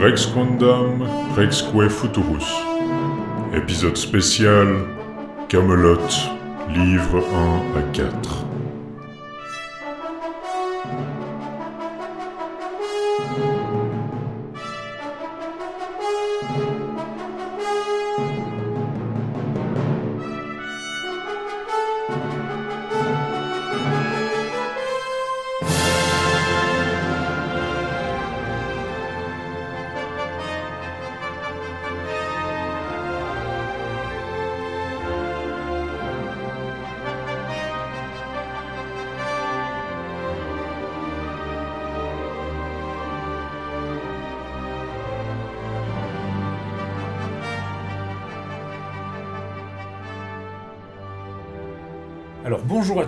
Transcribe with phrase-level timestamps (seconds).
[0.00, 1.06] Rex Quandam,
[1.36, 2.50] Rexque Futurus.
[3.54, 4.66] Épisode spécial
[5.50, 5.98] Camelot,
[6.74, 7.22] livre
[7.74, 8.49] 1 à 4.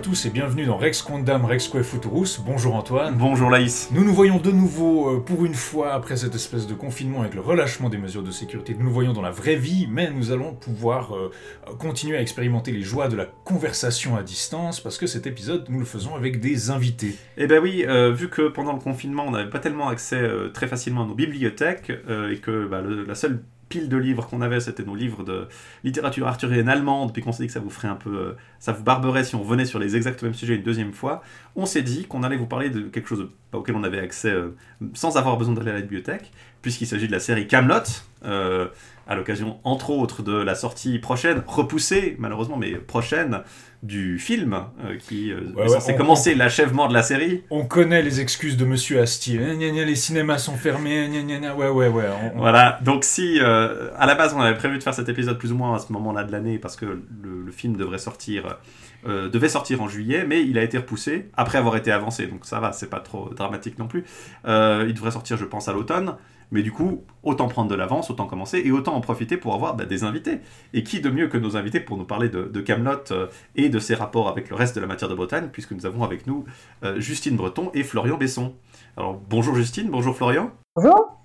[0.03, 2.41] Tous et bienvenue dans Rex Quandam Rexque Futurus.
[2.45, 3.15] Bonjour Antoine.
[3.17, 3.89] Bonjour Laïs.
[3.93, 7.33] Nous nous voyons de nouveau euh, pour une fois après cette espèce de confinement avec
[7.35, 8.75] le relâchement des mesures de sécurité.
[8.77, 11.31] Nous nous voyons dans la vraie vie, mais nous allons pouvoir euh,
[11.79, 15.79] continuer à expérimenter les joies de la conversation à distance parce que cet épisode nous
[15.79, 17.15] le faisons avec des invités.
[17.37, 20.49] Eh ben oui, euh, vu que pendant le confinement on n'avait pas tellement accès euh,
[20.49, 23.41] très facilement à nos bibliothèques et que bah, le- la seule
[23.73, 25.47] pile de livres qu'on avait c'était nos livres de
[25.83, 28.71] littérature arthurienne allemande, puis qu'on s'est dit que ça vous ferait un peu, euh, ça
[28.71, 31.23] vous barberait si on revenait sur les exacts mêmes sujets une deuxième fois,
[31.55, 34.55] on s'est dit qu'on allait vous parler de quelque chose auquel on avait accès euh,
[34.93, 37.81] sans avoir besoin d'aller à la bibliothèque, puisqu'il s'agit de la série Camelot.
[38.25, 38.67] euh,
[39.07, 43.41] à l'occasion, entre autres, de la sortie prochaine, repoussée malheureusement, mais prochaine,
[43.81, 44.53] du film
[44.85, 47.43] euh, qui euh, Ouais, est ouais, censé on- commencer l'achèvement de la série.
[47.49, 49.39] On connaît les excuses de Monsieur Astier.
[49.39, 51.09] Gna, gna, gna, les cinémas sont fermés.
[51.09, 51.53] Gna.
[51.53, 52.05] Ouais, ouais, ouais.
[52.33, 55.09] on- on- Voilà, donc si euh, à la base on avait prévu de faire cet
[55.09, 57.01] épisode plus ou moins à ce moment-là de l'année parce que le,
[57.45, 58.57] le film devrait sortir,
[59.05, 62.45] euh, devait sortir en juillet, mais il a été repoussé après avoir été avancé, donc
[62.45, 64.05] ça va, c'est pas trop dramatique non plus.
[64.45, 66.15] Il devrait sortir, je pense, à l'automne,
[66.51, 69.75] mais du coup, autant prendre de l'avance, autant commencer et autant en profiter pour avoir
[69.75, 70.39] bah, des invités.
[70.73, 73.69] Et qui de mieux que nos invités pour nous parler de, de Camelot euh, et
[73.69, 76.27] de ses rapports avec le reste de la matière de Bretagne, puisque nous avons avec
[76.27, 76.45] nous
[76.83, 78.53] euh, Justine Breton et Florian Besson.
[78.97, 80.51] Alors bonjour Justine, bonjour Florian.
[80.75, 81.17] Bonjour.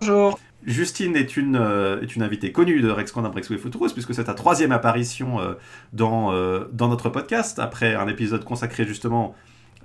[0.00, 0.38] Bonjour.
[0.66, 4.24] Justine est une, euh, est une invitée connue de Rex Quandam Rex Futurus, puisque c'est
[4.24, 5.54] ta troisième apparition euh,
[5.92, 9.34] dans, euh, dans notre podcast, après un épisode consacré justement,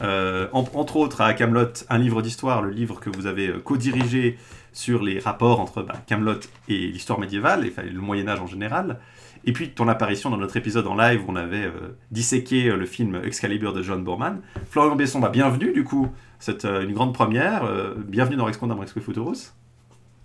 [0.01, 3.59] euh, en- entre autres, à Camelot, un livre d'histoire, le livre que vous avez euh,
[3.59, 4.37] co-dirigé
[4.73, 8.99] sur les rapports entre bah, Camelot et l'histoire médiévale, et le Moyen-Âge en général.
[9.45, 12.77] Et puis ton apparition dans notre épisode en live où on avait euh, disséqué euh,
[12.77, 14.41] le film Excalibur de John Boorman.
[14.69, 17.69] Florian Besson, bah, bienvenue du coup, c'est euh, une grande première.
[17.97, 19.53] bienvenue dans Rex Quandam Rex Futurus.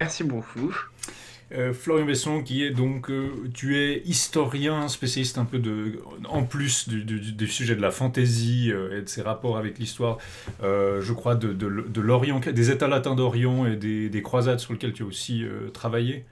[0.00, 0.72] Merci beaucoup.
[1.50, 5.98] Euh, Florian Besson, qui est donc, euh, tu es historien, spécialiste un peu de,
[6.28, 10.19] en plus du, du- sujet de la fantaisie euh, et de ses rapports avec l'histoire,
[10.62, 14.92] je crois, de, de, l'Orient, des États latins d'Orient et des, des croisades sur lesquelles
[14.92, 16.25] tu as aussi travaillé?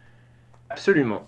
[0.71, 1.27] Absolument.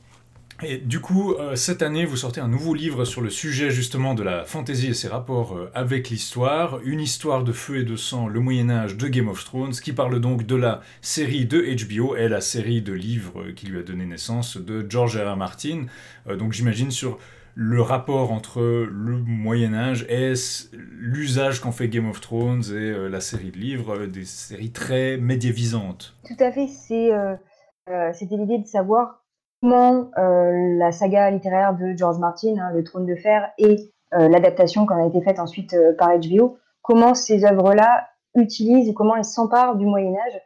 [0.62, 4.14] Et du coup, euh, cette année, vous sortez un nouveau livre sur le sujet justement
[4.14, 7.94] de la fantaisie et ses rapports euh, avec l'histoire, une histoire de feu et de
[7.94, 11.60] sang, le Moyen Âge de Game of Thrones, qui parle donc de la série de
[11.86, 15.32] HBO et la série de livres euh, qui lui a donné naissance de George R.
[15.32, 15.36] R.
[15.36, 15.86] Martin.
[16.26, 17.18] Donc j'imagine sur
[17.54, 20.32] le rapport entre le Moyen Âge et
[20.72, 26.16] l'usage qu'en fait Game of Thrones et la série de livres, des séries très médiévisantes.
[26.26, 29.22] Tout à fait, c'était l'idée de savoir
[29.62, 34.94] la saga littéraire de George Martin, hein, Le Trône de Fer, et euh, l'adaptation qui
[34.94, 39.76] a été faite ensuite euh, par HBO, comment ces œuvres-là utilisent et comment elles s'emparent
[39.76, 40.40] du Moyen Âge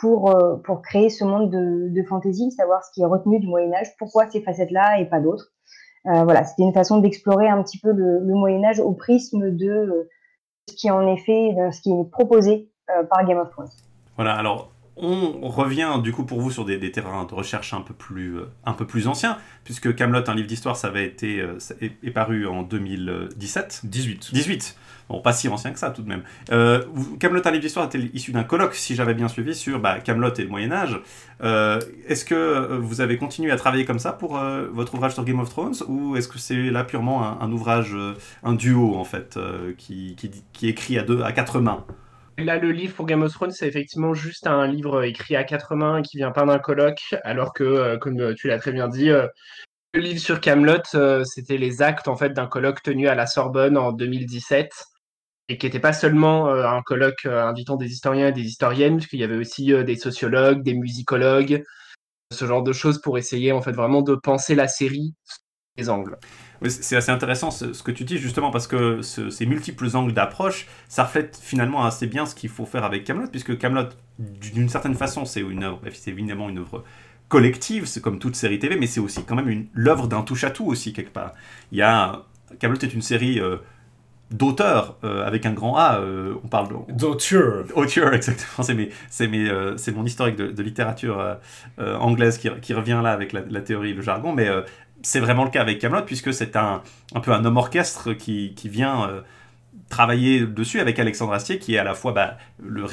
[0.00, 3.46] pour, euh, pour créer ce monde de, de fantasy, savoir ce qui est retenu du
[3.46, 5.52] Moyen Âge, pourquoi ces facettes-là et pas d'autres.
[6.06, 9.70] Euh, voilà, c'était une façon d'explorer un petit peu le, Moyen Âge au prisme de
[9.70, 10.10] euh,
[10.68, 13.70] ce qui est en effet, ce qui est proposé euh, par Game of Thrones.
[14.16, 17.80] Voilà, alors on revient du coup pour vous sur des, des terrains de recherche un
[17.80, 21.40] peu plus, euh, un peu plus anciens, puisque Camelot, un livre d'histoire, ça avait été
[21.40, 23.82] euh, ça est, est paru en 2017.
[23.84, 24.30] 18.
[24.32, 24.76] 18.
[25.08, 26.22] Bon, pas si ancien que ça tout de même.
[26.50, 26.82] Euh,
[27.20, 30.32] Camelot, un livre d'histoire, était issu d'un colloque, si j'avais bien suivi, sur bah, Camelot
[30.34, 30.98] et le Moyen Âge.
[31.42, 31.78] Euh,
[32.08, 35.40] est-ce que vous avez continué à travailler comme ça pour euh, votre ouvrage sur Game
[35.40, 37.94] of Thrones, ou est-ce que c'est là purement un, un ouvrage,
[38.42, 39.38] un duo en fait,
[39.76, 41.84] qui, qui, qui est écrit à deux, à quatre mains?
[42.38, 45.76] Là, le livre pour Game of Thrones, c'est effectivement juste un livre écrit à quatre
[45.76, 48.88] mains qui vient pas d'un colloque, alors que, euh, comme euh, tu l'as très bien
[48.88, 49.28] dit, euh,
[49.92, 50.82] le livre sur Camelot,
[51.24, 54.72] c'était les actes en fait d'un colloque tenu à la Sorbonne en 2017
[55.48, 59.24] et qui n'était pas seulement un colloque invitant des historiens et des historiennes, puisqu'il y
[59.24, 61.62] avait aussi des sociologues, des musicologues,
[62.32, 65.38] ce genre de choses pour essayer en fait vraiment de penser la série sous
[65.76, 66.18] les angles.
[66.66, 71.04] C'est assez intéressant ce, que tu dis justement parce que ces multiples angles d'approche, ça
[71.04, 75.24] reflète finalement assez bien ce qu'il faut faire avec Camelot, puisque Camelot, d'une certaine façon,
[75.24, 76.84] c'est une œuvre, c'est évidemment une œuvre
[77.28, 80.92] collective, c'est comme toute série TV, mais c'est aussi quand même l'œuvre d'un touche-à-tout aussi
[80.92, 81.32] quelque part.
[81.72, 82.24] Il y a
[82.58, 83.56] Camelot est une série euh,
[84.30, 85.98] d'auteurs euh, avec un grand A.
[86.00, 87.64] Euh, on parle d'auteur.
[87.74, 88.64] Auteur, exactement.
[89.10, 91.38] C'est c'est mon historique de, littérature
[91.78, 94.48] anglaise qui, qui, revient là avec la, la théorie, le jargon, mais
[95.04, 96.82] c'est vraiment le cas avec Camelot puisque c'est un,
[97.14, 99.22] un peu un homme orchestre qui, qui vient
[99.88, 102.84] travailler dessus avec Alexandre Astier qui est à la fois bah, le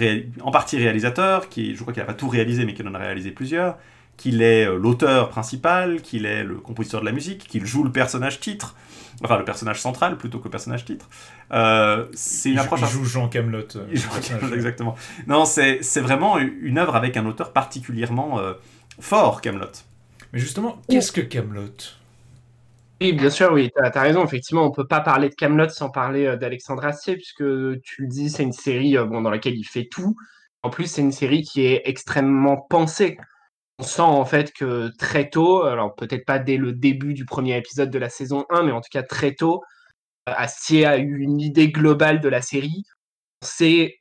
[0.42, 3.00] en partie réalisateur, qui je crois qu'il n'a pas tout réalisé mais qu'il en a
[3.00, 3.78] réalisé plusieurs,
[4.18, 7.92] qu'il est euh, l'auteur principal, qu'il est le compositeur de la musique, qu'il joue le
[7.92, 8.76] personnage titre,
[9.24, 11.10] enfin le personnage central plutôt que le personnage titre.
[11.52, 12.82] Euh, c'est une approche.
[12.82, 13.76] Il joue Jean Camelot.
[13.76, 14.96] Euh, exactement.
[15.28, 18.40] Non, c'est vraiment une œuvre avec un auteur particulièrement
[19.00, 19.72] fort, Camelot.
[20.34, 22.01] Mais justement, qu'est-ce que Camelot?
[23.02, 24.24] Oui, bien sûr, oui, tu as, raison.
[24.24, 27.44] Effectivement, on peut pas parler de Camelot sans parler d'Alexandre Astier, puisque
[27.82, 30.16] tu le dis, c'est une série bon, dans laquelle il fait tout.
[30.64, 33.18] En plus, c'est une série qui est extrêmement pensée
[33.82, 37.58] on sent en fait que très tôt, alors peut-être pas dès le début du premier
[37.58, 39.64] épisode de la saison 1, mais en tout cas très tôt,
[40.30, 42.84] euh, Astier a eu une idée globale de la série.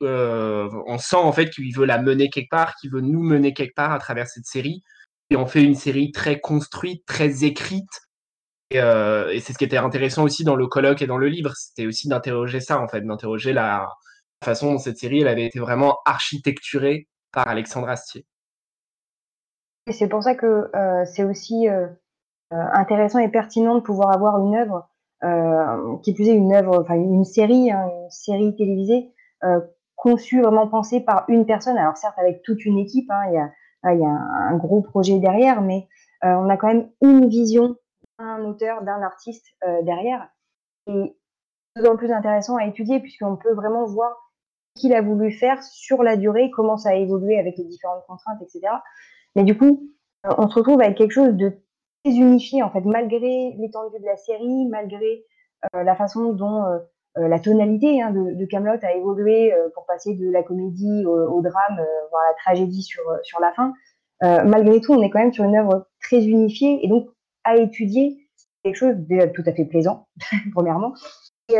[0.03, 3.55] Euh, on sent en fait qu'il veut la mener quelque part, qu'il veut nous mener
[3.55, 4.83] quelque part à travers cette série.
[5.31, 7.89] Et on fait une série très construite, très écrite.
[8.71, 11.27] Et, euh, et c'est ce qui était intéressant aussi dans le colloque et dans le
[11.27, 13.89] livre, c'était aussi d'interroger ça en fait, d'interroger la
[14.43, 18.25] façon dont cette série elle avait été vraiment architecturée par Alexandre Astier
[19.89, 21.87] c'est pour ça que euh, c'est aussi euh,
[22.51, 24.87] intéressant et pertinent de pouvoir avoir une œuvre,
[26.01, 29.11] qui plus est une œuvre, enfin une série, hein, une série télévisée
[29.95, 31.77] conçue, vraiment pensée par une personne.
[31.77, 33.51] Alors certes avec toute une équipe, hein,
[33.85, 35.87] il y a un, gros projet derrière, mais
[36.23, 37.75] on a quand même une vision
[38.21, 39.47] d'un auteur, d'un artiste
[39.83, 40.29] derrière.
[40.87, 41.15] Et
[41.75, 44.11] d'autant plus intéressant à étudier puisqu'on peut vraiment voir
[44.75, 48.03] ce qu'il a voulu faire sur la durée, comment ça a évolué avec les différentes
[48.07, 48.73] contraintes, etc.
[49.35, 49.89] Mais du coup,
[50.25, 51.53] euh, on se retrouve avec quelque chose de
[52.03, 55.25] très unifié, en fait, malgré l'étendue de la série, malgré
[55.75, 56.79] euh, la façon dont euh,
[57.15, 61.85] la tonalité hein, de, de Camelot a évolué pour passer de la comédie au, drame,
[62.09, 63.73] voire la tragédie sur, sur la fin.
[64.21, 67.09] malgré tout, on est quand même sur une œuvre très unifiée et donc
[67.43, 68.27] à étudier,
[68.63, 70.07] quelque chose déjà tout à fait plaisant,
[70.53, 70.93] premièrement,
[71.49, 71.57] et,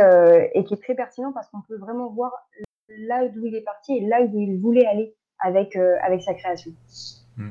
[0.54, 2.32] et, qui est très pertinent parce qu'on peut vraiment voir
[2.88, 6.72] là d'où il est parti et là où il voulait aller avec, avec sa création.
[7.36, 7.50] Hmm.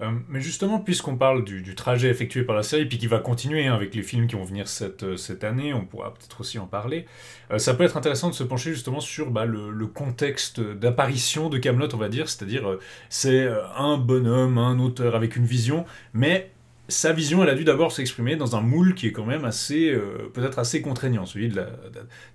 [0.00, 3.66] Euh, mais justement, puisqu'on parle du, trajet effectué par la série, puis qui va continuer
[3.66, 6.58] hein, avec les films qui vont venir cette, euh, cette année, on pourra peut-être aussi
[6.58, 7.06] en parler,
[7.50, 11.58] euh, ça peut être intéressant de se pencher justement sur bah, le, contexte d'apparition de
[11.58, 12.78] Camelot, on va dire, c'est-à-dire
[13.08, 15.84] c'est un bonhomme, un auteur avec une vision,
[16.14, 16.50] mais
[16.90, 19.96] sa vision, elle a dû d'abord s'exprimer dans un moule qui est quand même assez,
[20.34, 21.68] peut-être assez contraignant, celui de la,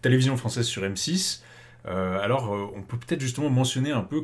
[0.01, 1.41] télévision française sur M6.
[1.85, 4.23] alors, on peut peut-être justement mentionner un peu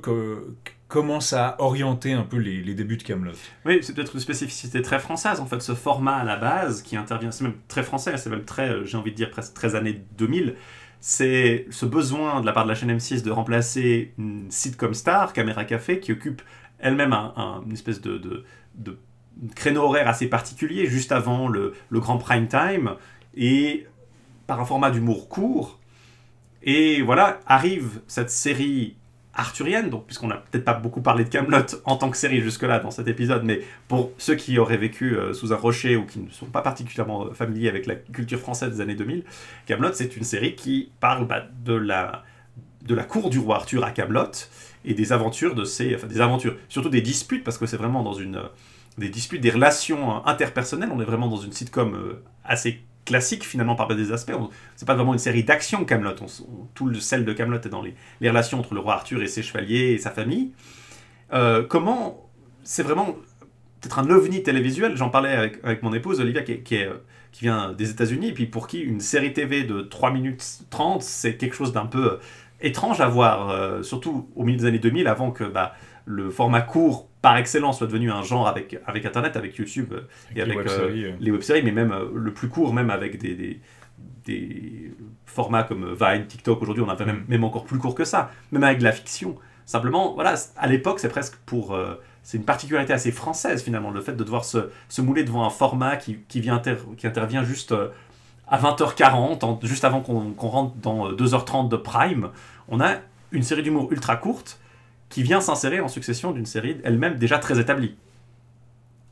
[0.91, 3.31] comment ça a orienté un peu les, débuts de Camelot.
[3.65, 6.97] Oui, c'est peut-être une spécificité très française en fait, ce format à la base qui
[6.97, 9.75] intervient, c'est même très français, c'est même très, euh, j'ai envie de dire presque 13
[9.75, 10.55] années 2000.
[10.99, 15.33] C'est ce besoin de la part de la chaîne M6 de remplacer une sitcom star,
[15.33, 16.41] Caméra Café, qui occupe
[16.77, 18.45] elle-même un, une espèce de,
[19.55, 22.95] créneau horaire assez particulier, juste avant le, le grand prime time,
[23.35, 23.87] et
[24.47, 25.79] par un format d'humour court.
[26.63, 28.95] Et voilà, arrive cette série
[29.33, 32.79] arthurienne, donc puisqu'on n'a peut-être pas beaucoup parlé de Camelot en tant que série jusque-là
[32.79, 36.19] dans cet épisode, mais pour ceux qui auraient vécu euh, sous un rocher ou qui
[36.19, 39.23] ne sont pas particulièrement euh, familiers avec la culture française des années 2000,
[39.65, 42.23] Camelot c'est une série qui parle bah, de la
[42.83, 44.31] de la cour du roi Arthur à Camelot
[44.83, 48.03] et des aventures de ces enfin des aventures, surtout des disputes parce que c'est vraiment
[48.03, 48.41] dans une
[48.97, 53.75] des disputes, des relations interpersonnelles, on est vraiment dans une sitcom euh, assez classique finalement
[53.75, 54.33] par des aspects.
[54.75, 56.15] C'est pas vraiment une série d'action Camelot.
[56.73, 59.43] Tout le sel de Camelot est dans les, relations entre le roi Arthur et ses
[59.43, 60.51] chevaliers et sa famille.
[61.33, 62.29] Euh, comment
[62.63, 63.15] c'est vraiment
[63.79, 64.95] peut-être un ovni télévisuel.
[64.95, 65.31] J'en parlais
[65.63, 66.85] avec, mon épouse Olivia qui, qui,
[67.41, 71.37] vient des États-Unis et puis pour qui une série TV de 3 minutes 30 c'est
[71.37, 72.17] quelque chose d'un peu euh,
[72.59, 75.73] étrange à voir, euh, surtout au milieu des années 2000 avant que bah,
[76.05, 80.01] le format court par excellence soit devenu un genre avec, avec Internet, avec YouTube euh,
[80.35, 83.59] et avec euh, les web-séries, mais même euh, le plus court, même avec des, des,
[84.25, 84.93] des
[85.25, 88.63] formats comme Vine, TikTok, aujourd'hui on a même, même encore plus court que ça, même
[88.63, 89.35] avec de la fiction.
[89.65, 91.77] Simplement, voilà, à l'époque c'est presque pour...
[92.23, 95.49] c'est une particularité assez française finalement, le fait de devoir se, se mouler devant un
[95.49, 96.61] format qui, qui, vient
[96.97, 97.73] qui intervient juste
[98.47, 102.29] à 20h40, juste avant qu'on rentre dans 2h30 de prime.
[102.67, 102.95] On a
[103.31, 104.59] une série d'humour ultra courte
[105.11, 107.95] qui vient s'insérer en succession d'une série elle-même déjà très établie.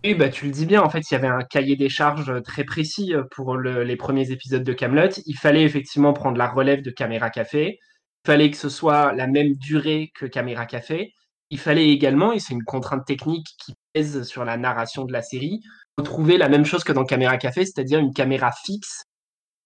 [0.06, 2.42] Oui, bah, tu le dis bien, en fait, il y avait un cahier des charges
[2.44, 5.10] très précis pour les premiers épisodes de Camelot.
[5.26, 7.80] Il fallait effectivement prendre la relève de Caméra Café.
[8.24, 11.14] Il fallait que ce soit la même durée que Caméra Café.
[11.50, 15.22] Il fallait également, et c'est une contrainte technique qui pèse sur la narration de la
[15.22, 15.60] série,
[15.98, 19.04] retrouver la même chose que dans Caméra Café, c'est-à-dire une caméra fixe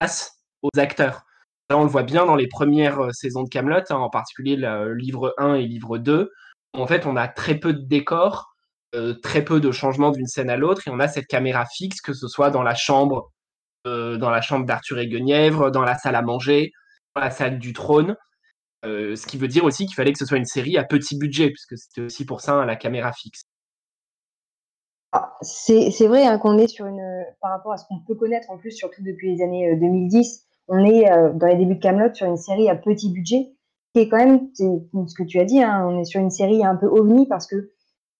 [0.02, 0.32] face
[0.64, 1.26] aux acteurs.
[1.70, 4.94] Là, on le voit bien dans les premières saisons de Camelot, hein, en particulier le
[4.96, 6.32] livre 1 et livre 2.
[6.74, 8.54] En fait, on a très peu de décors,
[8.96, 12.00] euh, très peu de changements d'une scène à l'autre et on a cette caméra fixe,
[12.00, 13.32] que ce soit dans la chambre,
[13.88, 16.72] euh, dans la chambre d'Arthur et Guenièvre, dans la salle à manger,
[17.16, 18.16] dans la salle du trône.
[18.86, 21.18] Euh, ce qui veut dire aussi qu'il fallait que ce soit une série à petit
[21.18, 23.42] budget, puisque c'était aussi pour ça la caméra fixe.
[25.12, 28.52] Ah, c'est vrai hein, qu'on est sur une, par rapport à ce qu'on peut connaître
[28.52, 32.28] en plus, surtout depuis les années 2010, on est dans les débuts de Camelot sur
[32.28, 33.54] une série à petit budget,
[33.94, 36.66] qui est quand même, ce que tu as dit, hein, on est sur une série
[36.66, 37.72] un peu ovni parce que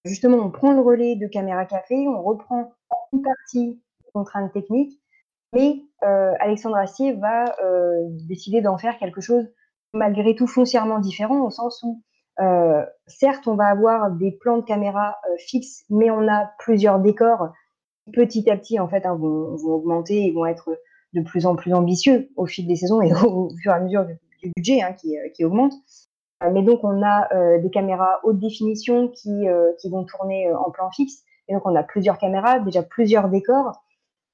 [0.06, 2.74] justement, on prend le relais de Caméra Café, on reprend
[3.14, 5.00] une partie des contraintes techniques,
[5.54, 9.48] mais euh, Alexandre Assier va euh, décider d'en faire quelque chose
[9.94, 12.02] malgré tout foncièrement différent, au sens où,
[12.40, 17.50] euh, certes, on va avoir des plans de caméra fixes, mais on a plusieurs décors.
[18.06, 20.76] Qui, petit à petit, en fait, hein, vont, augmenter et vont être
[21.14, 24.06] de plus en plus ambitieux au fil des saisons et au, fur et à mesure
[24.06, 24.18] du,
[24.56, 25.74] budget hein, qui, qui augmente.
[26.44, 30.52] Euh, mais donc, on a euh, des caméras haute définition qui, euh, qui vont tourner
[30.54, 31.24] en plan fixe.
[31.48, 33.84] Et donc, on a plusieurs caméras, déjà plusieurs décors.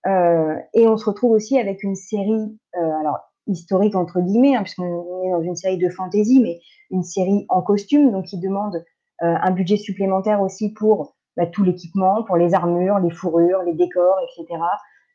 [0.05, 5.31] et on se retrouve aussi avec une série, alors historique entre guillemets, hein, puisqu'on est
[5.31, 6.59] dans une série de fantasy, mais
[6.91, 8.83] une série en costume, donc qui demande
[9.21, 14.17] un budget supplémentaire aussi pour bah, tout l'équipement, pour les armures, les fourrures, les décors,
[14.23, 14.61] etc.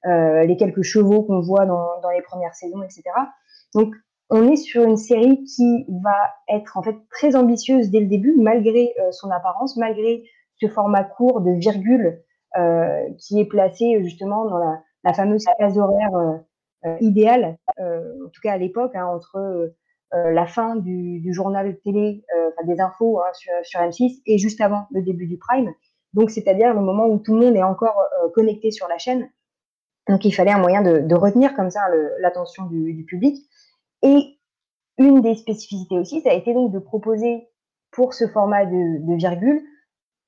[0.05, 3.03] les quelques chevaux qu'on voit dans, les premières saisons, etc.
[3.75, 3.95] Donc
[4.31, 8.35] on est sur une série qui va être en fait très ambitieuse dès le début,
[8.37, 10.25] malgré euh, son apparence, malgré
[10.61, 12.23] ce format court de virgule
[12.57, 16.17] euh, qui est placé justement dans la, fameuse case horaire
[16.85, 19.73] euh, idéale, en tout cas à l'époque, hein, entre
[20.13, 22.25] la fin du, journal télé,
[22.67, 23.33] des infos hein,
[23.65, 25.73] sur, M6 et juste avant le début du prime.
[26.13, 28.01] Donc c'est-à-dire le moment où tout le monde est encore
[28.35, 29.29] connecté sur la chaîne.
[30.09, 31.81] Donc il fallait un moyen de, retenir comme ça
[32.21, 33.43] l'attention du public.
[34.03, 34.39] Et
[34.99, 37.49] une des spécificités aussi, ça a été donc de proposer
[37.91, 39.63] pour ce format de, virgule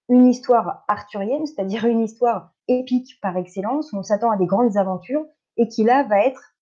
[0.09, 4.76] une histoire arthurienne, c'est-à-dire une histoire épique par excellence, où on s'attend à des grandes
[4.76, 5.25] aventures
[5.56, 6.56] et qui là va être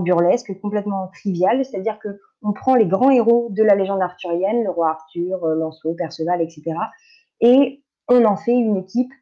[0.00, 2.08] burlesque, complètement trivial, c'est-à-dire que
[2.42, 6.42] on prend les grands héros de la légende arthurienne, le roi Arthur, euh, Lancelot, Perceval,
[6.42, 6.76] etc.,
[7.40, 9.12] et on en fait une équipe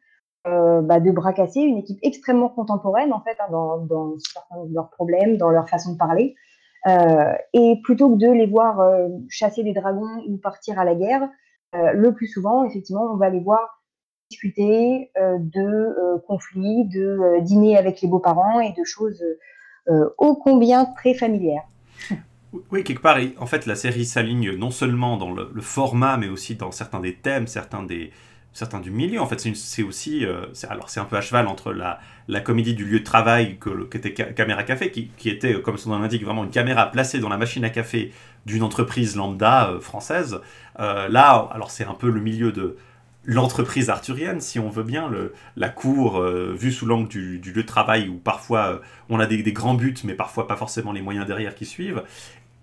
[0.45, 4.73] euh, bah, de bras cassés, une équipe extrêmement contemporaine en fait hein, dans, certains de
[4.73, 6.35] leurs problèmes, dans leur façon de parler.
[6.87, 10.95] Euh, et plutôt que de les voir euh, chasser des dragons ou partir à la
[10.95, 11.27] guerre,
[11.73, 13.83] le plus souvent, effectivement, on va les voir
[14.31, 19.23] discuter de conflits, de dîner avec les beaux-parents et de choses
[20.17, 21.65] ô combien très familières.
[22.71, 26.55] Oui, quelque part, en fait, la série s'aligne non seulement dans le, format, mais aussi
[26.55, 28.11] dans certains des thèmes, certains des,
[28.53, 29.21] certains du milieu.
[29.21, 32.73] En fait, c'est aussi, euh, alors c'est un peu à cheval entre la, la comédie
[32.73, 35.99] du lieu de travail que qu'était Caméra Café, qui, qui, était, euh, comme son nom
[35.99, 38.11] l'indique, vraiment une caméra placée dans la machine à café
[38.45, 40.39] d'une entreprise lambda euh, française.
[40.77, 42.77] là, alors c'est un peu le milieu de
[43.25, 47.67] l'entreprise arthurienne, si on veut bien, le, la cour vue sous l'angle du, lieu de
[47.67, 51.53] travail, où parfois on a des, grands buts, mais parfois pas forcément les moyens derrière
[51.53, 52.03] qui suivent.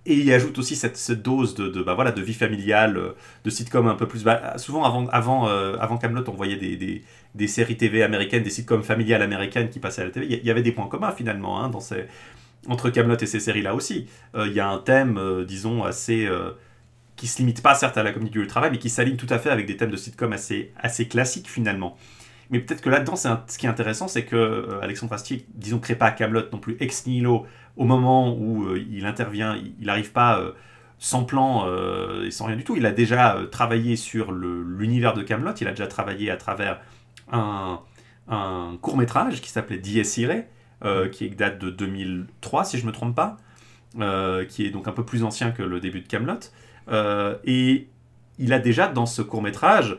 [0.06, 3.12] Et il ajoute aussi cette, dose de, de, bah voilà, de vie familiale, euh,
[3.44, 4.23] de sitcom un peu plus.
[4.23, 7.02] Bah, souvent, avant, avant, euh, avant Camelot, on voyait des,
[7.34, 10.26] des, séries TV américaines, des sitcoms familiales américaines qui passaient à la TV.
[10.26, 11.70] Il y avait des points communs finalement hein,
[12.68, 14.06] entre Camelot et ces séries-là aussi.
[14.34, 16.28] Euh, il y a un thème, disons, assez.
[17.16, 19.38] qui se limite pas certes à la comédie du travail, mais qui s'aligne tout à
[19.38, 21.96] fait avec des thèmes de sitcom assez, assez classiques finalement.
[22.51, 26.11] Mais peut-être que là-dedans, ce qui est intéressant, c'est que Alexandre Astier, disons, crée pas
[26.11, 27.47] Camelot non plus ex nihilo
[27.77, 30.53] au moment où euh, il intervient, il n'arrive pas euh,
[30.99, 32.77] sans plan euh, et sans rien du tout.
[32.77, 35.55] Il a déjà travaillé sur l'univers de Camelot.
[35.61, 36.81] Il a déjà travaillé à travers
[37.33, 37.81] un,
[38.81, 40.45] court métrage qui s'appelait Dies Irae,
[41.11, 43.37] qui date de 2003 si je ne me trompe pas,
[44.49, 46.41] qui est donc un peu plus ancien que le début de Camelot.
[47.45, 47.89] et
[48.39, 49.99] il a déjà dans ce court métrage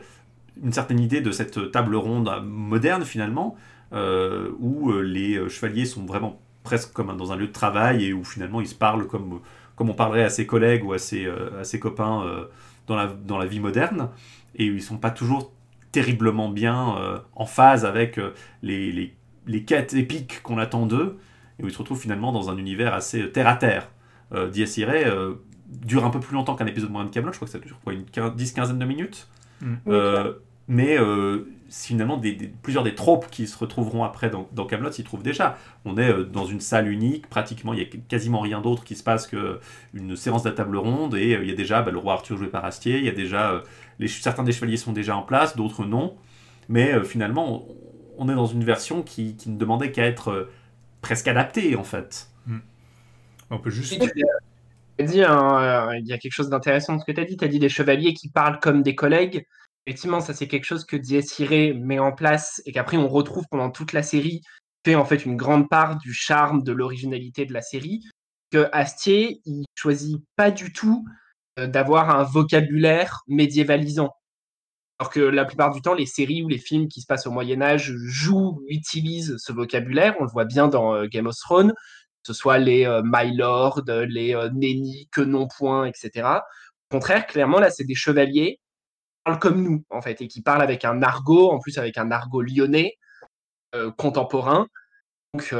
[0.62, 3.56] une certaine idée de cette table ronde moderne finalement,
[3.92, 8.60] où les chevaliers sont vraiment presque comme dans un lieu de travail et où finalement
[8.60, 9.40] ils se parlent comme,
[9.76, 12.46] comme on parlerait à ses collègues ou à ses, euh, à ses copains euh,
[12.88, 14.10] dans, la, dans la vie moderne
[14.56, 15.52] et où ils sont pas toujours
[15.92, 18.20] terriblement bien euh, en phase avec
[18.62, 19.14] les, les,
[19.46, 21.18] les, quêtes épiques qu'on attend d'eux
[21.58, 23.88] et où ils se retrouvent finalement dans un univers assez terre à terre.
[24.32, 24.50] Euh,
[25.68, 27.80] dure un peu plus longtemps qu'un épisode moyen de Camelot, je crois que ça dure
[27.82, 29.28] quoi, une 10-15 de minutes.
[29.60, 29.76] Mm.
[30.68, 30.98] mais
[31.68, 32.20] finalement
[32.62, 35.58] plusieurs des tropes qui se retrouveront après dans, dans Camelot s'y trouvent déjà.
[35.84, 39.02] On est dans une salle unique, pratiquement il y a quasiment rien d'autre qui se
[39.02, 42.14] passe qu'une séance de la table ronde et il y a déjà bah, le roi
[42.14, 43.62] Arthur joué par Astier, il y a déjà
[43.98, 46.16] les, certains des chevaliers sont déjà en place, d'autres non,
[46.68, 47.66] mais finalement
[48.18, 50.48] on, est dans une version qui, qui ne demandait qu'à être
[51.00, 52.28] presque adaptée en fait.
[52.46, 52.58] Hmm.
[53.50, 53.98] On peut juste
[55.04, 57.36] dit, hein, euh, il y a quelque chose d'intéressant dans ce que tu as dit.
[57.36, 59.46] Tu as dit des chevaliers qui parlent comme des collègues.
[59.86, 63.70] Effectivement, ça, c'est quelque chose que Irae met en place et qu'après, on retrouve pendant
[63.70, 64.42] toute la série,
[64.84, 68.02] fait en fait une grande part du charme, de l'originalité de la série.
[68.50, 71.04] Que Astier, il choisit pas du tout
[71.58, 74.10] euh, d'avoir un vocabulaire médiévalisant.
[74.98, 77.30] Alors que la plupart du temps, les séries ou les films qui se passent au
[77.30, 80.16] Moyen-Âge jouent, utilisent ce vocabulaire.
[80.20, 81.74] On le voit bien dans euh, Game of Thrones
[82.26, 84.50] ce soit les euh, My Lord, les euh,
[85.12, 86.28] que non point, etc.
[86.90, 90.42] Au contraire, clairement, là, c'est des chevaliers qui parlent comme nous, en fait, et qui
[90.42, 92.94] parlent avec un argot, en plus avec un argot lyonnais,
[93.76, 94.66] euh, contemporain.
[95.34, 95.54] Donc,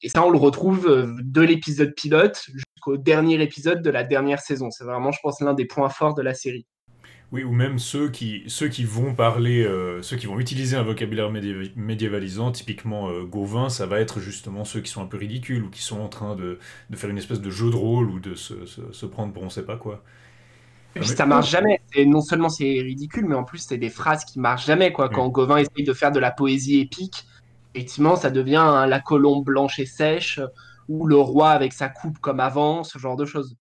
[0.00, 0.86] et ça, on le retrouve
[1.20, 4.70] de l'épisode pilote jusqu'au dernier épisode de la dernière saison.
[4.70, 6.66] C'est vraiment, je pense, l'un des points forts de la série.
[7.32, 10.82] Oui, ou même ceux qui, ceux qui vont parler, euh, ceux qui vont utiliser un
[10.82, 15.64] vocabulaire médiévalisant, typiquement euh, Gauvin, ça va être justement ceux qui sont un peu ridicules
[15.64, 16.58] ou qui sont en train de,
[16.90, 19.48] de faire une espèce de jeu de rôle ou de se, se, prendre pour on
[19.48, 20.04] sait pas quoi.
[20.94, 21.80] Et ça marche jamais.
[21.94, 24.92] Et non seulement c'est ridicule, mais en plus c'est des phrases qui marchent jamais.
[24.92, 25.08] Quoi.
[25.08, 27.24] Quand Gauvin essaye de faire de la poésie épique,
[27.74, 30.38] effectivement ça devient la colombe blanche et sèche
[30.86, 33.56] ou le roi avec sa coupe comme avant, ce genre de choses.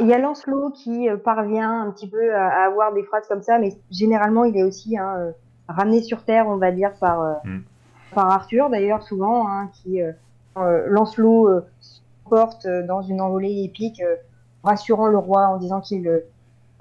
[0.00, 3.42] Il y a Lancelot qui euh, parvient un petit peu à, avoir des phrases comme
[3.42, 5.30] ça, mais généralement il est aussi hein, euh,
[5.68, 7.62] ramené sur terre, on va dire, par, euh, mm.
[8.12, 10.00] par Arthur d'ailleurs, souvent, hein, qui
[10.56, 11.60] Lancelot
[12.28, 14.02] porte dans une envolée épique,
[14.64, 16.22] rassurant le roi en disant qu'il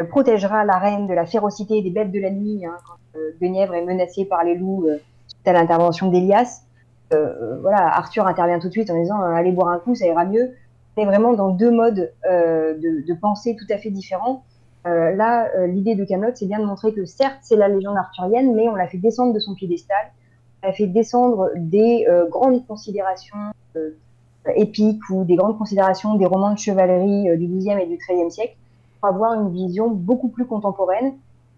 [0.09, 3.83] protégera la reine de la férocité des bêtes de la nuit, hein, quand Guenièvre est
[3.83, 4.87] menacé par les loups
[5.27, 6.61] suite à l'intervention d'Elias.
[7.11, 10.53] voilà, Arthur intervient tout de suite en disant allez boire un coup, ça ira mieux
[10.97, 14.43] est vraiment dans deux modes euh, de, pensée tout à fait différents.
[14.87, 17.97] Euh, là, euh, l'idée de Camelot, c'est bien de montrer que certes, c'est la légende
[17.97, 20.11] arthurienne, mais on l'a fait descendre de son piédestal,
[20.63, 23.37] on l'a fait descendre des grandes considérations
[24.55, 28.55] épiques ou des grandes considérations des romans de chevalerie du XIIe et du XIIIe siècle,
[29.01, 31.13] pour avoir une vision beaucoup plus contemporaine,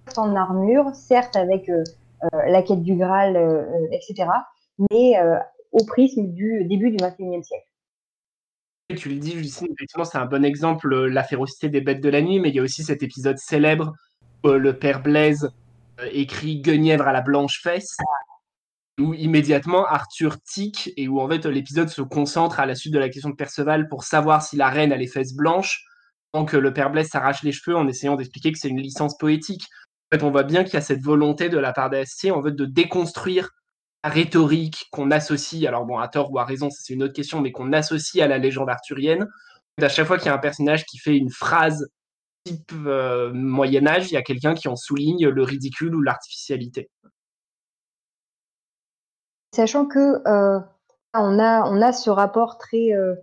[0.06, 1.70] certes en armure, certes avec
[2.32, 3.38] la quête du Graal,
[3.92, 4.30] etc.,
[4.90, 5.14] mais
[5.74, 7.68] au prisme du début du XXIe siècle
[8.96, 12.10] tu le dis, Justine, effectivement, c'est un bon exemple, euh, la férocité des bêtes de
[12.10, 13.94] la nuit, mais il y a aussi cet épisode célèbre
[14.44, 15.52] où euh, le père Blaise
[16.00, 17.98] euh, écrit Guenièvre à la blanche fesse,
[19.00, 23.00] où immédiatement Arthur tique et où en fait l'épisode se concentre à la suite de
[23.00, 25.84] la question de Perceval pour savoir si la reine a les fesses blanches,
[26.32, 29.18] tant que le père Blaise s'arrache les cheveux en essayant d'expliquer que c'est une licence
[29.18, 29.66] poétique.
[30.12, 32.42] En fait, on voit bien qu'il y a cette volonté de la part d'Astier en
[32.42, 33.50] fait, de déconstruire
[34.08, 37.52] rhétorique qu'on associe, alors bon, à tort ou à raison, c'est une autre question, mais
[37.52, 39.28] qu'on associe à la légende arthurienne.
[39.82, 41.88] À chaque fois qu'il y a un personnage qui fait une phrase
[42.44, 46.90] type euh, Moyen-Âge, il y a quelqu'un qui en souligne le ridicule ou l'artificialité.
[49.54, 50.60] Sachant que euh,
[51.14, 53.16] on, a, on a ce rapport très, euh,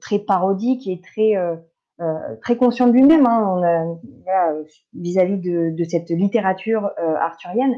[0.00, 1.34] très parodique et très,
[2.40, 3.96] très conscient de lui-même hein.
[4.94, 7.74] vis-à-vis de, de, cette littérature arthurienne.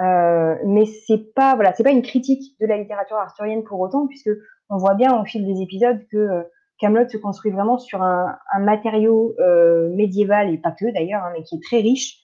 [0.00, 4.06] Euh, mais c'est pas voilà, c'est pas une critique de la littérature arthurienne pour autant,
[4.06, 4.30] puisque
[4.68, 6.42] on voit bien au fil des épisodes que euh,
[6.78, 11.30] Camelot se construit vraiment sur un, un matériau euh, médiéval et pas que d'ailleurs, hein,
[11.32, 12.18] mais qui est très riche.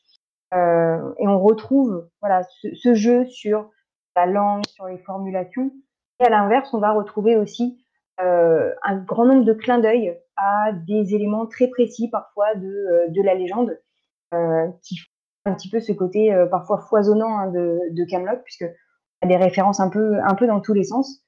[0.52, 3.70] Euh, et on retrouve voilà ce, ce, jeu sur
[4.16, 5.70] la langue, sur les formulations.
[6.20, 7.82] Et à l'inverse, on va retrouver aussi
[8.20, 13.22] euh, un grand nombre de clins d'œil à des éléments très précis parfois de, de
[13.22, 13.78] la légende
[14.82, 14.96] qui
[15.44, 18.64] un petit peu ce côté euh, parfois foisonnant hein, de, Camelot, puisque
[19.22, 21.22] a des références un peu, un peu dans tous les sens.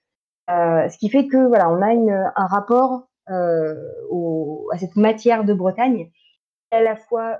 [0.51, 3.75] Euh, ce qui fait que voilà, on a un rapport euh,
[4.73, 6.11] à cette matière de Bretagne
[6.71, 7.39] à la fois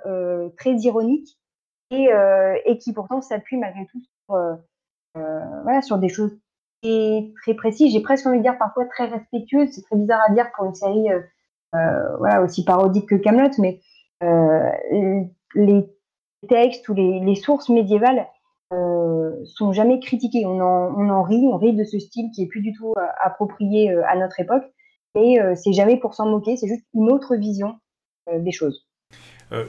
[0.57, 1.37] très ironique
[1.91, 2.07] et,
[2.65, 4.57] et qui pourtant s'appuie malgré tout sur,
[5.63, 6.31] voilà, sur des choses
[6.81, 7.91] très, très précises.
[7.91, 9.71] J'ai presque envie de dire parfois très respectueuses.
[9.73, 11.09] C'est très bizarre à dire pour une série
[11.73, 13.81] voilà, aussi parodique que Camelot, mais
[15.53, 15.94] les
[16.47, 18.27] textes ou les, sources médiévales
[18.73, 20.45] euh, sont jamais critiquées.
[20.45, 23.91] On en, rit, on rit de ce style qui est plus du tout euh, approprié
[23.91, 24.63] euh, à notre époque,
[25.17, 27.75] et c'est jamais pour s'en moquer, c'est juste une autre vision
[28.37, 28.85] des choses.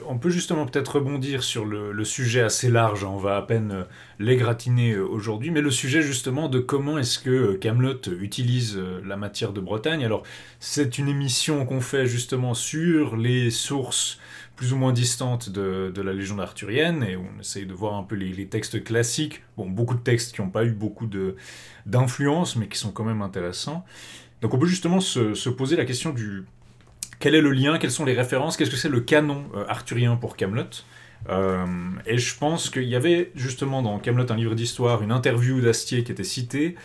[0.09, 3.11] on peut justement peut-être rebondir sur le, sujet assez large, hein.
[3.13, 3.85] on va à peine
[4.19, 9.61] l'égratigner aujourd'hui, mais le sujet justement de comment est-ce que Camelot utilise la matière de
[9.61, 10.03] Bretagne.
[10.03, 10.23] Alors
[10.59, 14.19] c'est une émission qu'on fait justement sur les sources
[14.57, 18.15] plus ou moins distante de, la légende arthurienne, et on essaye de voir un peu
[18.15, 19.43] les, textes classiques.
[19.55, 21.07] Bon, beaucoup de textes qui n'ont pas eu beaucoup
[21.85, 23.85] d'influence, mais qui sont quand même intéressants.
[24.41, 26.43] Donc on peut justement se, poser la question du
[27.19, 30.17] quel est le lien, quelles sont les références, qu'est-ce que c'est le canon euh, arthurien
[30.17, 30.83] pour Camelot?
[31.29, 31.65] Euh,
[32.05, 36.03] et je pense qu'il y avait justement dans Camelot un livre d'histoire une interview d'Astier
[36.03, 36.75] qui était citée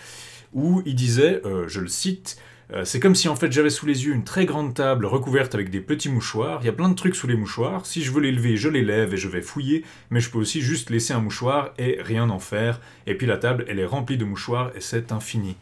[0.54, 2.38] où il disait, euh, je le cite,
[2.84, 5.68] c'est comme si en fait j'avais sous les yeux une très grande table recouverte avec
[5.68, 6.60] des petits mouchoirs.
[6.62, 7.84] Il y a plein de trucs sous les mouchoirs.
[7.84, 9.84] Si je veux les lever, je les lève et je vais fouiller.
[10.10, 12.80] Mais je peux aussi juste laisser un mouchoir et rien en faire.
[13.06, 15.56] Et puis la table, elle est remplie de mouchoirs et c'est infini.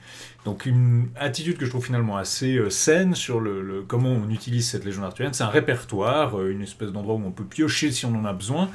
[0.44, 4.68] Donc une attitude que je trouve finalement assez euh, saine sur le, comment on utilise
[4.68, 5.34] cette légende arthurienne.
[5.34, 8.32] C'est un répertoire, euh, une espèce d'endroit où on peut piocher si on en a
[8.32, 8.70] besoin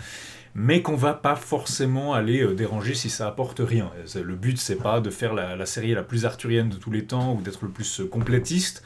[0.55, 3.91] mais qu'on va pas forcément aller euh, déranger si ça apporte rien.
[4.15, 7.35] Le but, c'est pas de faire la, série la plus arthurienne de tous les temps
[7.35, 8.81] ou d'être le plus euh, complétiste.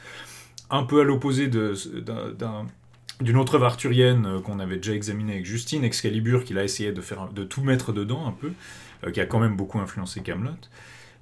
[0.68, 5.84] Un peu à l'opposé d'une autre œuvre arthurienne euh, qu'on avait déjà examinée avec Justine,
[5.84, 8.52] Excalibur, qu'il a essayé de, faire, de tout mettre dedans un peu,
[9.12, 10.50] qui a quand même beaucoup influencé Camelot.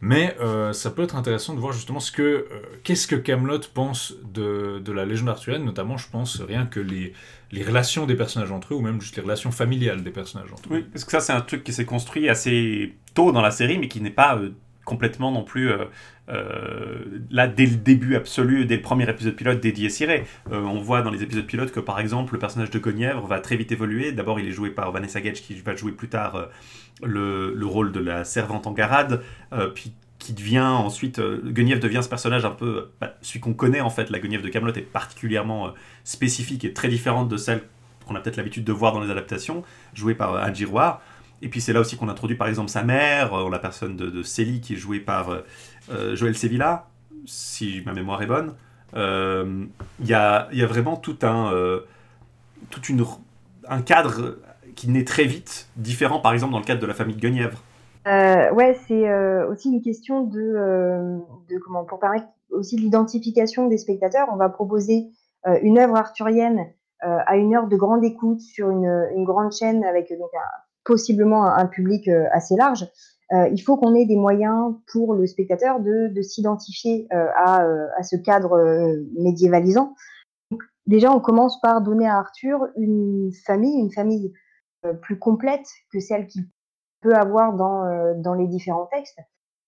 [0.00, 0.37] Mais
[0.72, 2.46] ça peut être intéressant de voir justement ce que
[2.84, 7.12] qu'est-ce que Camelot pense de, de, la légende arthurienne, notamment je pense rien que les,
[7.50, 10.68] les relations des personnages entre eux, ou même juste les relations familiales des personnages entre
[10.68, 10.76] eux.
[10.76, 13.78] Oui, parce que ça, c'est un truc qui s'est construit assez tôt dans la série,
[13.78, 14.50] mais qui n'est pas euh,
[14.88, 15.85] complètement non plus euh,
[16.29, 20.24] euh, là dès le début absolu, dès le premier épisode pilote dédié Ciré.
[20.51, 23.57] on voit dans les épisodes pilotes que par exemple le personnage de Guenièvre va très
[23.57, 24.12] vite évoluer.
[24.12, 26.48] D'abord, il est joué par Vanessa Gage qui va jouer plus tard
[27.03, 29.22] le, le, rôle de la servante en garade,
[29.74, 33.81] puis qui devient ensuite euh, Guenièvre devient ce personnage un peu bah, celui qu'on connaît
[33.81, 35.70] en fait la Guenièvre de Camelot est particulièrement euh,
[36.05, 37.62] spécifique et très différente de celle
[38.07, 39.62] qu'on a peut-être l'habitude de voir dans les adaptations
[39.94, 40.42] jouée par euh,
[41.42, 44.07] et puis c'est là aussi qu'on introduit par exemple sa mère euh, la personne de,
[44.07, 45.42] de Célie qui est jouée par
[46.14, 46.87] Joël Sevilla
[47.27, 48.55] si ma mémoire est bonne
[48.94, 51.53] il y a, vraiment tout un
[52.70, 53.05] toute une
[53.68, 54.38] un cadre
[54.74, 57.62] qui naît très vite différent par exemple dans le cadre de la famille de Guenièvre
[58.09, 61.18] euh, ouais, c'est euh, aussi une question de, euh,
[61.51, 64.29] de, comment pour permettre aussi l'identification des spectateurs.
[64.33, 65.09] On va proposer
[65.46, 66.66] euh, une œuvre arthurienne
[67.05, 70.67] euh, à une heure de grande écoute sur une, une grande chaîne avec donc un,
[70.88, 72.90] possiblement un, public assez large.
[73.31, 77.62] il faut qu'on ait des moyens pour le spectateur de, de s'identifier à,
[77.96, 78.59] à, ce cadre
[79.16, 79.94] médiévalisant.
[80.87, 84.33] Déjà, on commence par donner à Arthur une famille, une famille
[85.03, 86.46] plus complète que celle qu'il
[87.01, 89.18] peut avoir dans, euh, dans les différents textes.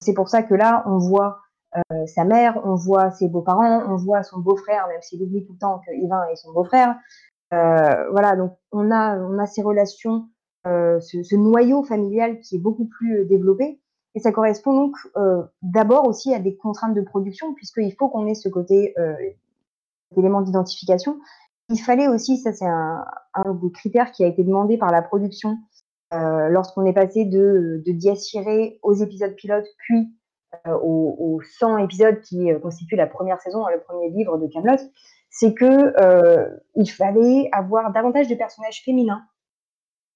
[0.00, 1.40] C'est pour ça que là, on voit
[1.76, 5.52] euh, sa mère, on voit ses beaux-parents, on voit son beau-frère, même s'il oublie tout
[5.52, 6.96] le temps que est son beau-frère.
[7.52, 12.56] Euh, voilà, donc on a, on a ces relations, euh, ce, ce, noyau familial qui
[12.56, 13.80] est beaucoup plus euh, développé.
[14.14, 18.26] Et ça correspond donc euh, d'abord aussi à des contraintes de production, puisqu'il faut qu'on
[18.26, 18.94] ait ce côté
[20.16, 21.20] élément d'identification.
[21.68, 25.02] Il fallait aussi, ça c'est un, un des critères qui a été demandé par la
[25.02, 25.58] production,
[26.12, 30.12] euh, lorsqu'on est passé de, de Dies aux épisodes pilotes, puis
[30.66, 34.48] euh, aux, aux, 100 épisodes qui euh, constituent la première saison, le premier livre de
[34.48, 34.82] Camelot,
[35.30, 39.22] c'est que euh, il fallait avoir davantage de personnages féminins.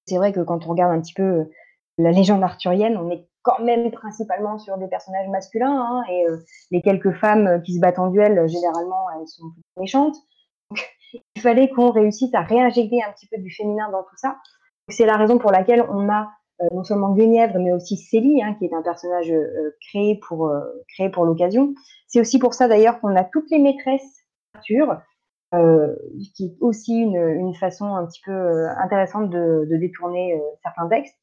[0.05, 1.49] C'est vrai que quand on regarde un petit peu
[1.97, 6.25] la légende arthurienne, on est quand même principalement sur des personnages masculins, hein, et
[6.71, 10.15] les quelques femmes qui se battent en duel, généralement, elles sont plus méchantes.
[11.35, 14.37] Il fallait qu'on réussisse à réinjecter un petit peu du féminin dans tout ça.
[14.89, 16.29] C'est la raison pour laquelle on a
[16.71, 19.31] non seulement Guenièvre, mais aussi Célie, hein, qui est un personnage
[19.89, 20.51] créé pour,
[20.93, 21.73] créé pour l'occasion.
[22.07, 25.01] C'est aussi pour ça d'ailleurs qu'on a toutes les maîtresses d'Arthur,
[26.35, 31.15] qui est aussi une, façon un petit peu intéressante de, détourner certains textes.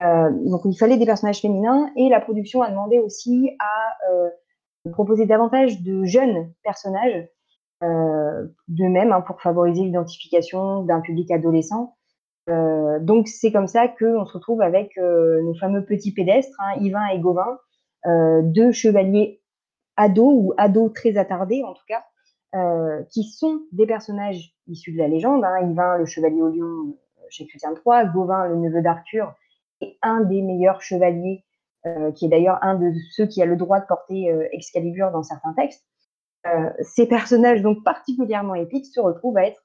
[0.00, 5.82] donc il fallait des personnages féminins et la production a demandé aussi à proposer davantage
[5.82, 7.28] de jeunes personnages,
[7.80, 11.94] de même hein, pour favoriser l'identification d'un public adolescent.
[12.48, 16.78] Euh, donc c'est comme ça qu'on se retrouve avec euh, nos fameux petits pédestres, hein,
[16.80, 17.58] Yvain et Gauvin,
[18.06, 19.40] euh, deux chevaliers
[19.96, 22.04] ados ou ados très attardés en tout cas,
[22.54, 25.44] euh, qui sont des personnages issus de la légende.
[25.44, 29.34] Hein, Yvain, le chevalier au lion euh, chez Chrétien III, Gauvin, le neveu d'Arthur,
[29.80, 31.44] et un des meilleurs chevaliers,
[32.14, 35.52] qui est d'ailleurs un de ceux qui a le droit de porter Excalibur dans certains
[35.54, 35.84] textes.
[36.80, 39.60] ces personnages donc particulièrement épiques se retrouvent à être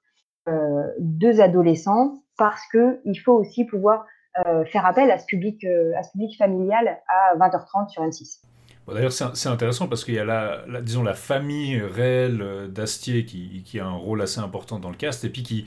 [0.98, 4.08] deux adolescents parce que il faut aussi pouvoir
[4.46, 8.42] euh, faire appel à ce public, euh, à ce public familial à 20h30 sur M6.
[8.88, 13.64] D'ailleurs, c'est intéressant parce qu'il y a la, disons, la famille réelle euh, d'Astier qui,
[13.66, 15.66] qui, a un rôle assez important dans le cast et puis qui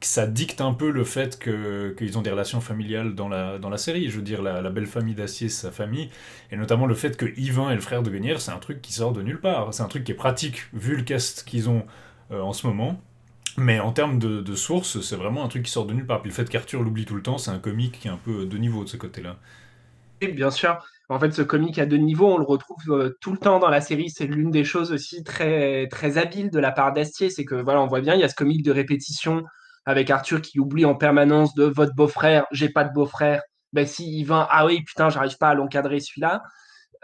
[0.00, 3.78] ça dicte un peu le fait qu'ils ont des relations familiales dans la, dans la
[3.78, 4.10] série.
[4.10, 6.10] Je veux dire, la, belle famille d'Astier, c'est sa famille,
[6.50, 8.92] et notamment le fait que Yvain est le frère de Guenièvre, c'est un truc qui
[8.92, 9.72] sort de nulle part.
[9.72, 11.86] C'est un truc qui est pratique vu le cast qu'ils ont
[12.30, 13.00] en ce moment.
[13.56, 16.22] Mais en termes de, de sources, c'est vraiment un truc qui sort de nulle part.
[16.22, 18.46] Puis le fait qu'Arthur l'oublie tout le temps, c'est un comique qui est un peu
[18.46, 19.36] de niveau de ce côté-là.
[20.20, 20.84] Oui, bien sûr.
[21.08, 23.68] En fait, ce comique à deux niveaux, on le retrouve euh, tout le temps dans
[23.68, 24.10] la série.
[24.10, 27.30] C'est l'une des choses aussi très, très habiles de la part d'Astier.
[27.30, 29.44] C'est que, voilà, on voit bien, il y a ce comique de répétition
[29.86, 33.40] avec Arthur qui oublie en permanence de votre beau-frère, j'ai pas de beau-frère.
[33.72, 36.42] Ben, si va, ah oui, putain, j'arrive pas à l'encadrer celui-là.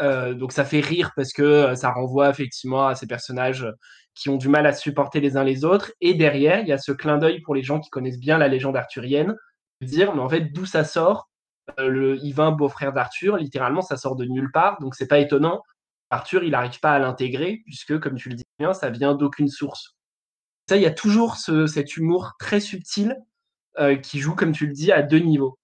[0.01, 3.67] Euh, donc ça fait rire parce que euh, ça renvoie effectivement à ces personnages
[4.15, 5.93] qui ont du mal à supporter les uns les autres.
[6.01, 8.49] Et derrière, il y a ce clin d'œil pour les gens qui connaissent bien la
[8.49, 9.37] légende arthurienne,
[9.81, 11.29] dire, mais en fait, d'où ça sort
[11.79, 15.62] Le Yvain, beau-frère d'Arthur, littéralement, ça sort de nulle part, donc c'est pas étonnant.
[16.11, 19.48] Arthur, il n'arrive pas à l'intégrer, puisque, comme tu le dis bien, ça vient d'aucune
[19.48, 19.96] source.
[20.68, 23.16] Ça, il y a toujours ce, cet humour très subtil
[24.03, 25.59] qui joue, comme tu le dis, à deux niveaux.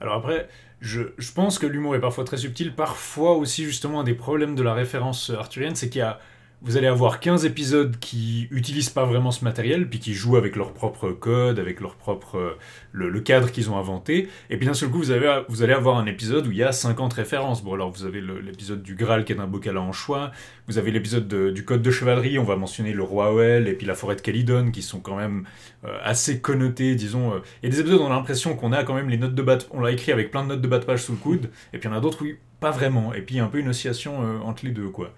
[0.00, 0.48] Alors après,
[0.80, 4.54] je, je, pense que l'humour est parfois très subtil, parfois aussi justement un des problèmes
[4.54, 6.18] de la référence arthurienne, c'est qu'il y a
[6.62, 10.56] vous allez avoir 15 épisodes qui utilisent pas vraiment ce matériel, puis qui jouent avec
[10.56, 12.58] leur propre code, avec leur propre euh,
[12.92, 14.28] le, cadre qu'ils ont inventé.
[14.50, 16.62] Et puis d'un seul coup, vous, avez, vous allez avoir un épisode où il y
[16.62, 17.64] a 50 références.
[17.64, 20.32] Bon, alors vous avez l'épisode du Graal qui est un bocal en choix.
[20.68, 22.38] Vous avez l'épisode du Code de chevalerie.
[22.38, 25.16] On va mentionner le roi Oel et puis la forêt de Calydon qui sont quand
[25.16, 25.46] même
[25.86, 27.32] euh, assez connotés, disons.
[27.32, 27.38] Euh.
[27.62, 29.34] Il y a des épisodes où on a l'impression qu'on a quand même les notes
[29.34, 29.58] de bas.
[29.70, 31.50] On l'a écrit avec plein de notes de bas de page sous le coude.
[31.72, 33.14] Et puis il y en a d'autres, oui, pas vraiment.
[33.14, 35.14] Et puis un peu une oscillation entre les deux, quoi.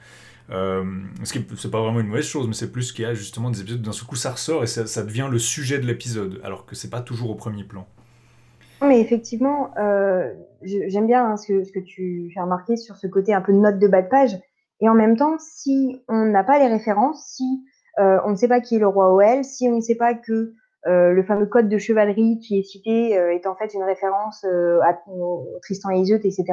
[0.51, 0.85] Euh,
[1.25, 3.51] ce qui c'est pas vraiment une mauvaise chose, mais c'est plus qu'il y a justement
[3.51, 6.67] des épisodes d'un seul coup ça ressort et ça, devient le sujet de l'épisode, alors
[6.67, 7.87] que c'est pas toujours au premier plan.
[8.83, 13.41] Mais effectivement, euh, j'aime bien hein, ce, que, tu fais remarquer sur ce côté un
[13.41, 14.37] peu note de bas de page.
[14.81, 17.45] Et en même temps, si on n'a pas les références, si
[18.01, 20.15] euh, on ne sait pas qui est le roi Oel, si on ne sait pas
[20.15, 24.99] que le fameux code de chevalerie qui est cité est en fait une référence à,
[25.63, 26.45] Tristan et Iseut, etc.,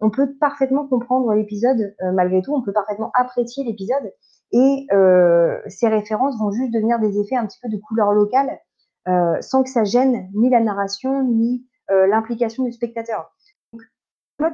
[0.00, 4.12] on peut parfaitement comprendre l'épisode euh, malgré tout, on peut parfaitement apprécier l'épisode
[4.52, 8.60] et euh, ces références vont juste devenir des effets un petit peu de couleur locale
[9.08, 13.32] euh, sans que ça gêne ni la narration ni l'implication du spectateur.
[13.72, 13.82] Donc,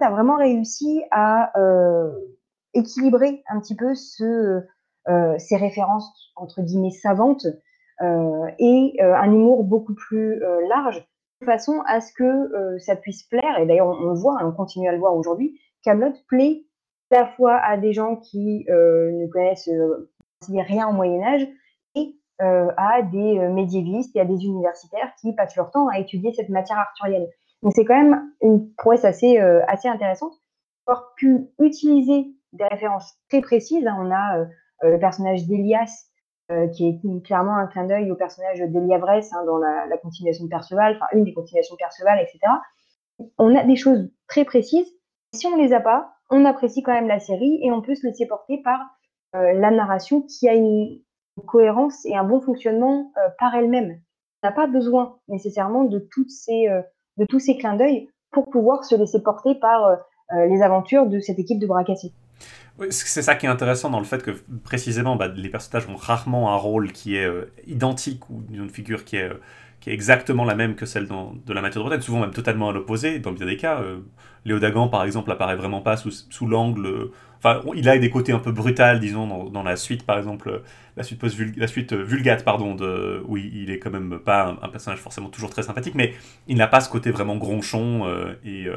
[0.03, 1.51] a vraiment réussi à
[2.75, 4.61] équilibrer un petit peu ce,
[5.39, 7.47] ces références entre guillemets savantes
[8.03, 11.09] et un humour beaucoup plus large
[11.45, 13.59] façon à ce que euh, ça puisse plaire.
[13.59, 15.59] Et d'ailleurs, on, le voit, hein, on continue à le voir aujourd'hui.
[15.83, 16.65] Camelot plaît
[17.11, 20.11] à la fois à des gens qui euh, ne connaissent euh,
[20.49, 21.47] rien au Moyen Âge
[21.95, 26.49] et à des médiévistes et à des universitaires qui passent leur temps à étudier cette
[26.49, 27.29] matière arthurienne.
[27.63, 30.33] Donc c'est quand même une prouesse assez, assez intéressante.
[30.89, 33.87] Avoir pu utiliser des références très précises.
[33.87, 33.97] Hein.
[34.01, 34.45] On a
[34.83, 36.09] le personnage d'Elias
[36.53, 40.51] euh, qui est clairement un clin d'œil au personnage d'Eliavresse hein, dans la, continuation de
[40.51, 42.41] Perceval, enfin une des continuations de Perceval, etc.
[43.39, 44.87] On a des choses très précises.
[45.33, 48.07] Si on les a pas, on apprécie quand même la série et on peut se
[48.07, 48.81] laisser porter par
[49.35, 51.01] euh, la narration qui a une,
[51.47, 54.01] cohérence et un bon fonctionnement euh, par elle-même.
[54.43, 56.67] On n'a pas besoin nécessairement de, ces,
[57.17, 59.97] de tous ces clins d'œil pour pouvoir se laisser porter par
[60.33, 61.85] les aventures de cette équipe de bras
[62.91, 64.31] c'est ça qui est intéressant dans le fait que
[64.65, 69.05] précisément bah, les personnages ont rarement un rôle qui est euh, identique ou une figure
[69.05, 69.35] qui est, euh,
[69.81, 72.71] qui est exactement la même que celle de la matière de Bretagne, souvent même totalement
[72.71, 73.81] à l'opposé dans bien des cas.
[73.81, 73.99] Euh,
[74.45, 77.11] Léo Dagan par exemple apparaît vraiment pas sous, l'angle.
[77.39, 80.63] Enfin, il a des côtés un peu brutals, disons, dans, la suite par exemple,
[80.97, 82.77] la suite, post la suite vulgate, pardon,
[83.27, 86.15] où il, est quand même pas un, personnage forcément toujours très sympathique, mais
[86.47, 88.07] il n'a pas ce côté vraiment gronchon
[88.45, 88.69] et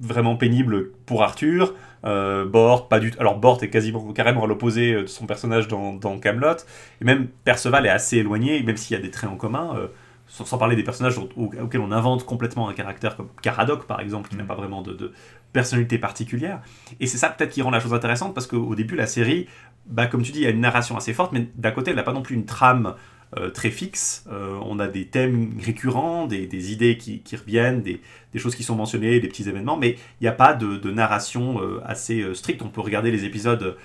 [0.00, 1.74] vraiment pénible pour Arthur.
[2.04, 5.94] Euh, Bort, pas du Alors Bort est quasiment carrément à l'opposé de son personnage dans,
[5.94, 6.56] dans Camelot.
[7.00, 9.74] Et même Perceval est assez éloigné, même s'il y a des traits en commun.
[9.76, 9.88] Euh,
[10.30, 14.36] sans, parler des personnages auxquels on invente complètement un caractère comme Caradoc par exemple, qui
[14.36, 14.46] n'a mm.
[14.46, 15.12] pas vraiment de,
[15.52, 16.60] personnalité particulière.
[17.00, 19.46] Et c'est ça peut-être qui rend la chose intéressante parce qu'au début la série,
[19.86, 21.96] bah, comme tu dis, il y a une narration assez forte, mais d'un côté elle
[21.96, 22.94] n'a pas non plus une trame
[23.36, 24.24] euh, très fixe.
[24.32, 28.00] Euh, on a des thèmes récurrents, des, idées qui, reviennent, des,
[28.36, 31.82] choses qui sont mentionnées, des petits événements, mais il n'y a pas de, narration euh,
[31.84, 32.62] assez stricte.
[32.62, 33.76] On peut regarder les épisodes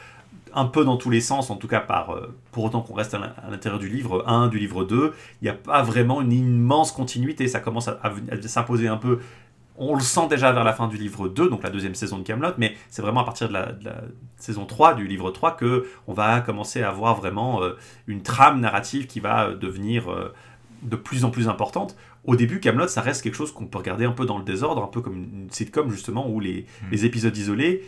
[0.54, 2.16] un peu dans tous les sens, en tout cas par,
[2.52, 5.54] pour autant qu'on reste à l'intérieur du livre 1, du livre 2, il n'y a
[5.54, 8.00] pas vraiment une immense continuité, ça commence à
[8.44, 9.20] s'imposer un peu
[9.78, 12.24] on le sent déjà vers la fin du livre 2, donc la deuxième saison de
[12.24, 13.74] Camelot, mais c'est vraiment à partir de la,
[14.38, 18.60] saison 3, du livre 3, que on va commencer à voir vraiment euh, une trame
[18.60, 20.34] narrative qui va euh, devenir euh,
[20.84, 21.96] de plus en plus importante.
[22.26, 24.84] Au début, Camelot, ça reste quelque chose qu'on peut regarder un peu dans le désordre,
[24.84, 27.06] un peu comme une sitcom justement, où les, hmm.
[27.06, 27.84] épisodes isolés,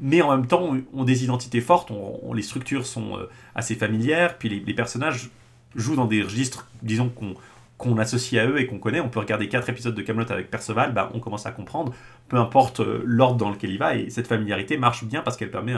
[0.00, 3.18] mais en même temps ont des identités fortes, on, les structures sont
[3.54, 5.30] assez familières, puis les, les personnages
[5.74, 7.34] jouent dans des registres, disons, qu'on
[7.80, 9.00] qu'on associe à eux et qu'on connaît.
[9.00, 11.92] On peut regarder quatre épisodes de Camelot avec Perceval, bah, on commence à comprendre,
[12.28, 15.50] peu importe euh, l'ordre dans lequel il va, et cette familiarité marche bien parce qu'elle
[15.50, 15.74] permet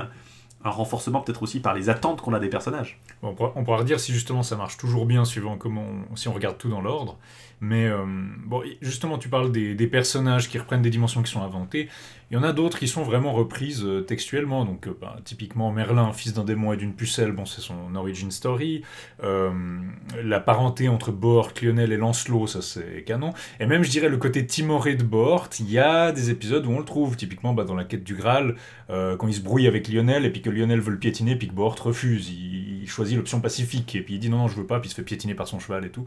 [0.65, 3.01] un renforcement peut-être aussi par les attentes qu'on a des personnages.
[3.23, 6.59] on, pourra, on redire si justement ça marche toujours bien suivant comment si on regarde
[6.59, 7.19] tout dans l'ordre.
[7.63, 8.05] Mais euh,
[8.45, 11.89] bon, justement, tu parles des, personnages qui reprennent des dimensions qui sont inventées.
[12.33, 14.65] Il y en a d'autres qui sont vraiment reprises euh, textuellement.
[14.65, 18.31] Donc, euh, bah, typiquement, Merlin, fils d'un démon et d'une pucelle, bon, c'est son origin
[18.31, 18.83] story.
[19.21, 23.35] la parenté entre Bort, Lionel et Lancelot, ça c'est canon.
[23.61, 26.71] Et même, je dirais, le côté timoré de Bort, il y a des épisodes où
[26.71, 27.17] on le trouve.
[27.17, 28.57] Typiquement, bah, dans la quête du Graal,
[28.89, 31.55] quand il se brouille avec Lionel et puis que Lionel veut le piétiner, puis que
[31.55, 32.31] Bort refuse.
[32.31, 34.89] Il, il choisit l'option pacifique et puis il dit non, non, je veux pas, puis
[34.89, 36.07] il se fait piétiner par son cheval et tout.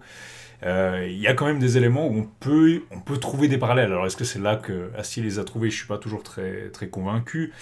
[0.66, 3.58] Euh, il y a quand même des éléments où on peut, on peut trouver des
[3.58, 3.92] parallèles.
[3.92, 5.70] Alors est-ce que c'est là que Astier les a trouvés?
[5.70, 7.54] Je suis pas toujours très, très convaincu.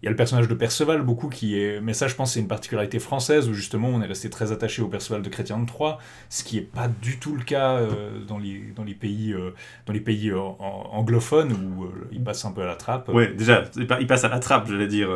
[0.00, 1.80] Il y a le personnage de Perceval, beaucoup qui est.
[1.80, 4.82] Mais ça, je pense, c'est une particularité française où justement on est resté très attaché
[4.82, 5.98] au Perceval de Chrétien de Troyes,
[6.28, 9.54] ce qui n'est pas du tout le cas euh, dans, les, dans les pays, euh,
[9.86, 13.10] dans les pays anglophones où il passe un peu à la trappe.
[13.12, 15.08] Oui, déjà, il passe à la trappe, je vais dire,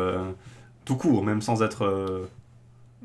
[0.85, 2.29] tout court, même sans être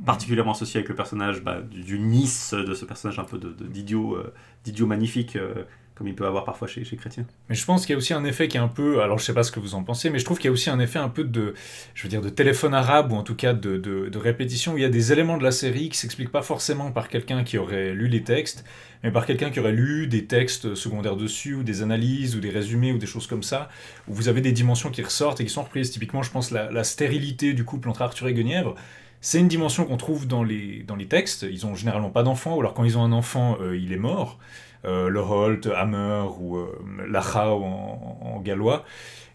[0.04, 4.32] particulièrement associé avec le personnage bah, du, Nice, de ce personnage un peu d'idiot de,
[4.64, 7.26] d'idiot magnifique euh, comme il peut avoir parfois chez, chez Chrétien.
[7.48, 9.24] Mais je pense qu'il y a aussi un effet qui est un peu, alors je
[9.24, 10.80] sais pas ce que vous en pensez, mais je trouve qu'il y a aussi un
[10.80, 11.54] effet un peu de,
[11.94, 14.82] je veux dire, de téléphone arabe ou en tout cas de, de, répétition où il
[14.82, 17.92] y a des éléments de la série qui s'expliquent pas forcément par quelqu'un qui aurait
[17.92, 18.64] lu les textes,
[19.02, 22.50] mais par quelqu'un qui aurait lu des textes secondaires dessus ou des analyses ou des
[22.50, 23.68] résumés ou des choses comme ça,
[24.08, 25.90] où vous avez des dimensions qui ressortent et qui sont reprises.
[25.90, 28.76] Typiquement, je pense la stérilité du couple entre Arthur et Guenièvre
[29.22, 31.46] c'est une dimension qu'on trouve dans les, dans les textes.
[31.48, 33.96] Ils ont généralement pas d'enfant, ou alors quand ils ont un enfant, euh, il est
[33.96, 34.38] mort.
[34.84, 36.76] Euh, le Holt, Hammer ou euh,
[37.08, 38.84] Lachau en, gallois,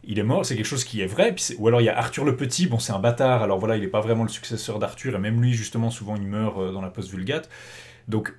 [0.04, 0.45] il est mort.
[0.45, 1.34] C'est quelque chose qui est vrai.
[1.58, 3.82] ou alors il y a Arthur le Petit, bon, c'est un bâtard, alors voilà, il
[3.82, 6.89] n'est pas vraiment le successeur d'Arthur, et même lui, justement, souvent, il meurt dans la
[6.89, 7.50] post-vulgate.
[8.10, 8.34] Donc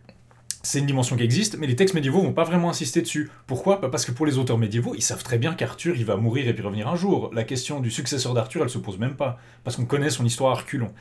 [0.63, 3.31] c'est une dimension qui existe, mais les textes médiévaux vont pas vraiment insister dessus.
[3.47, 3.81] Pourquoi?
[3.81, 6.53] Parce que pour les auteurs médiévaux, ils savent très bien qu'Arthur, il va mourir et
[6.53, 7.31] puis revenir un jour.
[7.33, 10.53] La question du successeur d'Arthur, elle se pose même pas, parce qu'on connaît son histoire
[10.53, 10.93] à reculons.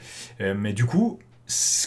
[0.41, 1.19] Euh, mais du coup,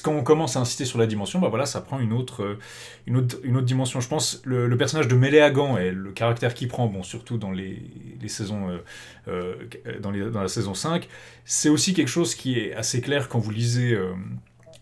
[0.03, 2.59] quand on commence à insister sur la dimension, bah voilà, ça prend une autre, euh,
[3.07, 4.01] une autre, une autre dimension.
[4.01, 7.53] Je pense le, le personnage de Méléagan et le caractère qu'il prend, bon, surtout dans
[7.53, 7.83] les,
[8.21, 8.81] les saisons,
[9.29, 9.55] euh,
[10.01, 11.07] dans, les, dans, la saison 5,
[11.45, 13.97] c'est aussi quelque chose qui est assez clair quand vous lisez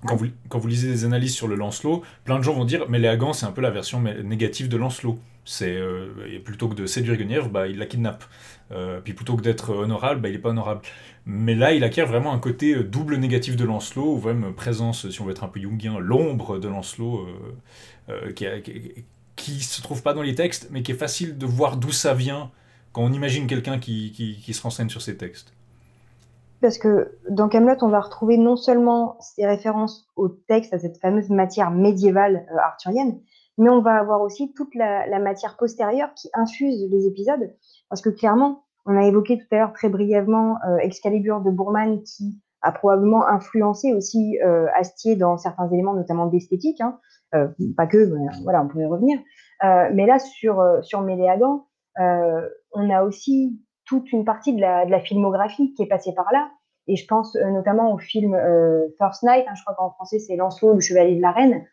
[0.06, 3.32] quand vous, lisez des analyses sur le Lancelot, plein de gens vont dire mais Léagan
[3.32, 5.18] c'est un peu la version négative de Lancelot.
[5.44, 8.24] C'est euh, plutôt que de séduire Guenièvre, bah, il la kidnappe.
[8.70, 10.82] Euh, puis plutôt que d'être honorable, bah, il n'est pas honorable.
[11.24, 15.08] Mais là, il acquiert vraiment un côté euh, double négatif de Lancelot, ou même présence,
[15.08, 17.26] si on veut être un peu jungien, l'ombre de Lancelot,
[18.37, 18.46] qui,
[19.37, 22.12] qui, se trouve pas dans les textes, mais qui est facile de voir d'où ça
[22.12, 22.50] vient
[22.92, 25.54] quand on imagine quelqu'un qui, qui se renseigne sur ces textes
[26.60, 30.98] parce que dans Camelot, on va retrouver non seulement ces références au texte, à cette
[30.98, 33.20] fameuse matière médiévale euh, arthurienne,
[33.58, 37.54] mais on va avoir aussi toute la, matière postérieure qui infuse les épisodes.
[37.88, 42.02] Parce que clairement, on a évoqué tout à l'heure très brièvement euh, Excalibur de Bourman
[42.02, 46.80] qui a probablement influencé aussi euh, Astier dans certains éléments, notamment d'esthétique.
[46.80, 46.98] Hein.
[47.76, 48.10] pas que,
[48.42, 49.18] voilà, on pourrait revenir.
[49.62, 51.66] mais là, sur, sur Méléagan,
[51.98, 56.51] on a aussi toute une partie de la, filmographie qui est passée par là.
[56.87, 60.18] Et je pense euh, notamment au film euh, First Night, hein, je crois qu'en français
[60.18, 61.64] c'est Lancelot, le chevalier de la reine,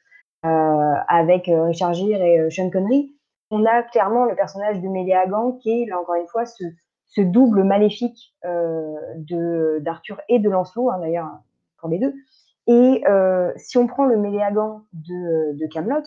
[0.46, 3.14] euh, avec Richard Gere et Sean Connery.
[3.52, 6.64] On a clairement le personnage de Méléagan qui est, là encore une fois, ce,
[7.18, 8.36] double maléfique
[9.24, 11.30] d'Arthur et de Lancelot, hein, d'ailleurs,
[11.78, 12.14] pour les deux.
[12.68, 13.04] Et
[13.56, 16.04] si on prend le Méléagan de, de Camelot,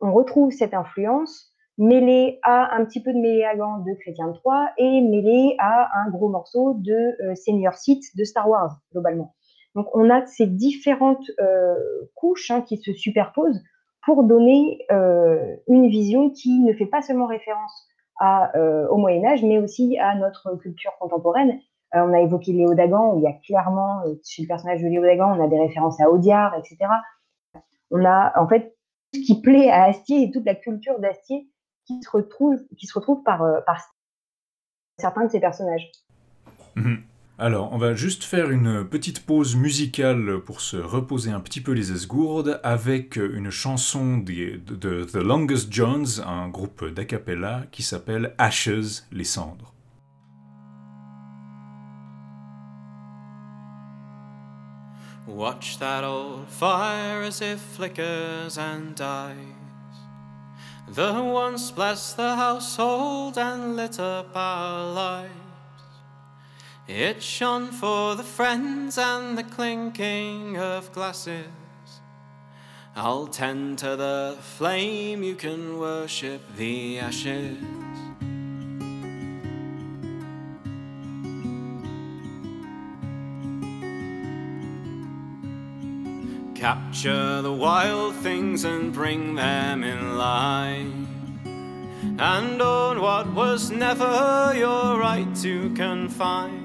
[0.00, 1.49] on retrouve cette influence
[1.80, 4.36] mêlé à un petit peu de Méléagan de Chrétien de
[4.76, 9.34] et mêlé à un gros morceau de euh, Seigneur Sith de Star Wars, globalement.
[9.74, 11.74] Donc on a ces différentes euh,
[12.14, 13.62] couches hein, qui se superposent
[14.04, 17.86] pour donner euh, une vision qui ne fait pas seulement référence
[18.90, 21.58] au Moyen Âge, mais aussi à notre culture contemporaine.
[21.94, 25.00] on a évoqué Léo Dagan, où il y a clairement, chez le personnage de Léo
[25.00, 26.76] Dagan, on a des références à Audiard, etc.
[27.90, 28.76] On a en fait
[29.14, 31.48] ce qui plaît à Astier et toute la culture d'Astier
[31.86, 33.80] qui se retrouve, qui se retrouve par, euh, par
[34.98, 35.90] certains de ces personnages.
[36.76, 37.02] Mhm.
[37.38, 41.72] Alors, on va juste faire une petite pause musicale pour se reposer un petit peu
[41.72, 48.34] les esgourdes avec une chanson de, de The Longest Jones, un groupe d'acapella qui s'appelle
[48.36, 49.72] Ashes, les cendres.
[55.26, 59.59] Watch that old fire as it flickers and dies.
[60.92, 65.30] The once blessed the household and lit up our lives.
[66.88, 71.46] It shone for the friends and the clinking of glasses.
[72.96, 77.56] I'll tend to the flame, you can worship the ashes.
[86.60, 91.08] Capture the wild things and bring them in line.
[92.18, 96.58] And own what was never your right to confine.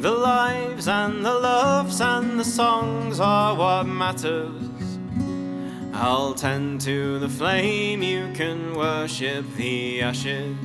[0.00, 4.98] The lives and the loves and the songs are what matters.
[5.92, 10.56] I'll tend to the flame, you can worship the ashes.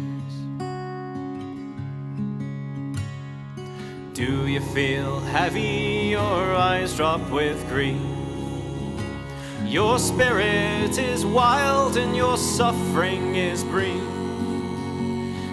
[4.16, 6.08] Do you feel heavy?
[6.12, 8.00] Your eyes drop with grief.
[9.66, 14.02] Your spirit is wild and your suffering is brief.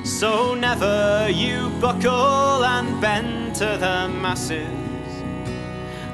[0.07, 5.13] So never you buckle and bend to the masses.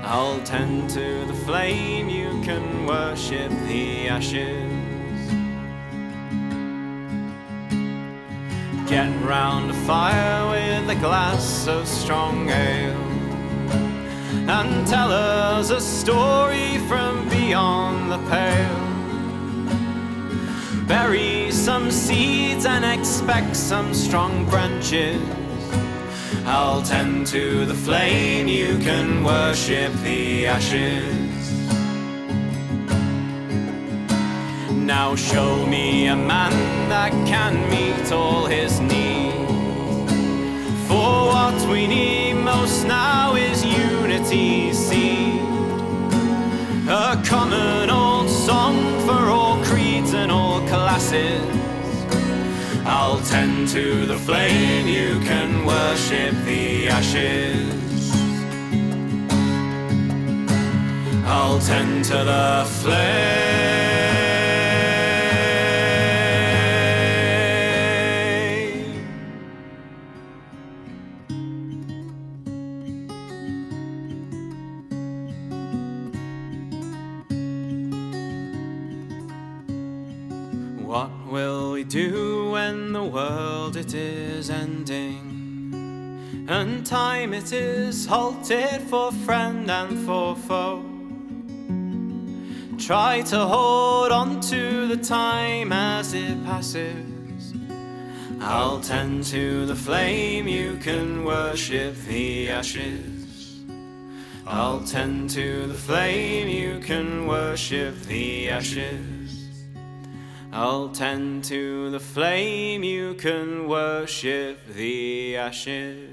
[0.03, 4.78] I'll tend to the flame, you can worship the ashes.
[8.89, 12.97] Get round a fire with a glass of strong ale
[14.49, 18.87] and tell us a story from beyond the pale.
[20.87, 25.21] Bury some seeds and expect some strong branches.
[26.47, 31.78] I'll tend to the flame, you can worship the ashes.
[34.89, 39.53] Now show me a man that can meet all his needs.
[40.89, 45.43] For what we need most now is unity seed.
[46.89, 48.77] A common old song
[49.07, 51.43] for all creeds and all classes.
[52.87, 58.11] I'll tend to the flame, you can worship the ashes.
[61.27, 63.88] I'll tend to the flame.
[81.89, 86.45] Do when the world it is ending?
[86.49, 90.85] And time it is halted for friend and for foe.
[92.79, 97.55] Try to hold on to the time as it passes.
[98.41, 103.65] I'll tend to the flame, you can worship the ashes.
[104.47, 109.18] I'll tend to the flame, you can worship the ashes.
[110.51, 116.09] I'll tend to the flame, you can worship the ashes.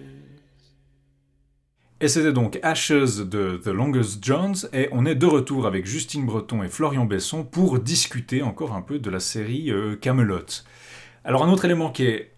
[2.02, 6.26] Et c'était donc Ashes de The Longest Jones, et on est de retour avec Justine
[6.26, 10.64] Breton et Florian Besson pour discuter encore un peu de la série euh, Camelot.
[11.24, 12.35] Alors un autre élément qui est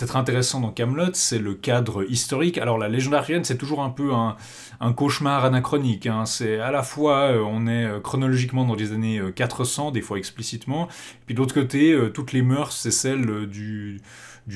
[0.00, 2.56] peut-être intéressant dans Camelot, c'est le cadre historique.
[2.56, 3.10] Alors la légende
[3.42, 6.06] c'est toujours un peu un, cauchemar anachronique.
[6.06, 6.24] hein.
[6.24, 10.00] C'est à la fois, euh, on est euh, chronologiquement dans les années euh, 400, des
[10.00, 10.88] fois explicitement,
[11.26, 14.00] puis de l'autre côté, euh, toutes les mœurs, c'est celles euh, du,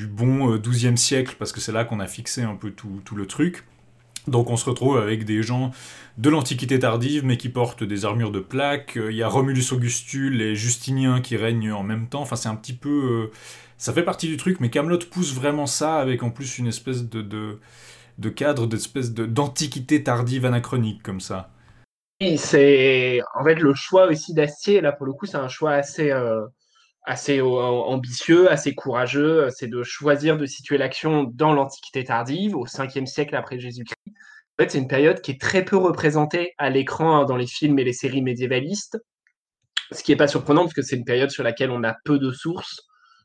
[0.07, 3.27] bon euh, 12e siècle, parce que c'est là qu'on a fixé un peu tout le
[3.27, 3.65] truc.
[4.27, 5.71] Donc on se retrouve avec des gens
[6.17, 8.93] de l'Antiquité tardive, mais qui portent des armures de plaques.
[8.95, 12.21] Il y a Romulus Augustule et Justinien qui règnent en même temps.
[12.21, 12.89] Enfin, c'est un petit peu...
[12.89, 13.31] euh,
[13.77, 17.03] ça fait partie du truc, mais Camelot pousse vraiment ça, avec en plus une espèce
[17.09, 17.59] de,
[18.29, 21.51] cadre, d'espèce de- d'antiquité tardive anachronique, comme ça.
[22.21, 25.73] Et c'est en fait le choix aussi d'Astier, là pour le coup, c'est un choix
[25.73, 26.45] assez, euh,
[27.05, 29.49] assez euh, ambitieux, assez courageux.
[29.55, 34.15] C'est de choisir de situer l'action dans l'Antiquité tardive, au 5e siècle après Jésus-Christ.
[34.57, 37.47] En fait, c'est une période qui est très peu représentée à l'écran hein, dans les
[37.47, 38.97] films et les séries médiévalistes.
[39.91, 42.17] Ce qui n'est pas surprenant parce que c'est une période sur laquelle on a peu
[42.19, 42.81] de sources.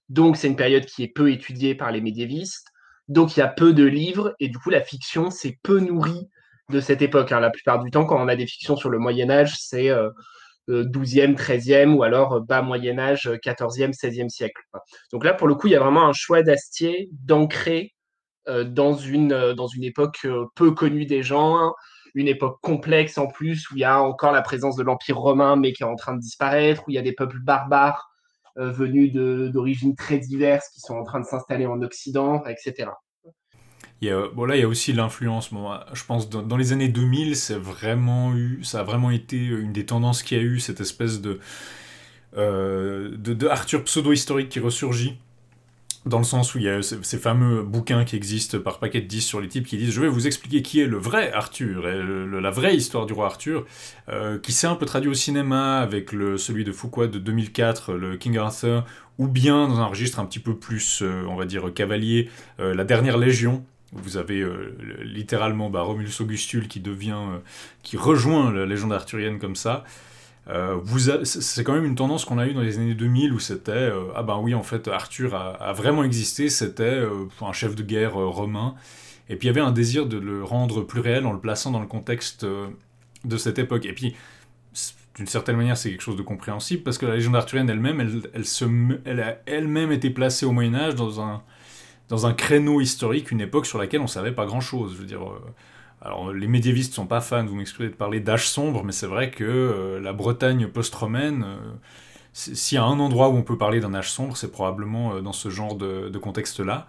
[0.09, 2.69] Donc, c'est une période qui est peu étudiée par les médiévistes.
[3.09, 6.29] Donc, il y a peu de livres et du coup, la fiction s'est peu nourrie
[6.71, 7.33] de cette époque.
[7.33, 7.41] hein.
[7.41, 10.09] La plupart du temps, quand on a des fictions sur le Moyen Âge, c'est euh,
[10.09, 10.11] euh,
[10.69, 14.63] 12e, 13e ou alors euh, bas Moyen Âge, euh, 14e, 16e siècle.
[15.13, 17.95] Donc là, pour le coup, il y a vraiment un choix d'Astier d'ancrer
[18.49, 21.73] euh, dans, une, euh, dans une époque euh, peu connue des gens,
[22.15, 25.57] une époque complexe en plus, où il y a encore la présence de l'Empire romain,
[25.57, 28.11] mais qui est en train de disparaître, où il y a des peuples barbares
[28.59, 32.91] euh, venus d'origines très diverses qui sont en train de s'installer en Occident, etc.
[34.03, 35.53] Il y a, bon là, il y a aussi l'influence.
[35.53, 39.37] Bon, je pense dans, dans les années 2000, c'est vraiment eu, ça a vraiment été
[39.37, 41.39] une des tendances qu'il y a eu, cette espèce de,
[42.37, 45.19] euh, de, de Arthur pseudo-historique qui ressurgit.
[46.07, 49.07] Dans le sens où il y a ces, fameux bouquins qui existent par paquet de
[49.07, 51.83] 10 sur les types qui disent Je vais vous expliquer qui est le vrai Arthur,
[51.83, 53.67] la vraie histoire du roi Arthur,
[54.09, 57.93] euh, qui s'est un peu traduit au cinéma avec le, celui de Foucault de 2004,
[57.93, 58.87] le King Arthur,
[59.19, 62.85] ou bien dans un registre un petit peu plus, euh, on va dire, cavalier, La
[62.85, 63.63] dernière Légion,
[63.93, 67.39] Vous avez euh, le- littéralement bah, Romulus Augustule qui devient, euh,
[67.83, 69.85] qui rejoint la légende arthurienne comme ça.
[70.49, 70.79] Euh,
[71.25, 74.23] c'est- quand même une tendance qu'on a eue dans les années 2000 où c'était ah
[74.23, 77.03] ben oui en fait Arthur a, a vraiment existé, c'était
[77.43, 78.75] un chef de guerre romain.
[79.29, 81.71] Et puis il y avait un désir de le rendre plus réel en le plaçant
[81.71, 82.45] dans le contexte
[83.25, 83.85] de cette époque.
[83.87, 84.17] Et puis
[85.17, 88.23] d'une certaine manière c'est quelque chose de compréhensible parce que la légende arthurienne elle-même elle,
[88.33, 88.45] elle,
[89.05, 91.43] elle a elle-même été placée au Moyen Âge dans un
[92.11, 94.93] dans un créneau historique, une époque sur laquelle on savait pas grand-chose.
[94.95, 95.41] Je veux dire, euh,
[96.03, 99.31] alors les médiévistes sont pas fans, vous m'excusez de parler d'âge sombre, mais c'est vrai
[99.31, 101.57] que euh, la Bretagne post-romaine, euh,
[102.33, 105.33] s'il y a un endroit où on peut parler d'un âge sombre, c'est probablement dans
[105.33, 106.87] ce genre de, contexte-là.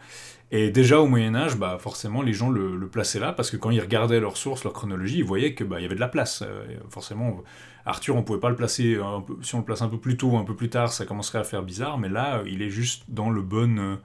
[0.51, 3.69] Et déjà au Moyen Âge, bah, forcément, les gens le, plaçaient là, parce que quand
[3.69, 6.43] ils regardaient leurs sources, leur chronologie, ils voyaient qu'il bah, y avait de la place.
[6.89, 7.41] Forcément,
[7.85, 8.99] Arthur, on pouvait pas le placer,
[9.41, 11.39] si on le place un peu plus tôt ou un peu plus tard, ça commencerait
[11.39, 13.97] à faire bizarre, mais là, il est juste dans le bon,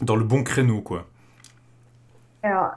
[0.00, 1.06] dans le bon créneau, quoi.
[2.42, 2.70] Alors,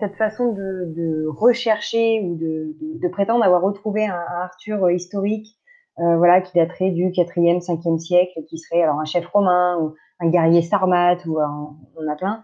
[0.00, 5.56] cette façon de, rechercher ou de, prétendre avoir retrouvé un, Arthur historique,
[5.98, 9.94] euh, voilà, qui daterait du 4e, 5e siècle, qui serait alors un chef romain ou
[10.20, 12.42] un guerrier sarmate, ou un- on a plein.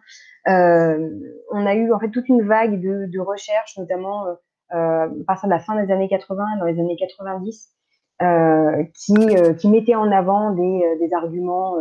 [0.49, 1.11] Euh,
[1.51, 4.35] on a eu en fait toute une vague de, recherches, notamment euh,
[4.73, 7.71] à partir de la fin des années 80, dans les années 90,
[8.23, 9.15] euh, qui,
[9.59, 11.75] qui mettaient en avant des, arguments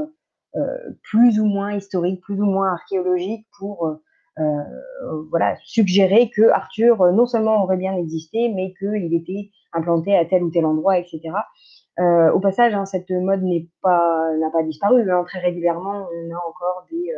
[1.03, 3.95] plus ou moins historiques, plus ou moins archéologiques pour euh,
[4.39, 10.15] euh, voilà, suggérer que Arthur euh, non seulement aurait bien existé, mais qu'il était implanté
[10.15, 11.21] à tel ou tel endroit, etc.
[11.99, 15.09] Euh, au passage, hein, cette mode n'a pas disparu.
[15.11, 15.23] hein.
[15.27, 17.11] Très régulièrement, on a encore des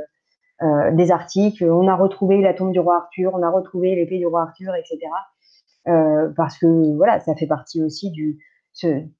[0.63, 1.63] euh, euh, articles.
[1.63, 4.73] On a retrouvé la tombe du roi Arthur, on a retrouvé l'épée du roi Arthur,
[4.75, 4.99] etc.
[5.87, 8.39] Euh, parce que voilà, ça fait partie aussi du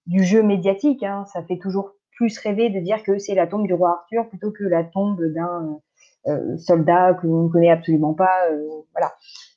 [0.07, 1.03] du jeu médiatique.
[1.03, 1.25] Hein.
[1.25, 4.51] Ça fait toujours plus rêver de dire que c'est la tombe du roi Arthur plutôt
[4.51, 5.79] que la tombe d'un
[6.27, 8.47] euh, soldat que l'on ne connaît absolument pas.
[8.51, 9.13] euh, voilà.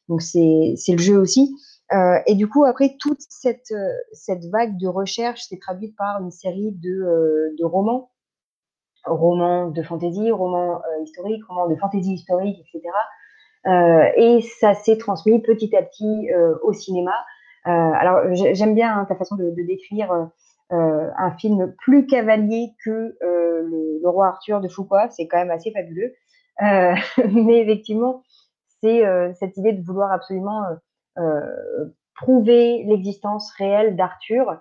[0.09, 1.55] Donc c'est le jeu aussi.
[1.93, 6.21] Euh, et du coup, après, toute cette, euh, cette vague de recherche s'est traduite par
[6.21, 8.11] une série de, euh, de romans,
[9.05, 12.83] romans de fantasy, romans euh, historiques, romans de fantasy historique, etc.
[13.67, 17.15] Euh, et ça s'est transmis petit à petit euh, au cinéma.
[17.67, 20.27] Euh, alors, j'ai- j'aime bien hein, ta façon de, décrire euh, euh,
[20.71, 22.91] un film plus cavalier que
[23.23, 24.97] euh, le, le roi Arthur de Foucault.
[25.11, 26.13] C'est quand même assez fabuleux.
[26.63, 26.95] Euh,
[27.33, 28.23] mais effectivement,
[28.83, 30.75] c'est euh, cette idée de vouloir absolument euh,
[31.23, 34.61] euh, prouver l'existence réelle d'Arthur.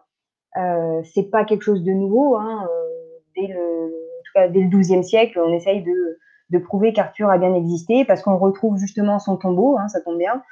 [0.58, 2.36] Euh, c'est pas quelque chose de nouveau.
[2.38, 6.18] Hein, euh, dès le, en tout cas, dès le XIIe siècle, on essaye de,
[6.50, 9.78] de prouver qu'Arthur a bien existé parce qu'on retrouve justement son tombeau.
[9.78, 10.44] Hein, ça tombe bien.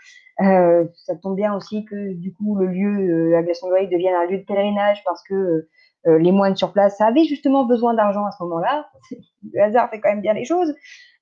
[0.42, 4.26] Euh, ça tombe bien aussi que du coup le lieu, euh, glace d'Oreille devienne un
[4.26, 5.68] lieu de pèlerinage parce que
[6.08, 8.88] euh, les moines sur place avaient justement besoin d'argent à ce moment-là.
[9.54, 10.74] Le hasard fait quand même bien les choses.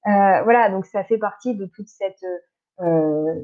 [0.08, 2.26] Euh, voilà, donc ça fait partie de toute cette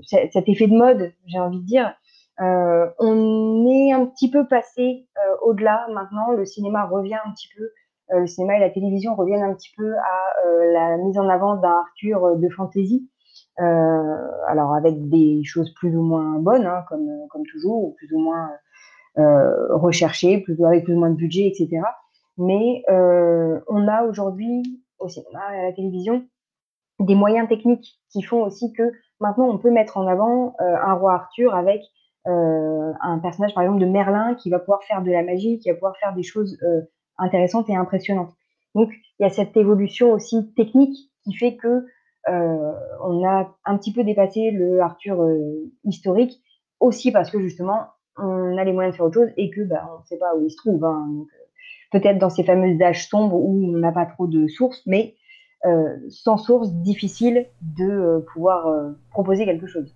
[0.03, 1.93] cet effet de mode, j'ai envie de dire.
[2.39, 5.07] On est un petit peu passé
[5.43, 6.32] au-delà maintenant.
[6.32, 7.69] Le cinéma revient un petit peu,
[8.10, 11.55] le cinéma et la télévision reviennent un petit peu à euh, la mise en avant
[11.55, 13.10] d'un Arthur euh, de fantasy.
[13.60, 18.12] Euh, alors avec des choses plus ou moins bonnes, hein, comme, comme toujours, ou plus
[18.14, 18.49] ou moins
[19.18, 21.82] euh, recherchées, plus, avec plus ou moins de budget, etc.
[22.38, 26.24] Mais euh, on a aujourd'hui au cinéma et à la télévision
[26.99, 30.93] des moyens techniques qui font aussi que maintenant on peut mettre en avant euh, un
[30.93, 31.82] roi Arthur avec
[32.28, 35.70] euh, un personnage par exemple de Merlin qui va pouvoir faire de la magie, qui
[35.70, 36.82] va pouvoir faire des choses euh,
[37.18, 38.34] intéressantes et impressionnantes.
[38.76, 41.86] Donc il y a cette évolution aussi technique qui fait que
[42.30, 46.41] euh, on a un petit peu dépassé le Arthur euh, historique
[46.80, 47.88] aussi parce que justement
[48.18, 50.36] on a les moyens de faire autre chose et que bah, on ne sait pas
[50.36, 50.84] où il se trouve.
[50.84, 51.07] Hein.
[51.11, 51.24] Euh,
[51.91, 55.15] peut-être dans ces fameuses âges sombres où on n'a pas trop de sources, mais
[56.09, 59.93] sans source, difficile de pouvoir proposer quelque chose.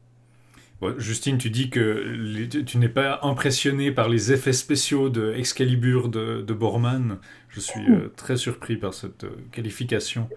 [0.97, 6.41] Justine, tu dis que tu n'es pas impressionné par les effets spéciaux de Excalibur de,
[6.41, 7.17] de Borman.
[7.49, 10.27] Je suis euh, très surpris par cette euh, qualification.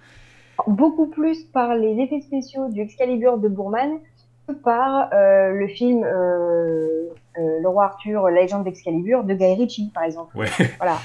[0.66, 3.98] Beaucoup plus par les effets spéciaux du Excalibur de Bourman
[4.46, 9.54] que par euh, le film euh, euh, Le roi Arthur, la légende d'Excalibur de Guy
[9.54, 10.36] Ritchie, par exemple.
[10.36, 10.48] Ouais.
[10.78, 10.98] Voilà.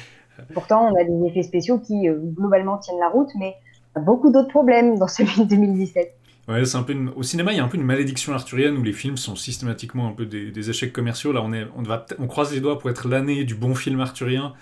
[0.53, 3.55] Pourtant, on a des effets spéciaux qui globalement tiennent la route, mais
[3.97, 6.15] beaucoup d'autres problèmes dans celui de 2017.
[6.49, 8.81] Ouais, c'est un peu Au cinéma, il y a un peu une malédiction arthurienne où
[8.81, 11.31] les films sont systématiquement un peu des, échecs commerciaux.
[11.31, 13.99] Là, on, est, on, va, on croise les doigts pour être l'année du bon film
[13.99, 14.53] arthurien.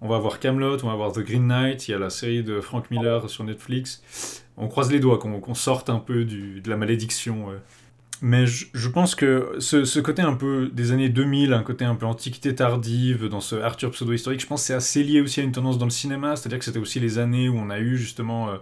[0.00, 2.42] On va avoir Camelot, on va avoir The Green Knight, il y a la série
[2.42, 4.44] de Frank Miller sur Netflix.
[4.56, 7.52] On croise les doigts qu'on sorte un peu de la malédiction.
[8.20, 12.06] Mais je, pense que ce, côté un peu des années 2000, un côté un peu
[12.06, 15.78] antiquité tardive dans ce Arthur pseudo-historique, je pense c'est assez lié aussi à une tendance
[15.78, 16.34] dans le cinéma.
[16.34, 18.56] C'est-à-dire que c'était aussi les années où on a eu justement, euh,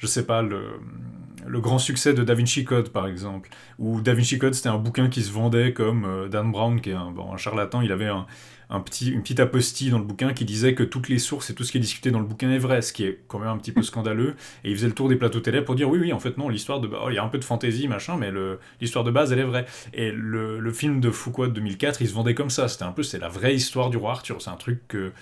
[0.00, 3.50] je sais pas, le, grand succès de Da Vinci Code, par exemple.
[3.78, 6.90] Où Da Vinci Code, c'était un bouquin qui se vendait comme euh, Dan Brown, qui
[6.90, 10.74] est un, charlatan, il avait un, petit, une petite apostille dans le bouquin qui disait
[10.74, 12.80] que toutes les sources et tout ce qui est discuté dans le bouquin est vrai,
[12.80, 14.36] ce qui est quand même un petit peu scandaleux.
[14.64, 16.48] Et il faisait le tour des plateaux télé pour dire oui, oui, en fait, non,
[16.48, 16.88] l'histoire de.
[16.88, 18.32] Oh, il y a un peu de fantaisie, machin, mais
[18.80, 19.66] l'histoire de base, elle est vraie.
[19.92, 22.68] Et le, le film de Foucault de 2004, il se vendait comme ça.
[22.68, 24.40] C'était un peu, c'est la vraie histoire du roi Arthur.
[24.40, 25.12] C'est un truc que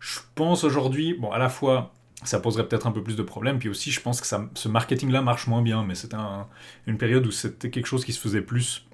[0.00, 1.92] je pense aujourd'hui, bon, à la fois
[2.24, 3.58] ça poserait peut-être un peu plus de problèmes.
[3.58, 6.46] Puis aussi, je pense que ça, ce marketing-là marche moins bien, mais c'était un,
[6.86, 8.86] une période où c'était quelque chose qui se faisait plus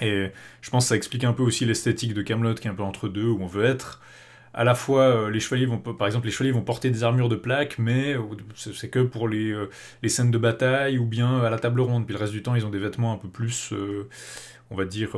[0.00, 2.74] et je pense que ça explique un peu aussi l'esthétique de Camelot qui est un
[2.74, 4.00] peu entre deux, où on veut être
[4.52, 7.28] à la fois euh, les chevaliers vont par exemple les chevaliers vont porter des armures
[7.28, 8.16] de plaques mais
[8.56, 9.70] c'est que pour les, euh,
[10.02, 12.56] les, scènes de bataille ou bien à la table ronde puis le reste du temps
[12.56, 14.08] ils ont des vêtements un peu plus euh,
[14.72, 15.16] on va dire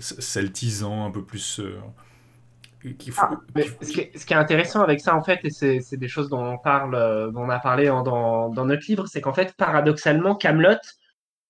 [0.00, 1.62] celtisants un peu plus
[3.18, 3.30] ah,
[3.80, 6.28] ce, qui est, ce, qui est, intéressant avec ça en fait et c'est des choses
[6.28, 10.34] dont on parle dont on a parlé dans, dans notre livre c'est qu'en fait paradoxalement
[10.34, 10.78] Camelot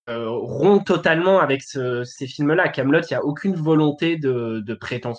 [0.09, 2.68] euh, rompt totalement avec ces films-là.
[2.68, 4.78] Camelot, il n'y a aucune volonté de, de,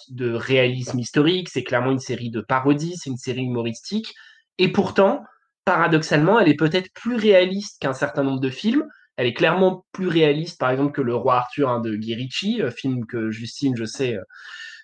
[0.10, 1.50] de réalisme historique.
[1.50, 4.14] C'est clairement une série de parodies, c'est une série humoristique.
[4.58, 5.24] Et pourtant,
[5.64, 8.86] paradoxalement, elle est peut-être plus réaliste qu'un certain nombre de films.
[9.16, 12.62] Elle est clairement plus réaliste, par exemple, que Le Roi Arthur hein, de Guy Ritchie,
[12.62, 14.24] euh, film que Justine, je sais, euh,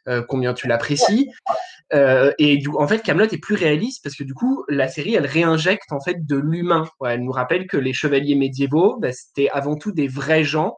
[0.10, 1.32] euh, combien tu l'apprécies.
[1.93, 5.16] Euh, et du, en fait, Camelot est plus réaliste parce que du coup, la série,
[5.16, 6.86] elle réinjecte en fait de l'humain.
[7.05, 10.78] elle nous rappelle que les chevaliers médiévaux, bah, c'était avant tout des vrais gens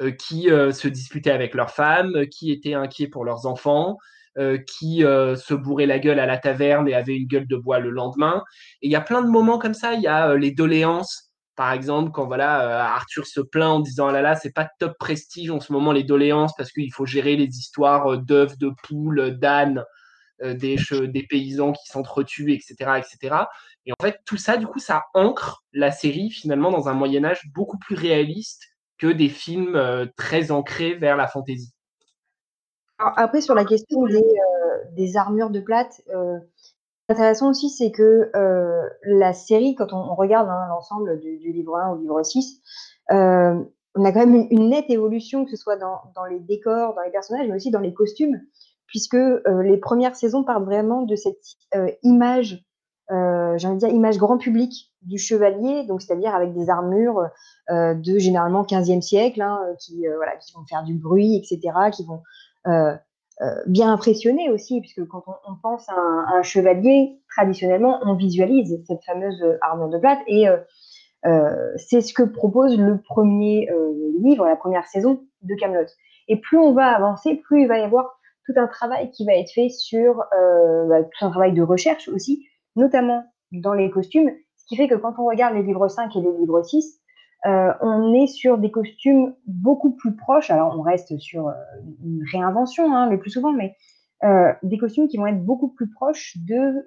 [0.00, 3.98] euh, qui se disputaient avec leurs femmes, qui étaient inquiets pour leurs enfants,
[4.66, 7.90] qui se bourraient la gueule à la taverne et avaient une gueule de bois le
[7.90, 8.42] lendemain.
[8.80, 9.92] Et il y a plein de moments comme ça.
[9.92, 14.08] Il y a les doléances par exemple, quand voilà, euh, Arthur se plaint en disant
[14.08, 17.06] ah là là, c'est pas top prestige en ce moment les doléances parce qu'il faut
[17.06, 19.84] gérer les histoires euh, d'œufs, de poules, d'ânes,
[20.42, 20.76] euh, des,
[21.08, 23.36] des paysans qui s'entretuent, etc., etc.
[23.84, 27.24] Et en fait, tout ça, du coup, ça ancre la série finalement dans un Moyen
[27.24, 28.64] Âge beaucoup plus réaliste
[28.98, 31.72] que des films très ancrés vers la fantaisie.
[32.98, 34.04] après, sur la question
[34.92, 36.02] des armures de plate,
[37.08, 41.92] intéressant aussi, c'est que euh, la série, quand on, regarde hein, l'ensemble du, livre 1
[41.92, 42.60] au livre 6,
[43.10, 43.62] euh,
[43.94, 47.10] on a quand même une, nette évolution, que ce soit dans, les décors, dans les
[47.10, 48.40] personnages, mais aussi dans les costumes,
[48.86, 51.42] puisque euh, les premières saisons partent vraiment de cette
[52.02, 52.64] image,
[53.10, 57.28] j'ai envie de dire, image grand public du chevalier, donc c'est-à-dire avec des armures
[57.68, 60.04] de généralement 15e siècle, hein, qui,
[60.40, 62.22] qui vont faire du bruit, etc., qui vont
[63.66, 69.42] bien impressionné aussi, puisque quand on, pense à un, chevalier, traditionnellement, on visualise cette fameuse
[69.62, 70.58] armure de plate, et euh,
[71.26, 73.68] euh, c'est ce que propose le premier
[74.20, 75.86] livre, la première saison de Camelot.
[76.28, 79.34] Et plus on va avancer, plus il va y avoir tout un travail qui va
[79.34, 80.24] être fait sur
[80.88, 84.94] bah, tout un travail de recherche aussi, notamment dans les costumes, ce qui fait que
[84.94, 87.01] quand on regarde les livres 5 et les livres 6,
[87.46, 90.50] euh, on est sur des costumes beaucoup plus proches.
[90.50, 91.52] Alors, on reste sur euh,
[92.04, 93.74] une réinvention hein, le plus souvent, mais
[94.22, 96.84] euh, des costumes qui vont être beaucoup plus proches de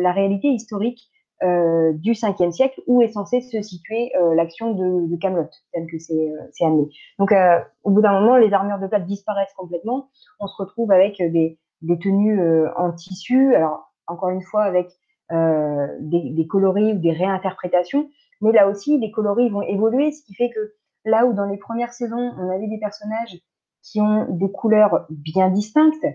[0.00, 1.10] la réalité historique
[1.42, 6.64] du 5e siècle où est censée se situer l'action de, de Camelot, tel que c'est
[6.64, 6.88] amené.
[7.18, 7.34] Donc,
[7.82, 10.08] au bout d'un moment, les armures de plate disparaissent complètement.
[10.40, 11.58] On se retrouve avec des,
[12.00, 12.40] tenues
[12.76, 13.54] en tissu.
[13.54, 14.88] Alors, encore une fois, avec
[15.30, 18.08] des coloris ou des réinterprétations.
[18.40, 20.74] Mais là aussi, les coloris vont évoluer, ce qui fait que
[21.04, 23.38] là où dans les premières saisons, on avait des personnages
[23.82, 26.06] qui ont des couleurs bien distinctes,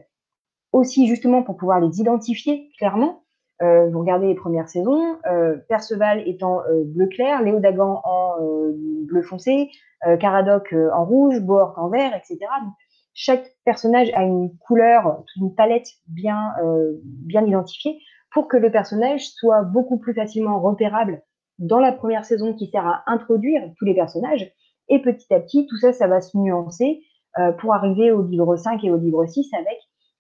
[0.72, 3.24] aussi justement pour pouvoir les identifier clairement.
[3.62, 8.38] Euh, vous regardez les premières saisons, euh, Perceval étant euh, bleu clair, Léo Dagan en
[9.06, 9.70] bleu foncé,
[10.20, 12.40] Caradoc en rouge, Bohort en vert, etc.
[13.14, 16.54] chaque personnage a une couleur, une palette bien,
[16.98, 18.00] bien identifiée
[18.32, 21.22] pour que le personnage soit beaucoup plus facilement repérable
[21.62, 24.52] dans la première saison qui sert à introduire tous les personnages.
[24.90, 27.02] Et petit à petit, tout ça, ça va se nuancer
[27.40, 29.78] euh, pour arriver au livre 5 et au livre 6 avec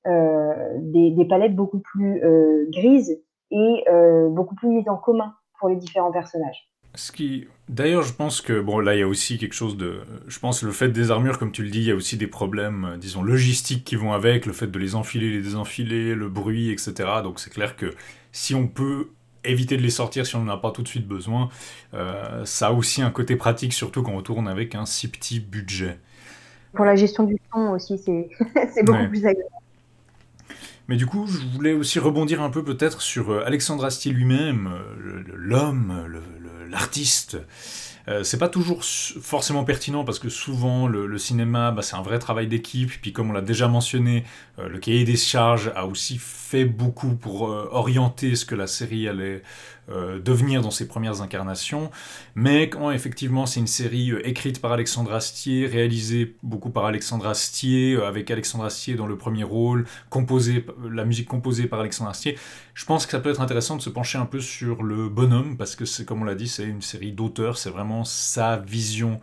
[0.07, 3.21] euh, des, palettes beaucoup plus euh, grises
[3.51, 3.83] et
[4.29, 6.69] beaucoup plus mises en commun pour les différents personnages.
[6.95, 9.99] Ce qui, d'ailleurs, je pense que bon, là, il y a aussi quelque chose de,
[10.27, 12.27] je pense, le fait des armures, comme tu le dis, il y a aussi des
[12.27, 16.71] problèmes, disons, logistiques qui vont avec, le fait de les enfiler, les désenfiler, le bruit,
[16.71, 16.93] etc.
[17.23, 17.93] Donc, c'est clair que
[18.31, 19.09] si on peut
[19.43, 21.49] éviter de les sortir si on n'en a pas tout de suite besoin.
[21.93, 25.39] Euh, ça a aussi un côté pratique, surtout quand on tourne avec un si petit
[25.39, 25.97] budget.
[26.73, 28.29] Pour la gestion du temps aussi, c'est
[28.83, 29.49] beaucoup plus agréable.
[30.87, 34.69] Mais du coup, je voulais aussi rebondir un peu peut-être sur euh, Alexandre Astier lui-même,
[34.73, 36.05] euh, l'homme,
[36.69, 37.37] l'artiste.
[38.07, 42.19] Euh, c'est pas toujours forcément pertinent parce que souvent le, cinéma, bah, c'est un vrai
[42.19, 42.91] travail d'équipe.
[43.01, 44.23] Puis comme on l'a déjà mentionné,
[44.59, 48.67] euh, le cahier des charges a aussi fait beaucoup pour euh, orienter ce que la
[48.67, 49.41] série allait
[49.89, 51.91] devenir dans ses premières incarnations.
[52.36, 57.97] Mais quand effectivement c'est une série écrite par Alexandre Astier, réalisée beaucoup par Alexandre Astier,
[58.01, 62.38] avec Alexandre Astier dans le premier rôle, composée, la musique composée par Alexandre Astier,
[62.73, 65.57] je pense que ça peut être intéressant de se pencher un peu sur le bonhomme
[65.57, 69.19] parce que c'est comme on l'a dit, c'est une série d'auteurs, c'est vraiment sa vision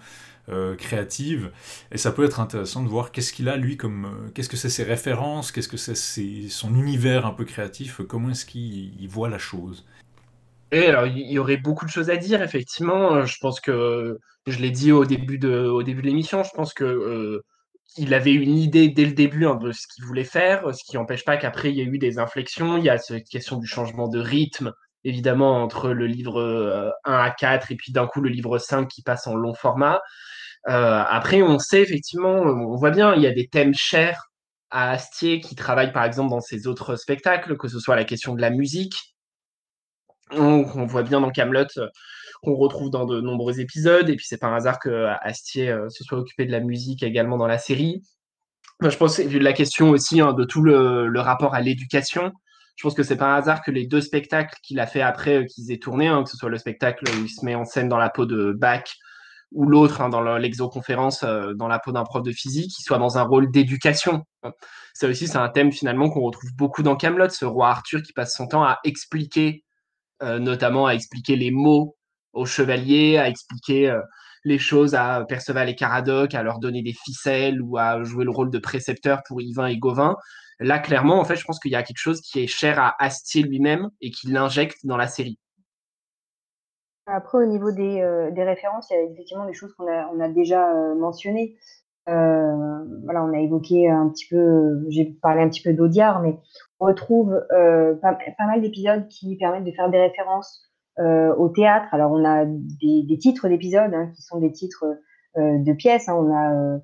[0.48, 1.50] euh, créative.
[1.92, 4.06] Et ça peut être intéressant de voir qu'est-ce qu'il a, lui, comme.
[4.06, 8.30] Euh, qu'est-ce que c'est ses références, qu'est-ce que c'est son univers un peu créatif, comment
[8.30, 9.84] est-ce qu'il voit la chose.
[10.70, 13.24] Et alors, il y aurait beaucoup de choses à dire, effectivement.
[13.24, 16.74] Je pense que, je l'ai dit au début de, au début de l'émission, je pense
[16.74, 16.84] que.
[16.84, 17.42] Euh,
[17.96, 20.96] il avait une idée dès le début hein, de ce qu'il voulait faire, ce qui
[20.96, 22.76] n'empêche pas qu'après il y a eu des inflexions.
[22.76, 24.72] Il y a cette question du changement de rythme,
[25.04, 26.40] évidemment, entre le livre
[27.04, 29.54] 1 euh, à 4 et puis d'un coup le livre 5 qui passe en long
[29.54, 30.00] format.
[30.68, 34.30] Euh, après, on sait effectivement, on voit bien, il y a des thèmes chers
[34.70, 38.34] à Astier qui travaille par exemple dans ses autres spectacles, que ce soit la question
[38.34, 39.16] de la musique.
[40.32, 41.88] On, voit bien dans Camelot euh,
[42.42, 46.04] qu'on retrouve dans de nombreux épisodes, et puis c'est pas un hasard que Astier se
[46.04, 48.02] soit occupé de la musique également dans la série.
[48.80, 52.32] je pense que la question aussi hein, de tout le rapport à l'éducation,
[52.78, 55.38] je pense que c'est pas un hasard que les deux spectacles qu'il a fait après
[55.38, 57.64] euh, qu'ils aient tourné, hein, que ce soit le spectacle où il se met en
[57.64, 58.84] scène dans la peau de Bach
[59.50, 62.98] ou l'autre hein, dans l'exoconférence euh, dans la peau d'un prof de physique, il soit
[62.98, 64.24] dans un rôle d'éducation.
[64.94, 68.12] Ça aussi, c'est un thème finalement qu'on retrouve beaucoup dans Camelot, ce roi Arthur qui
[68.12, 69.67] passe son temps à expliquer, euh,
[70.22, 71.96] notamment à expliquer les mots
[72.32, 73.96] aux chevaliers, à expliquer
[74.44, 78.30] les choses à Perceval et Caradoc, à leur donner des ficelles ou à jouer le
[78.30, 80.16] rôle de précepteur pour Yvain et Gauvin.
[80.60, 82.96] Là, clairement, en fait, je pense qu'il y a quelque chose qui est cher à
[82.98, 85.38] Astier lui-même et qu'il l'injecte dans la série.
[87.06, 90.70] Après, au niveau des, euh, références, il y a effectivement des choses qu'on a, déjà
[90.70, 91.56] euh, mentionnées.
[92.08, 96.38] Euh, voilà, on a évoqué un petit peu, j'ai parlé un petit peu d'Audiard, mais
[96.80, 100.64] on retrouve pas, mal d'épisodes qui permettent de faire des références
[100.98, 101.88] au théâtre.
[101.92, 104.84] Alors, on a des, titres d'épisodes hein, qui sont des titres
[105.36, 106.08] de pièces.
[106.08, 106.16] Hein.
[106.16, 106.80] On a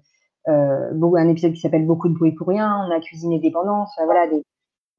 [0.49, 4.27] euh, un épisode qui s'appelle Beaucoup de bruit pour rien, on a Cuisine dépendance, voilà,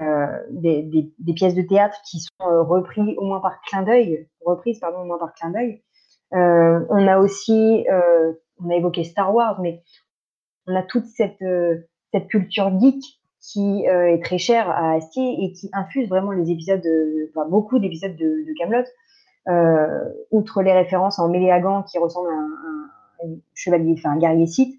[0.01, 4.27] euh, des, des, pièces de théâtre qui sont euh, reprises au moins par clin d'œil,
[4.43, 5.83] reprises pardon au moins par clin d'œil.
[6.31, 7.85] on a aussi,
[8.59, 9.83] on a évoqué Star Wars, mais
[10.67, 11.43] on a toute cette,
[12.11, 13.03] cette culture geek
[13.39, 16.85] qui est très chère à Astier et qui infuse vraiment les épisodes,
[17.29, 18.85] enfin, beaucoup d'épisodes de, de Camelot.
[20.31, 22.89] outre les références en Méléagan qui ressemble à un,
[23.53, 24.75] chevalier, enfin un guerrier sith,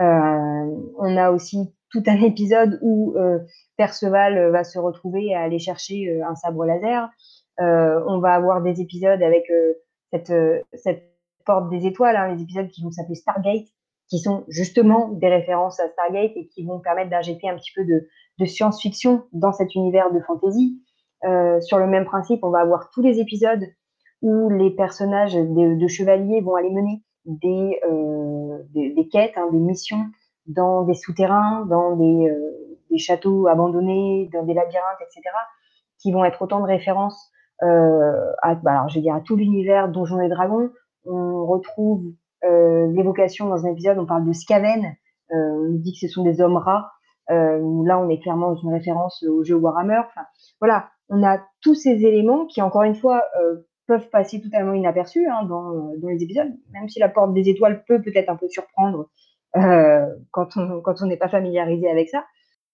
[0.00, 0.66] euh,
[0.98, 3.38] on a aussi tout un épisode où euh,
[3.76, 7.08] Perceval euh, va se retrouver à aller chercher un sabre laser.
[7.58, 9.44] on va avoir des épisodes avec
[10.12, 10.32] cette,
[10.74, 11.04] cette
[11.44, 13.68] porte des étoiles, hein, les épisodes qui vont s'appeler Stargate,
[14.08, 17.84] qui sont justement des références à Stargate et qui vont permettre d'injecter un petit peu
[17.84, 18.08] de,
[18.44, 20.80] science-fiction dans cet univers de fantasy.
[21.24, 23.64] Euh, sur le même principe, on va avoir tous les épisodes
[24.22, 29.58] où les personnages de, de chevaliers vont aller mener des, euh, des, quêtes, hein, des
[29.58, 30.06] missions
[30.46, 35.22] dans des souterrains, dans des, euh, des, châteaux abandonnés, dans des labyrinthes, etc.,
[35.98, 37.30] qui vont être autant de références
[37.62, 40.70] euh, à, bah, alors, je vais dire, à tout l'univers Donjons et Dragons.
[41.04, 42.04] On retrouve
[42.42, 44.94] l'évocation dans un épisode, on parle de Skaven,
[45.30, 46.92] on dit que ce sont des hommes rats.
[47.28, 50.00] là, on est clairement dans une référence au jeu Warhammer.
[50.06, 50.26] Enfin,
[50.60, 53.24] voilà, on a tous ces éléments qui, encore une fois,
[53.86, 58.02] peuvent passer totalement inaperçus hein, dans, les épisodes, même si la porte des étoiles peut
[58.02, 59.08] peut-être un peu surprendre
[59.56, 62.24] euh, quand on n'est pas familiarisé avec ça.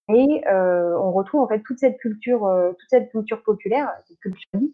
[0.09, 4.19] Et euh, on retrouve en fait toute cette culture, euh, toute cette culture populaire, cette
[4.19, 4.73] culture qui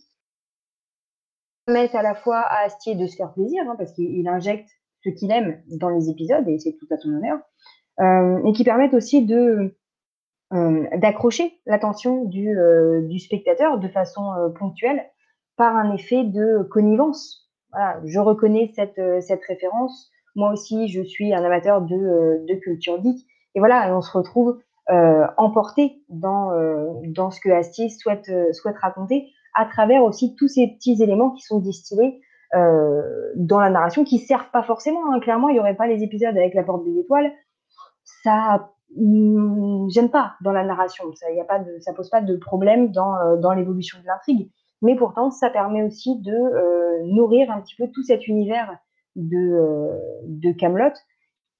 [1.66, 4.70] permet à la fois à Astier de se faire plaisir, hein, parce qu'il injecte
[5.04, 7.38] ce qu'il aime dans les épisodes, et c'est tout à son honneur,
[8.00, 9.74] euh, et qui permettent aussi de
[10.50, 12.56] d'accrocher l'attention du,
[13.06, 14.22] du spectateur de façon
[14.58, 15.02] ponctuelle
[15.58, 17.50] par un effet de connivence.
[17.70, 20.10] Voilà, je reconnais cette, euh, cette référence.
[20.36, 23.18] Moi aussi, je suis un amateur de, euh, de culture geek.
[23.54, 24.58] Et voilà, on se retrouve
[24.90, 30.48] euh, emporté dans, euh, dans ce que Astier souhaite, souhaite raconter, à travers aussi tous
[30.48, 32.20] ces petits éléments qui sont distillés
[32.54, 35.12] euh, dans la narration, qui servent pas forcément.
[35.12, 35.20] Hein.
[35.20, 37.32] Clairement, il n'y aurait pas les épisodes avec la porte des étoiles.
[38.22, 41.04] Ça hum, j'aime pas dans la narration.
[41.14, 44.50] Ça, y a pas ça pose pas de problème dans, dans l'évolution de l'intrigue
[44.82, 48.78] mais pourtant ça permet aussi de euh, nourrir un petit peu tout cet univers
[49.16, 50.94] de, euh, de Camelot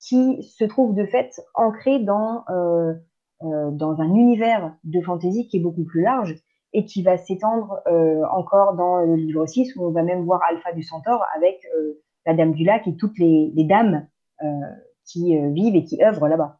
[0.00, 2.94] qui se trouve de fait ancré dans, euh,
[3.42, 6.36] euh, dans un univers de fantasy qui est beaucoup plus large
[6.72, 10.40] et qui va s'étendre euh, encore dans le livre 6 où on va même voir
[10.48, 11.66] Alpha du Centaure avec
[12.26, 14.06] la Dame du Lac et toutes les, les dames
[15.04, 16.58] qui vivent et qui œuvrent là-bas.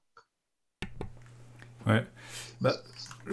[1.87, 2.05] Ouais.
[2.61, 2.73] Bah,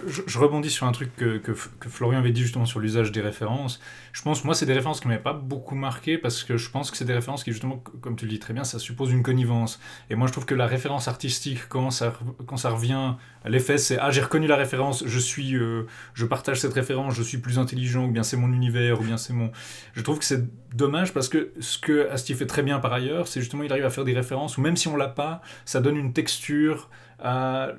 [0.06, 1.54] je, rebondis sur un truc que, que,
[1.88, 3.80] Florian avait dit justement sur l'usage des références.
[4.12, 6.70] Je pense, moi, c'est des références qui ne m'avaient pas beaucoup marqué parce que je
[6.70, 9.12] pense que c'est des références qui, justement, comme tu le dis très bien, ça suppose
[9.12, 9.80] une connivence.
[10.10, 12.14] Et moi, je trouve que la référence artistique, quand ça,
[12.46, 16.26] quand ça revient à l'effet, c'est Ah, j'ai reconnu la référence, je suis, euh, je
[16.26, 19.32] partage cette référence, je suis plus intelligent, ou bien c'est mon univers, ou bien c'est
[19.32, 19.50] mon.
[19.94, 20.44] Je trouve que c'est
[20.74, 23.84] dommage parce que ce que Asti fait très bien par ailleurs, c'est justement, il arrive
[23.86, 27.72] à faire des références où même si on l'a pas, ça donne une texture à,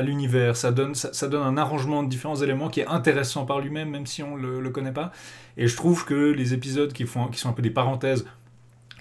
[0.00, 0.56] l'univers.
[0.56, 4.06] Ça donne, ça, donne un arrangement de différents éléments qui est intéressant par lui-même, même
[4.06, 5.12] si on ne le, connaît pas.
[5.56, 8.26] Et je trouve que les épisodes qui, font, qui sont un peu des parenthèses,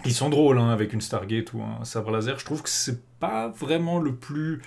[0.04, 3.02] qui sont drôles, hein, avec une Stargate ou un sabre laser, je trouve que c'est
[3.20, 4.62] pas vraiment le plus.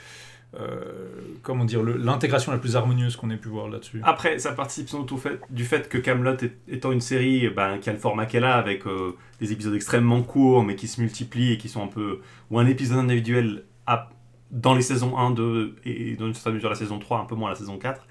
[0.60, 1.06] Euh,
[1.40, 4.02] comment dire, l'intégration la plus harmonieuse qu'on ait pu voir là-dessus.
[4.02, 6.36] Après, ça participe sans doute fait, du fait que Camelot
[6.68, 10.20] étant une série ben, qui a le format qu'elle a, avec euh, des épisodes extrêmement
[10.20, 12.20] courts, mais qui se multiplient et qui sont un peu.
[12.50, 14.10] où un épisode individuel a
[14.52, 17.34] dans les saisons 1, 2 et dans une certaine mesure la saison 3, un peu
[17.34, 18.06] moins la saison 4,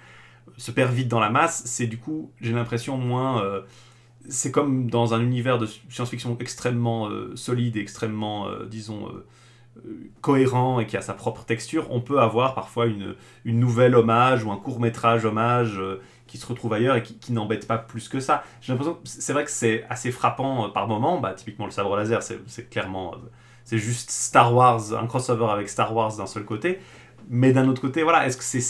[0.58, 1.62] se perd vite dans la masse.
[1.66, 3.44] C'est du coup, j'ai l'impression, moins.
[3.44, 3.62] Euh,
[4.28, 9.10] c'est comme dans un univers de science-fiction extrêmement euh, solide et extrêmement, euh, disons,
[10.22, 11.88] cohérent et qui a sa propre texture.
[11.92, 13.16] On peut avoir parfois une,
[13.46, 15.80] une nouvelle hommage ou un court-métrage hommage
[16.28, 18.44] qui se retrouve ailleurs et qui, n'embête pas plus que ça.
[18.62, 21.20] J'ai l'impression c'est vrai que c'est assez frappant par moment.
[21.20, 23.16] Bah, typiquement, le sabre laser, c'est clairement
[23.66, 26.80] c'est juste Star Wars, un crossover avec Star Wars d'un seul côté.
[27.30, 28.62] Mais d'un autre côté, voilà, est-ce que c'est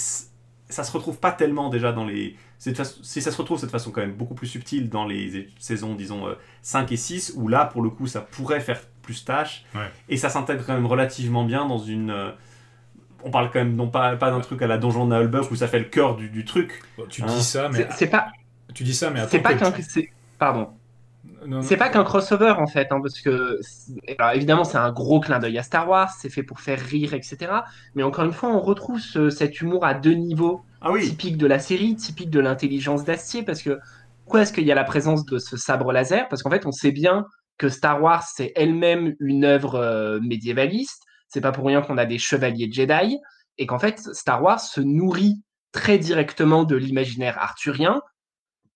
[0.72, 2.36] ça se retrouve pas tellement déjà dans les.
[2.58, 5.96] Si ça se retrouve de cette façon quand même beaucoup plus subtile dans les saisons,
[5.96, 6.26] disons,
[6.62, 9.66] 5 euh, et 6, où là, pour le coup, ça pourrait faire plus tâche.
[10.10, 12.12] Et ça s'intègre quand même relativement bien dans une.
[12.12, 12.32] Euh,
[13.24, 15.56] on parle quand même non pas, pas d'un truc à la donjon de Nahulbuck où
[15.56, 16.82] ça fait le cœur du, truc.
[17.10, 17.88] tu dis ça, mais.
[17.96, 18.28] C'est pas.
[18.74, 19.74] Tu dis ça, mais C'est pas qu'un.
[20.38, 20.70] Pardon.
[21.62, 23.60] C'est pas qu'un crossover en fait, hein, parce que
[24.20, 27.14] alors, évidemment c'est un gros clin d'œil à Star Wars, c'est fait pour faire rire,
[27.14, 27.52] etc.
[27.96, 31.60] Mais encore une fois, on retrouve cet humour à deux niveaux, ah typique de la
[31.60, 33.80] série, typique de l'intelligence d'Astier, parce que
[34.24, 36.28] pourquoi est-ce qu'il y a la présence de ce sabre laser?
[36.30, 37.26] Parce qu'en fait, on sait bien
[37.58, 41.04] que Star Wars c'est elle-même une œuvre euh, médiévaliste.
[41.28, 43.18] C'est pas pour rien qu'on a des chevaliers Jedi
[43.58, 48.02] et qu'en fait Star Wars se nourrit très directement de l'imaginaire arthurien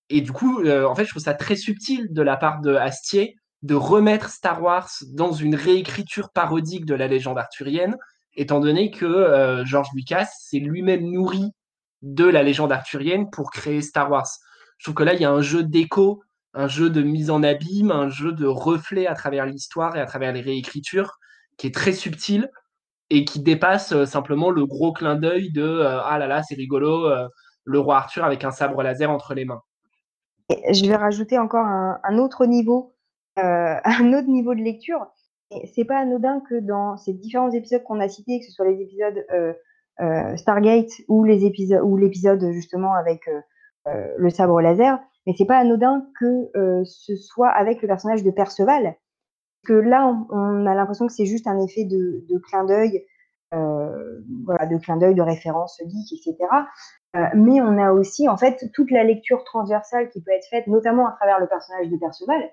[0.09, 2.75] et du coup, euh, en fait, je trouve ça très subtil de la part de
[2.75, 7.97] Astier de remettre Star Wars dans une réécriture parodique de la légende arthurienne,
[8.35, 11.49] étant donné que euh, George Lucas s'est lui-même nourri
[12.03, 14.27] de la légende arthurienne pour créer Star Wars.
[14.77, 16.21] Je trouve que là, il y a un jeu d'écho,
[16.53, 20.05] un jeu de mise en abîme, un jeu de reflet à travers l'histoire et à
[20.05, 21.13] travers les réécritures
[21.57, 22.51] qui est très subtil
[23.09, 27.09] et qui dépasse euh, simplement le gros clin d'œil de ah là là, c'est rigolo,
[27.63, 29.61] le roi Arthur avec un sabre laser entre les mains
[30.49, 32.93] je vais rajouter encore un, autre niveau,
[33.39, 35.07] euh, un autre niveau de lecture.
[35.73, 38.81] C'est pas anodin que dans ces différents épisodes qu'on a cités, que ce soit les
[38.81, 39.53] épisodes euh,
[40.01, 43.29] euh, Stargate ou les épisodes ou l'épisode justement avec
[44.17, 46.49] le sabre laser, mais c'est pas anodin que
[46.85, 48.95] ce soit avec le personnage de Perceval,
[49.63, 53.05] que là on, a l'impression que c'est juste un effet de, de clin d'œil,
[53.51, 56.35] voilà, de clin d'œil, de référence geek, etc.
[57.15, 60.67] Euh, mais on a aussi en fait toute la lecture transversale qui peut être faite,
[60.67, 62.51] notamment à travers le personnage de Perceval,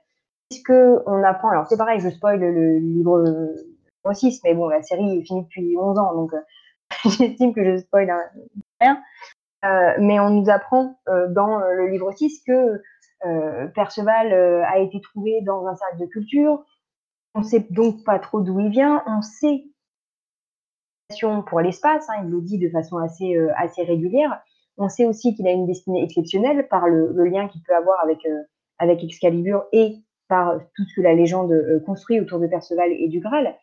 [0.48, 0.72] puisque
[1.06, 1.50] on apprend.
[1.50, 3.24] Alors c'est pareil, je spoil le livre
[4.12, 6.40] 6, mais bon, la série est finie depuis 11 ans, donc euh,
[7.04, 8.12] j'estime que je spoil
[8.80, 9.02] rien.
[9.64, 12.82] Euh, mais on nous apprend dans le livre 6 que
[13.74, 16.64] Perceval a été trouvé dans un cercle de culture.
[17.34, 19.02] On ne sait donc pas trop d'où il vient.
[19.06, 19.64] On sait
[21.46, 24.42] pour l'espace, hein, il le dit de façon assez, assez régulière.
[24.78, 28.24] On sait aussi qu'il a une destinée exceptionnelle par le, lien qu'il peut avoir avec,
[28.26, 28.42] euh,
[28.78, 29.96] avec Excalibur et
[30.28, 33.54] par tout ce que la légende euh, construit autour de Perceval et du Graal.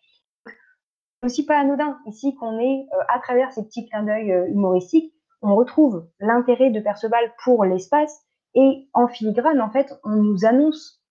[1.23, 5.55] Aussi pas anodin ici qu'on est, euh, à travers ces petits clins d'œil humoristiques, on
[5.55, 8.25] retrouve l'intérêt de Perceval pour l'espace
[8.55, 11.01] et en filigrane, en fait, on nous annonce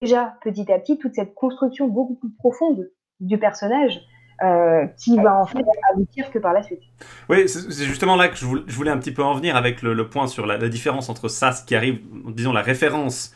[0.00, 2.90] déjà petit à petit toute cette construction beaucoup plus profonde
[3.20, 4.00] du personnage
[4.42, 6.80] euh, qui va en fait aboutir que par la suite.
[7.28, 10.26] Oui, c'est justement là que je voulais un petit peu en venir avec le, point
[10.26, 13.32] sur la, différence entre ça, ce qui arrive, disons la référence,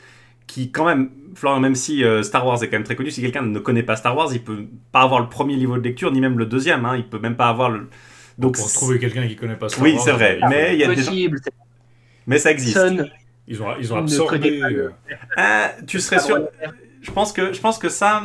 [0.48, 3.20] qui quand même, Florian, même si euh, Star Wars est quand même très connu, si
[3.20, 6.10] quelqu'un ne connaît pas Star Wars, il peut pas avoir le premier niveau de lecture,
[6.10, 7.88] ni même le deuxième, hein, il peut même pas avoir le...
[8.38, 10.00] Donc, pour trouver quelqu'un qui connaît pas Star oui, Wars.
[10.00, 11.12] Oui, c'est vrai, mais il y a des gens...
[12.26, 12.78] Mais ça existe.
[13.46, 14.60] Ils ont, ils ont absorbé.
[14.62, 14.90] Euh,
[15.36, 16.48] ah, tu serais sûr
[17.00, 18.22] je pense que je pense que ça,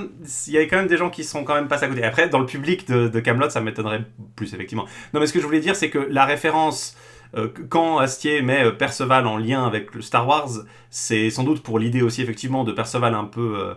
[0.47, 2.03] il y a quand même des gens qui sont quand même passés à côté.
[2.03, 4.03] Après, dans le public de, Camelot, ça m'étonnerait
[4.36, 4.86] plus effectivement.
[5.13, 6.97] Non, mais ce que je voulais dire, c'est que la référence
[7.36, 10.49] euh, quand Astier met euh, Perceval en lien avec le Star Wars,
[10.89, 13.76] c'est sans doute pour l'idée aussi effectivement de Perceval un peu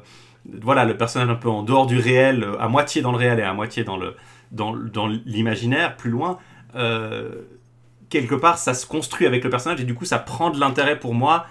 [0.62, 3.38] voilà, le personnage un peu en dehors du réel, euh, à moitié dans le réel
[3.38, 4.14] et à moitié dans le
[4.52, 4.74] dans,
[5.06, 6.38] l'imaginaire, plus loin.
[6.76, 7.42] euh,
[8.08, 11.00] quelque part, ça se construit avec le personnage et du coup, ça prend de l'intérêt
[11.00, 11.46] pour moi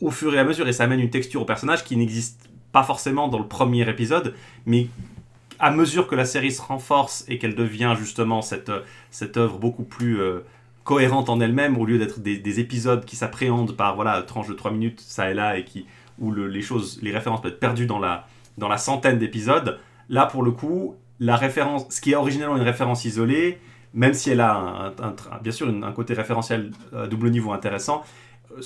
[0.00, 2.82] au fur et à mesure et ça amène une texture au personnage qui n'existe pas
[2.82, 4.34] forcément dans le premier épisode,
[4.66, 4.88] mais
[5.58, 9.58] à mesure que la série se renforce et qu'elle devient justement cette, euh, cette œuvre
[9.58, 10.40] beaucoup plus euh,
[10.84, 14.54] cohérente en elle-même, au lieu d'être des, des épisodes qui s'appréhendent par voilà tranche de
[14.54, 15.86] 3 minutes ça et là et qui
[16.18, 18.26] où le- les choses, les références peuvent être perdues dans la,
[18.58, 22.62] dans la centaine d'épisodes, là pour le coup, la référence, ce qui est originellement une
[22.62, 23.58] référence isolée,
[23.92, 24.94] même si elle a
[25.42, 28.02] bien sûr un côté référentiel à double niveau intéressant,
[28.56, 28.62] euh,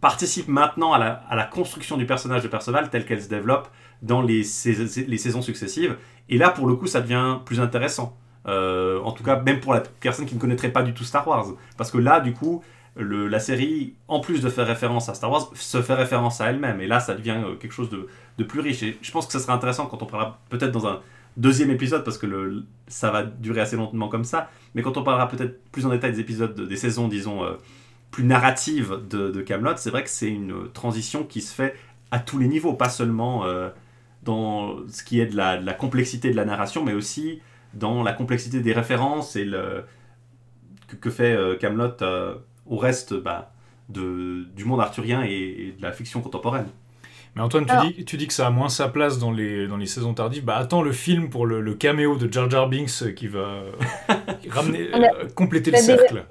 [0.00, 3.68] participe maintenant à la, construction du personnage de Perceval tel qu'elle se développe
[4.02, 5.96] dans les, sais- les saisons successives.
[6.28, 8.16] Et là, pour le coup, ça devient plus intéressant.
[8.48, 11.26] Euh, en tout cas, même pour la personne qui ne connaîtrait pas du tout Star
[11.26, 11.46] Wars.
[11.76, 12.62] Parce que là, du coup,
[12.96, 16.80] la série, en plus de faire référence à Star Wars, se fait référence à elle-même.
[16.80, 18.82] Et là, ça devient euh, quelque chose de, plus riche.
[18.82, 21.00] Et je pense que ça sera intéressant quand on parlera peut-être dans un
[21.36, 24.50] deuxième épisode, parce que le, ça va durer assez longtemps comme ça.
[24.74, 27.54] Mais quand on parlera peut-être plus en détail des épisodes, de- des saisons, disons, euh,
[28.16, 31.74] plus narratives de, de Camelot, c'est vrai que c'est une transition qui se fait
[32.10, 33.68] à tous les niveaux, pas seulement euh,
[34.22, 37.42] dans ce qui est de la, de la complexité de la narration, mais aussi
[37.74, 39.84] dans la complexité des références et le,
[40.88, 41.92] que, que fait Camelot
[42.64, 43.52] au reste bah,
[43.90, 45.30] de, du monde arthurien et,
[45.68, 46.68] et de la fiction contemporaine.
[47.34, 49.66] Mais Antoine, tu, Alors- dis, tu dis que ça a moins sa place dans les,
[49.68, 50.42] dans les saisons tardives.
[50.42, 53.60] Bah attends le film pour le, le caméo de Jar Jar Binks euh, qui va
[54.48, 56.24] ramener, euh, compléter le déjà- cercle.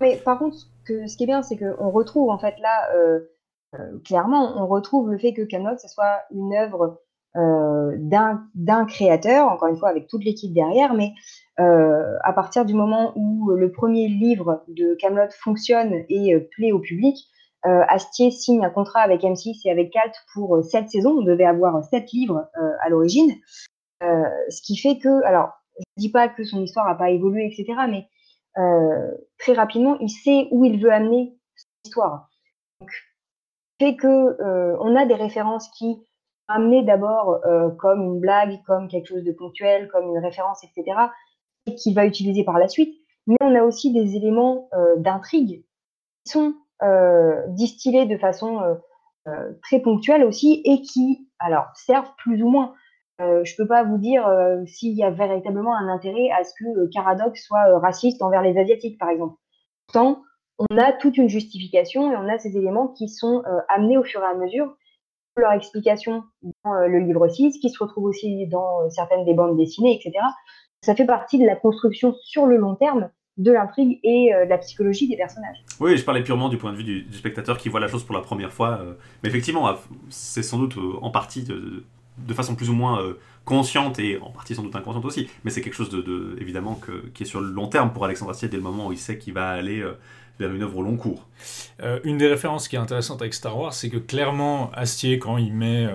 [0.00, 3.20] Mais par contre, ce, qui est bien, c'est qu'on retrouve en fait là, euh,
[3.74, 7.00] euh, clairement, on retrouve le fait que Camelot, ce soit une œuvre
[7.36, 11.12] euh, d'un créateur, encore une fois avec toute l'équipe derrière, mais
[11.58, 17.16] à partir du moment où le premier livre de Camelot fonctionne et plaît au public,
[17.64, 21.18] Astier signe un contrat avec M6 et avec Calt pour sept saisons.
[21.18, 22.48] On devait avoir sept livres
[22.80, 23.32] à l'origine,
[24.00, 27.46] ce qui fait que, alors, je ne dis pas que son histoire n'a pas évolué,
[27.46, 28.06] etc., mais
[28.54, 32.28] très rapidement, il sait où il veut amener son histoire.
[32.80, 32.90] Donc,
[33.80, 35.96] fait que euh, on a des références qui
[36.48, 40.98] amenées d'abord euh, comme une blague, comme quelque chose de ponctuel, comme une référence, etc.,
[41.66, 42.98] et qu'il va utiliser par la suite.
[43.26, 45.64] Mais on a aussi des éléments euh, d'intrigue
[46.24, 48.74] qui sont euh, distillés de façon euh,
[49.26, 52.74] euh, très ponctuelle aussi et qui, alors, servent plus ou moins.
[53.20, 56.52] Euh, je peux pas vous dire euh, s'il y a véritablement un intérêt à ce
[56.58, 59.36] que euh, Caradoc soit raciste envers les Asiatiques, par exemple.
[59.86, 60.22] Pourtant,
[60.58, 64.20] on a toute une justification et on a ces éléments qui sont amenés au fur
[64.20, 64.76] et à mesure.
[65.36, 66.24] Leur explication
[66.64, 70.18] dans le livre 6, qui se retrouve aussi dans certaines des bandes dessinées, etc.
[70.82, 74.58] Ça fait partie de la construction sur le long terme de l'intrigue et de la
[74.58, 75.64] psychologie des personnages.
[75.78, 78.02] Oui, je parlais purement du point de vue du, du spectateur qui voit la chose
[78.02, 78.80] pour la première fois.
[79.22, 79.72] mais effectivement,
[80.08, 81.84] c'est sans doute en partie de,
[82.26, 85.28] de façon plus ou moins euh, consciente et en partie sans doute inconsciente aussi.
[85.44, 88.04] Mais c'est quelque chose de, de- évidemment que, qui est sur le long terme pour
[88.04, 89.92] Alexandre Astier dès le moment où il sait qu'il va aller euh,
[90.38, 91.26] vers une œuvre au long cours.
[91.82, 95.36] Euh, une des références qui est intéressante avec Star Wars, c'est que clairement, Astier, quand
[95.36, 95.86] il met,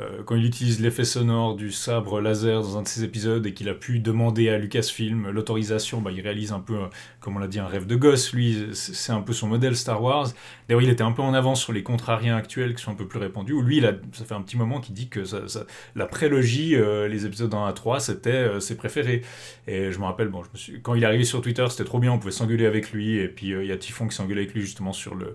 [0.00, 3.52] euh, quand il utilise l'effet sonore du sabre laser dans un de ses épisodes et
[3.52, 6.86] qu'il a pu demander à Lucasfilm l'autorisation, bah, il réalise un peu, euh,
[7.20, 8.32] comme on l'a dit, un rêve de gosse.
[8.32, 10.28] Lui, c'est un peu son modèle Star Wars.
[10.68, 13.08] D'ailleurs, il était un peu en avance sur les contrariens actuels qui sont un peu
[13.08, 13.52] plus répandus.
[13.52, 15.24] Où lui, il a, ça fait un petit moment qu'il dit que
[15.96, 19.22] la prélogie, euh, les épisodes 1 à 3, c'était ses préférés.
[19.66, 20.42] Et je me rappelle, bon,
[20.82, 23.16] quand il est arrivé sur Twitter, c'était trop bien, on pouvait s'engueuler avec lui.
[23.16, 25.34] Et puis il y a Typhon qui s'engueulait avec lui justement sur le,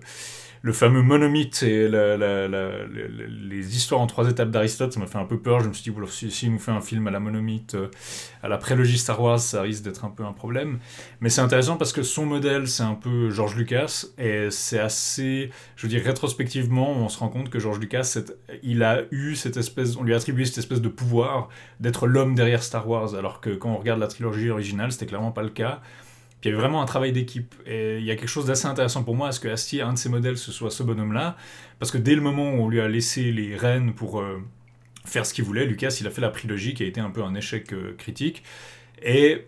[0.64, 4.94] le fameux monomythe et les histoires en trois étapes d'Aristote.
[4.94, 5.60] Ça m'a fait un peu peur.
[5.60, 7.90] Je me suis dit, si, s'il nous fait un film à la monomythe, euh,
[8.42, 10.78] à la prélogie Star Wars, ça risque d'être un peu un problème.
[11.20, 14.06] Mais c'est intéressant parce que son modèle, c'est un peu George Lucas.
[14.16, 18.16] Et c'est assez, je veux dire, rétrospectivement, on se rend compte que George Lucas,
[18.62, 22.34] il a eu cette espèce, on lui a attribué cette espèce de pouvoir d'être l'homme
[22.34, 23.14] derrière Star Wars.
[23.14, 25.82] Alors que quand on regarde la trilogie originale, c'était clairement pas le cas.
[26.44, 27.54] Puis il y avait vraiment un travail d'équipe.
[27.64, 29.94] Et il y a quelque chose d'assez intéressant pour moi à ce que Astier, un
[29.94, 31.38] de ses modèles, ce soit ce bonhomme-là.
[31.78, 34.42] Parce que dès le moment où on lui a laissé les rênes pour euh,
[35.06, 37.22] faire ce qu'il voulait, Lucas, il a fait la trilogie qui a été un peu
[37.22, 38.42] un échec euh, critique.
[39.02, 39.46] Et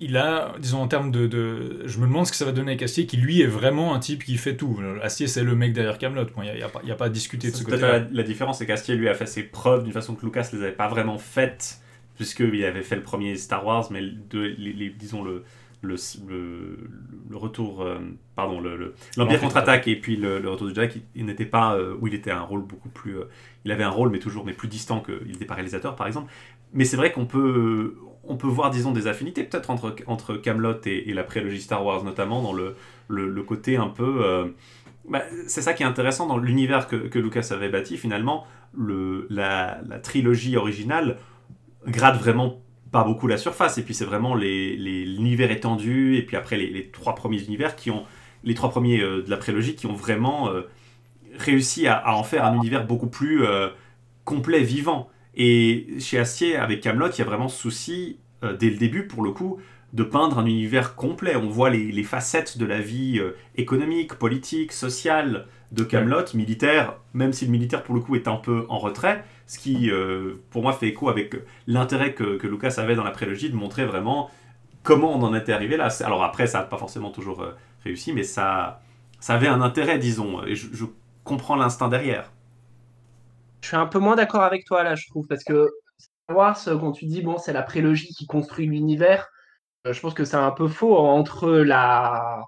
[0.00, 2.70] il a, disons en termes de, de- Je me demande ce que ça va donner
[2.70, 4.80] avec Astier, qui lui est vraiment un type qui fait tout.
[5.02, 6.24] Astier, c'est le mec derrière Camelot.
[6.38, 7.98] Il n'y a, pas- y a pas à discuter de ce côté-là.
[7.98, 10.62] la, la différence, c'est qu'Astier lui a fait ses preuves d'une façon que Lucas les
[10.62, 11.78] avait pas vraiment faites,
[12.16, 15.44] puisqu'il avait fait le premier Star Wars, mais de- les- les- disons le,
[15.82, 15.96] le,
[16.28, 16.78] le,
[17.30, 17.98] le retour, euh,
[18.36, 21.74] pardon, le- le- l'Empire contre-attaque et puis le, retour du Jack, il, il n'était pas,
[21.76, 23.24] euh, où il était un rôle beaucoup plus, euh,
[23.64, 26.32] il avait un rôle mais toujours mais plus distant qu'il n'était pas réalisateur par exemple.
[26.72, 30.80] Mais c'est vrai qu'on peut, on peut voir disons des affinités peut-être entre entre Camelot
[30.86, 32.76] et, et la prélogie Star Wars notamment dans le,
[33.08, 34.54] le, côté un peu
[35.08, 38.46] Bah, c'est ça qui est intéressant dans l'univers que, que Lucas avait bâti finalement.
[38.74, 41.18] Le, la, la trilogie originale
[41.86, 42.62] gratte vraiment
[42.92, 43.78] pas beaucoup la surface.
[43.78, 47.42] Et puis c'est vraiment les- les- l'univers étendu, et puis après les, les trois premiers
[47.42, 48.04] univers qui ont,
[48.44, 50.62] les trois premiers euh, de la prélogie qui ont vraiment euh,
[51.38, 53.70] réussi à, en faire un univers beaucoup plus euh,
[54.24, 55.10] complet, vivant.
[55.34, 59.22] Et chez Astier, avec Camelot, il y a vraiment ce souci, dès le début pour
[59.22, 59.60] le coup,
[59.94, 61.36] de peindre un univers complet.
[61.36, 63.20] On voit les, les facettes de la vie
[63.56, 68.36] économique, politique, sociale de Camelot, militaire, même si le militaire pour le coup est un
[68.36, 71.34] peu en retrait, ce qui euh, pour moi fait écho avec
[71.66, 74.30] l'intérêt que, que Lucas avait dans la prélogie de montrer vraiment
[74.82, 75.88] comment on en était arrivé là.
[76.04, 78.82] Alors après, ça n'a pas forcément toujours euh, réussi, mais ça,
[79.18, 80.84] ça avait un intérêt, disons, et je,
[81.24, 82.32] comprends l'instinct derrière.
[83.60, 86.58] Je suis un peu moins d'accord avec toi là, je trouve, parce que Star Wars,
[86.64, 89.28] quand tu dis bon, c'est la prélogie qui construit l'univers,
[89.86, 90.96] euh, je pense que c'est un peu faux.
[90.96, 92.42] Entre la,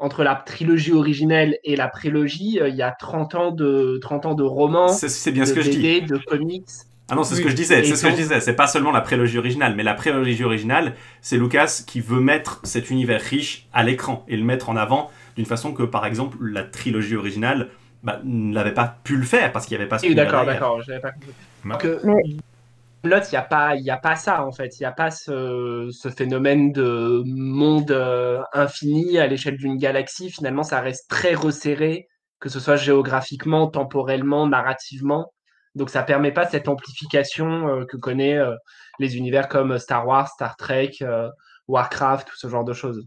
[0.00, 4.26] entre la trilogie originelle et la prélogie, euh, il y a 30 ans de, 30
[4.26, 5.76] ans de romans, C'est- C'est bien de ce que je dis.
[5.76, 6.66] BD, de comics.
[7.12, 8.40] Ah non, c'est ce que je disais, c'est ce que je disais.
[8.40, 12.60] C'est pas seulement la prélogie originale, mais la prélogie originale, c'est Lucas qui veut mettre
[12.62, 16.38] cet univers riche à l'écran et le mettre en avant d'une façon que, par exemple,
[16.40, 17.68] la trilogie originale
[18.04, 20.82] bah, n'avait pas pu le faire parce qu'il n'y avait pas ce Oui, d'accord, d'accord,
[20.82, 21.32] j'avais pas compris.
[21.78, 22.00] Que
[23.02, 24.78] Camelot, il n'y a, pas- ça en fait.
[24.78, 30.30] Il n'y a pas ce, phénomène de monde euh, infini à l'échelle d'une galaxie.
[30.30, 32.08] Finalement, ça reste très resserré,
[32.40, 35.32] que ce soit géographiquement, temporellement, narrativement.
[35.74, 38.54] Donc, ça permet pas cette amplification euh, que connaît euh,
[38.98, 41.28] les univers comme Star Wars, Star Trek, euh,
[41.68, 43.06] Warcraft, tout ce genre de choses.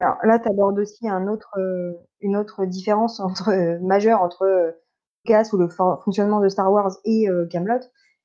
[0.00, 3.22] Alors là, tu abordes aussi une autre différence
[3.82, 4.74] majeure entre
[5.24, 7.82] Lucas ou le fonctionnement de Star Wars et Camelot,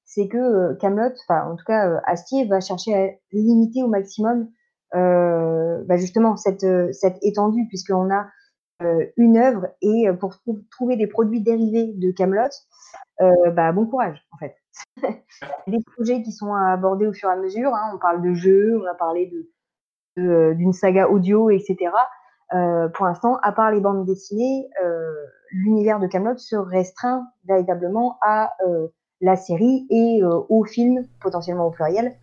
[0.08, 4.50] c'est que euh, Camelot, en tout cas euh, Astier va chercher à limiter au maximum
[4.96, 6.66] euh, bah, justement cette,
[7.22, 8.28] étendue puisqu'on a
[9.18, 12.50] une œuvre et pour trou- trouver des produits dérivés de Camelot,
[13.20, 14.56] bah, bon courage en fait.
[15.68, 17.74] des projets qui sont abordés au fur et à mesure.
[17.74, 19.52] hein, on parle de jeux, on a parlé de
[20.54, 21.92] d'une saga audio, etc.
[22.94, 24.70] Pour l'instant, à part les bandes dessinées,
[25.52, 28.54] l'univers de Camelot se restreint véritablement à
[29.22, 32.16] la série et euh, aux films, potentiellement au pluriel,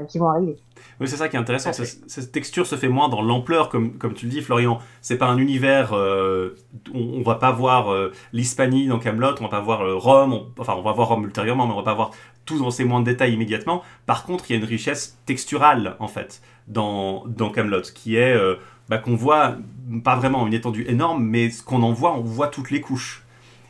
[0.00, 0.56] euh, qui vont arriver.
[1.00, 1.70] Oui, c'est ça qui est intéressant.
[1.72, 4.78] Cette texture se fait moins dans l'ampleur, comme, comme tu le dis, Florian.
[5.00, 5.92] C'est pas un univers.
[5.94, 6.56] euh,
[6.94, 10.32] on, on va pas voir euh, l'Hispanie dans Camelot, on va pas voir euh, Rome.
[10.32, 12.10] on- enfin, on va voir Rome ultérieurement, mais on va pas voir
[12.44, 13.82] tout dans ces moins de détails immédiatement.
[14.06, 18.34] Par contre, il y a une richesse texturale en fait dans dans Camelot, qui est
[18.34, 18.56] euh,
[18.88, 19.56] bah, qu'on voit
[20.04, 23.24] pas vraiment une étendue énorme, mais ce qu'on en voit, on voit toutes les couches.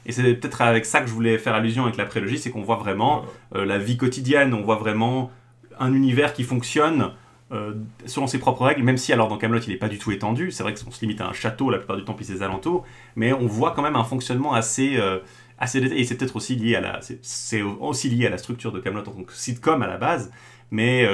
[0.06, 2.62] Et c'est peut-être avec ça que je voulais faire allusion avec la prélogie, c'est qu'on
[2.62, 3.24] voit vraiment
[3.54, 5.30] euh, la vie quotidienne, on voit vraiment
[5.78, 7.10] un univers qui fonctionne
[7.52, 7.74] euh,
[8.06, 10.50] selon ses propres règles, même si alors dans Camelot il n'est pas du tout étendu,
[10.50, 12.84] c'est vrai qu'on se limite à un château la plupart du temps puis ses alentours,
[13.14, 15.18] mais on voit quand même un fonctionnement assez euh,
[15.58, 16.00] assez détaillé.
[16.00, 19.00] Et c'est peut-être aussi lié à la c'est- aussi lié à la structure de Camelot
[19.02, 20.30] en tant que sitcom à la base,
[20.70, 21.06] mais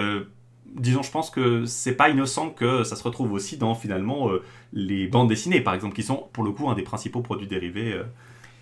[0.75, 4.43] disons je pense que c'est pas innocent que ça se retrouve aussi dans finalement euh,
[4.73, 7.93] les bandes dessinées par exemple qui sont pour le coup un des principaux produits dérivés
[7.95, 8.05] euh,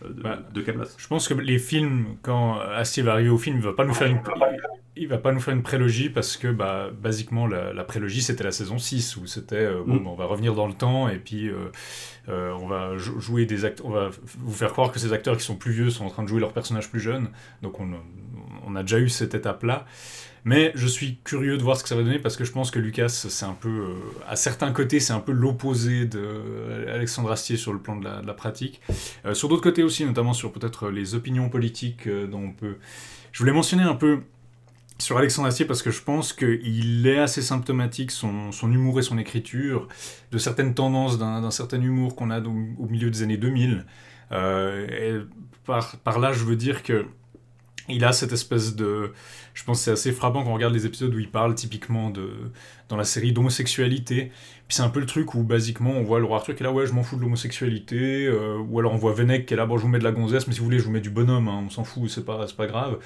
[0.05, 0.85] de, Bah, de Camelot.
[0.99, 3.95] Je pense que les films, quand Astier va arriver au film, il va pas nous
[3.95, 4.21] faire une,
[4.99, 8.45] il va pas nous faire une prélogie parce que, bah, basiquement, la, la prélogie c'était
[8.45, 10.05] la saison 6 où c'était, euh, bon, Mm.
[10.05, 11.71] bah, on va revenir dans le temps et puis euh,
[12.29, 15.37] euh, on va jou- jouer des acteurs, on va vous faire croire que ces acteurs
[15.37, 17.29] qui sont plus vieux sont en train de jouer leurs personnages plus jeunes.
[17.63, 17.89] Donc on,
[18.67, 19.87] on a déjà eu cette étape-là.
[20.47, 22.71] Mais je suis curieux de voir ce que ça va donner parce que je pense
[22.71, 23.95] que Lucas, c'est un peu, euh,
[24.29, 28.81] à certains côtés, c'est un peu l'opposé d'Alexandre Astier sur le plan de la, pratique.
[29.25, 32.77] Euh, sur d'autres côtés aussi, notamment sur peut-être les opinions politiques euh, dont on peut.
[33.33, 34.21] Je voulais mentionner un peu
[34.99, 39.03] sur Alexandre Astier parce que je pense qu'il est assez symptomatique, son, son humour et
[39.03, 39.89] son écriture,
[40.31, 43.85] de certaines tendances d'un certain humour qu'on a au, milieu des années 2000.
[44.31, 45.27] Euh, et
[45.65, 47.05] par, par là, je veux dire que
[47.89, 49.13] il a cette espèce de...
[49.57, 52.11] Je pense que c'est assez frappant quand on regarde les épisodes où il parle typiquement
[52.11, 52.29] de,
[52.91, 54.31] dans la série d'homosexualité.
[54.69, 56.67] Puis c'est un peu le truc où, basiquement, on voit le roi Arthur qui est
[56.67, 58.27] là, ouais, je m'en fous de l'homosexualité.
[58.27, 60.13] euh, ou alors on voit Venec qui est là, bon, je vous mets de la
[60.13, 62.27] gonzesse, mais si vous voulez, je vous mets du bonhomme, hein, on s'en fout, c'est
[62.27, 62.99] pas, pas grave.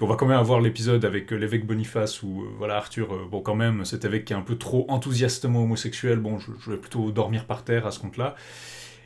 [0.00, 3.40] On va quand même avoir l'épisode avec euh, l'évêque Boniface où, euh, voilà, Arthur, bon,
[3.40, 6.78] quand même, cet évêque qui est un peu trop enthousiastement homosexuel, bon, je, je vais
[6.78, 8.34] plutôt dormir par terre à ce compte-là.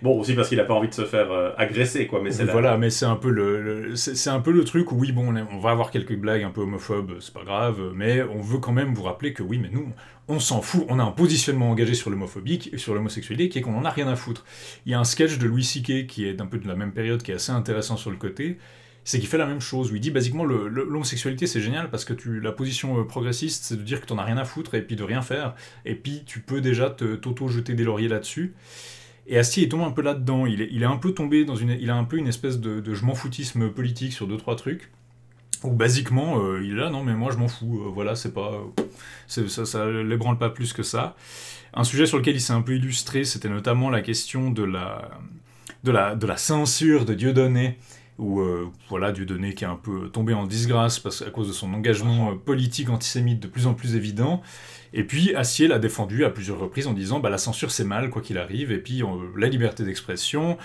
[0.02, 2.44] Bon aussi parce qu'il a pas envie de se faire euh, agresser quoi, mais c'est
[2.44, 5.58] Voilà, mais c'est un peu le, c'est un peu le truc où oui, bon, on,
[5.58, 8.92] va avoir quelques blagues un peu homophobes, c'est pas grave, mais on veut quand même
[8.92, 9.88] vous rappeler que oui, mais nous,
[10.28, 13.62] on s'en fout, on a un positionnement engagé sur l'homophobie et sur l'homosexualité qui est
[13.62, 14.44] qu'on en a rien à foutre.
[14.84, 16.06] Il y a un sketch de Louis C.K.
[16.06, 18.58] qui est d'un peu de la même période, qui est assez intéressant sur le côté,
[19.04, 22.12] c'est qu'il fait la même chose, où il dit basiquement l'homosexualité c'est génial parce que
[22.12, 24.82] tu, la position euh, progressiste c'est de dire que t'en as rien à foutre et
[24.82, 25.54] puis de rien faire,
[25.84, 28.54] et puis tu peux déjà te- t'auto-jeter des lauriers là-dessus.
[29.28, 30.46] Et Astier il tombe un peu là-dedans.
[30.46, 33.04] Il est, un peu tombé dans une, il a un peu une espèce de, je
[33.04, 34.90] m'en foutisme politique sur deux trois trucs.
[35.64, 37.82] Où basiquement, euh, il est là, non mais moi je m'en fous.
[37.86, 38.62] euh, voilà, c'est pas,
[39.26, 41.16] ça, ça l'ébranle pas plus que ça.
[41.72, 45.10] Un sujet sur lequel il s'est un peu illustré, c'était notamment la question de la,
[45.82, 47.78] de la, de la censure de Dieudonné
[48.18, 51.52] où euh, voilà Dieudonné qui est un peu tombé en disgrâce parce, à cause de
[51.52, 54.42] son engagement politique antisémite de plus en plus évident.
[54.98, 58.08] Et puis Assier l'a défendu à plusieurs reprises en disant bah, la censure c'est mal
[58.08, 59.02] quoi qu'il arrive, et puis
[59.36, 60.56] la liberté d'expression.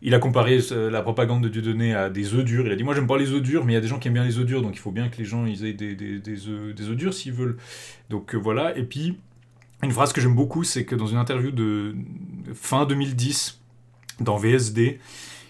[0.00, 2.66] Il a comparé euh, la propagande de Dieudonné à des œufs durs.
[2.66, 3.98] Il a dit moi j'aime pas les œufs durs, mais il y a des gens
[3.98, 5.72] qui aiment bien les œufs durs, donc il faut bien que les gens ils aient
[5.72, 7.56] des, des, œufs, des œufs durs s'ils veulent.
[8.10, 9.18] Donc euh, voilà, et puis
[9.82, 11.96] une phrase que j'aime beaucoup, c'est que dans une interview de
[12.54, 13.60] fin 2010
[14.20, 15.00] dans VSD,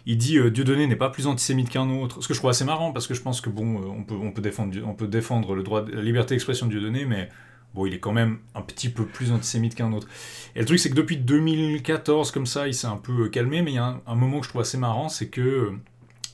[0.07, 2.23] il dit euh, Dieudonné n'est pas plus antisémite qu'un autre.
[2.23, 4.15] Ce que je trouve assez marrant parce que je pense que bon, euh, on peut,
[4.15, 7.29] on peut défendre, on peut défendre le droit, la liberté d'expression de Dieudonné, mais
[7.75, 10.09] bon, il est quand même un petit peu plus antisémite qu'un autre.
[10.55, 13.63] Et le truc, c'est que depuis 2014, comme ça, il s'est un peu euh, calmé,
[13.63, 15.73] mais il y a un, moment que je trouve assez marrant, c'est que euh,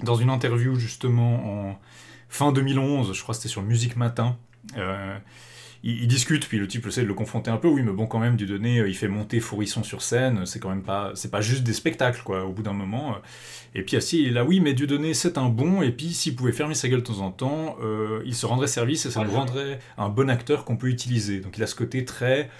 [0.02, 1.80] dans une interview justement en
[2.28, 4.36] fin 2011, je crois que c'était sur Musique Matin,
[4.76, 5.16] euh,
[5.86, 8.06] il, il discute, puis le type essaie de le confronter un peu, oui, mais bon,
[8.06, 11.30] quand même, Dieudonné, euh, il fait monter Fourisson sur scène, c'est quand même pas, c'est
[11.30, 13.16] pas juste des spectacles, quoi, au bout d'un moment.
[13.74, 16.34] Et puis Astier, il est là, oui, mais Dieudonné, c'est un bon, et puis s'il
[16.34, 19.22] pouvait fermer sa gueule de temps en temps, euh, il se rendrait service et ça
[19.24, 21.40] nous rendrait un bon acteur qu'on peut utiliser.
[21.40, 22.50] Donc il a ce côté très.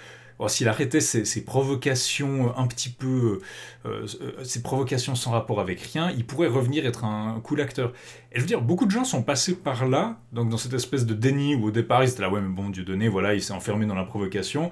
[0.47, 3.41] S'il arrêtait ses, ses provocations un petit peu.
[3.85, 7.91] euh, euh, ses provocations sans rapport avec rien, il pourrait revenir être un cool acteur.
[8.31, 11.05] Et je veux dire, beaucoup de gens sont passés par là, donc dans cette espèce
[11.05, 13.53] de déni où au départ ils étaient là, ouais, mais bon, Dieudonné, voilà, il s'est
[13.53, 14.69] enfermé dans la provocation.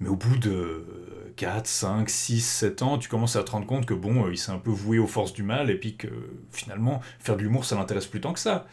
[0.00, 0.84] Mais au bout de
[1.36, 4.38] 4, 5, 6, 7 ans, tu commences à te rendre compte que bon, euh, il
[4.38, 6.08] s'est un peu voué aux forces du mal et puis que
[6.50, 8.66] finalement, faire de l'humour, ça l'intéresse plus tant que ça.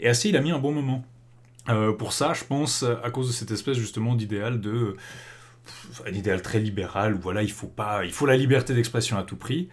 [0.00, 1.04] Et assez, il a mis un bon moment.
[1.68, 4.96] Euh, pour ça, je pense, à cause de cette espèce justement d'idéal de.
[6.06, 9.22] Un idéal très libéral où voilà, il faut, pas, il faut la liberté d'expression à
[9.22, 9.68] tout prix.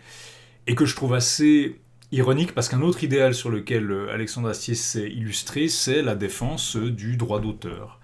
[0.67, 1.79] Et que je trouve assez
[2.11, 6.77] ironique parce qu'un autre idéal sur lequel euh, Alexandre Astier s'est illustré, c'est la défense
[6.77, 7.99] euh, du droit d'auteur.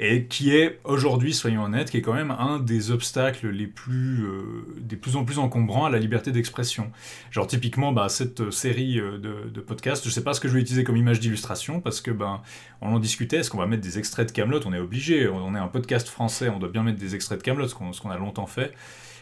[0.00, 4.24] Et qui est aujourd'hui, soyons honnêtes, qui est quand même un des obstacles les plus,
[4.24, 6.92] euh, des plus en plus encombrants à la liberté d'expression.
[7.32, 10.54] Genre typiquement, bah, cette euh, série euh, de, podcasts, je sais pas ce que je
[10.54, 12.40] vais utiliser comme image d'illustration parce que ben,
[12.80, 14.60] on en discutait, est-ce qu'on va mettre des extraits de Camelot?
[14.66, 17.42] On est obligé, on est un podcast français, on doit bien mettre des extraits de
[17.42, 18.74] Camelot, ce qu'on a longtemps fait.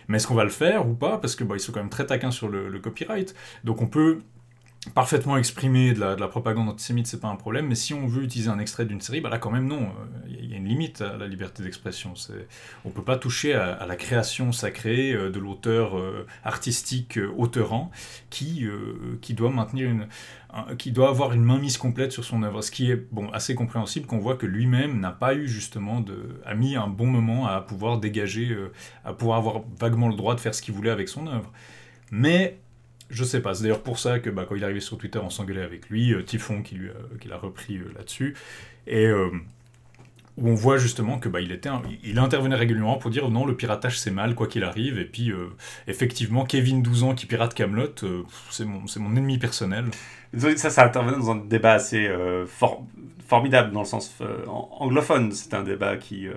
[0.09, 1.17] Mais est-ce qu'on va le faire ou pas?
[1.17, 3.35] Parce que bah, ils sont quand même très taquins sur le copyright.
[3.65, 4.21] Donc on peut
[4.95, 8.07] parfaitement exprimer de la, de la propagande antisémite, c'est pas un problème, mais si on
[8.07, 9.91] veut utiliser un extrait d'une série, bah là quand même non,
[10.29, 12.15] il y a une limite à la liberté d'expression.
[12.85, 17.91] On peut pas toucher à, la création sacrée euh, de l'auteur euh, artistique euh, auteurant
[18.31, 20.07] qui, euh, qui doit maintenir une,
[20.53, 23.55] un- qui doit avoir une mainmise complète sur son œuvre, ce qui est bon assez
[23.55, 27.47] compréhensible qu'on voit que lui-même n'a pas eu justement de, a mis un bon moment
[27.47, 28.73] à pouvoir dégager, euh,
[29.05, 31.53] à pouvoir avoir vaguement le droit de faire ce qu'il voulait avec son œuvre.
[32.11, 32.59] Mais
[33.11, 35.19] je sais pas, c'est d'ailleurs pour ça que bah, quand il est arrivé sur Twitter,
[35.21, 38.35] on s'engueulait avec lui, euh, Typhon qui, a- qui l'a repris euh, là-dessus,
[38.87, 39.31] et euh,
[40.37, 41.59] où on voit justement que bah, il,
[42.05, 45.31] il intervenait régulièrement pour dire non, le piratage c'est mal, quoi qu'il arrive, et puis
[45.33, 45.49] euh,
[45.89, 47.95] effectivement, Kevin 12 ans qui pirate Camelot,
[48.51, 49.87] c'est mon, c'est ennemi personnel.
[50.37, 52.85] Ça, ça intervenait dans un débat assez euh, for-
[53.27, 55.33] formidable dans le sens euh, an- anglophone.
[55.33, 56.35] C'était un débat qui euh,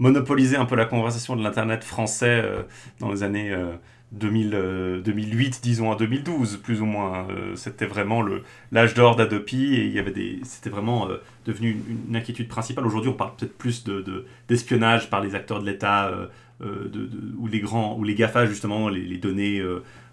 [0.00, 2.62] monopolisait un peu la conversation de l'Internet français euh,
[2.98, 3.74] dans les années euh,
[4.12, 7.28] 2000, euh, 2008, disons, à 2012, plus ou moins.
[7.30, 8.42] Euh, c'était vraiment le-
[8.72, 12.86] l'âge d'or d'Adopi et il y avait des, c'était vraiment euh, devenu une, inquiétude principale.
[12.86, 16.12] Aujourd'hui, on parle peut-être plus de, de- d'espionnage par les acteurs de l'État
[16.60, 19.62] de, ou les grands, ou les GAFA, justement, les, données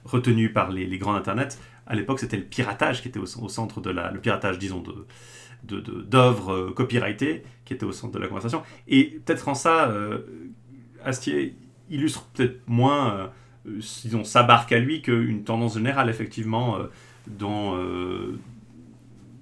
[0.04, 1.58] retenues par les, les grands Internet.
[1.88, 4.12] À l'époque, c'était le piratage qui était au, centre de la...
[4.12, 5.06] Le piratage, disons, de
[5.66, 8.64] d'œuvres copyrightées qui étaient au centre de la conversation.
[8.90, 9.90] Et peut-être en ça,
[11.06, 11.56] Astier
[11.90, 13.32] illustre peut-être moins,
[13.66, 16.84] disons, sa barque à lui qu'une tendance générale, effectivement, euh,
[17.28, 18.38] dans, euh,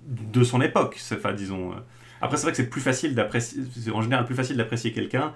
[0.08, 1.00] de son époque.
[1.14, 1.72] Enfin, disons...
[1.72, 1.76] euh.
[2.22, 3.62] Après, c'est vrai que c'est plus facile d'apprécier...
[3.76, 5.34] C'est en général plus facile d'apprécier quelqu'un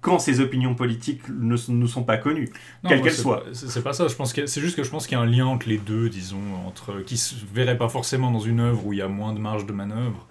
[0.00, 2.48] quand ses opinions politiques ne nous sont pas connues.
[2.82, 3.44] Non, Quelle moi, qu'elle c'est soit.
[3.44, 4.08] pas- C'est c'est pas ça.
[4.08, 5.78] Je pense que c'est juste que je pense qu'il y a un lien entre les
[5.78, 9.06] deux, disons, entre qui se verrait pas forcément dans une œuvre où il y a
[9.08, 10.26] moins de marge de manœuvre.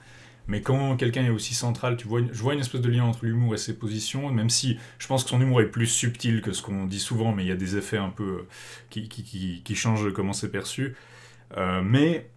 [0.48, 3.26] Mais quand quelqu'un est aussi central, tu vois, je vois une espèce de lien entre
[3.26, 6.52] l'humour et ses positions, même si je pense que son humour est plus subtil que
[6.52, 8.48] ce qu'on dit souvent, mais il y a des effets un peu euh,
[8.90, 10.96] qui, qui, qui, changent comment c'est perçu.
[11.58, 12.28] Euh, mais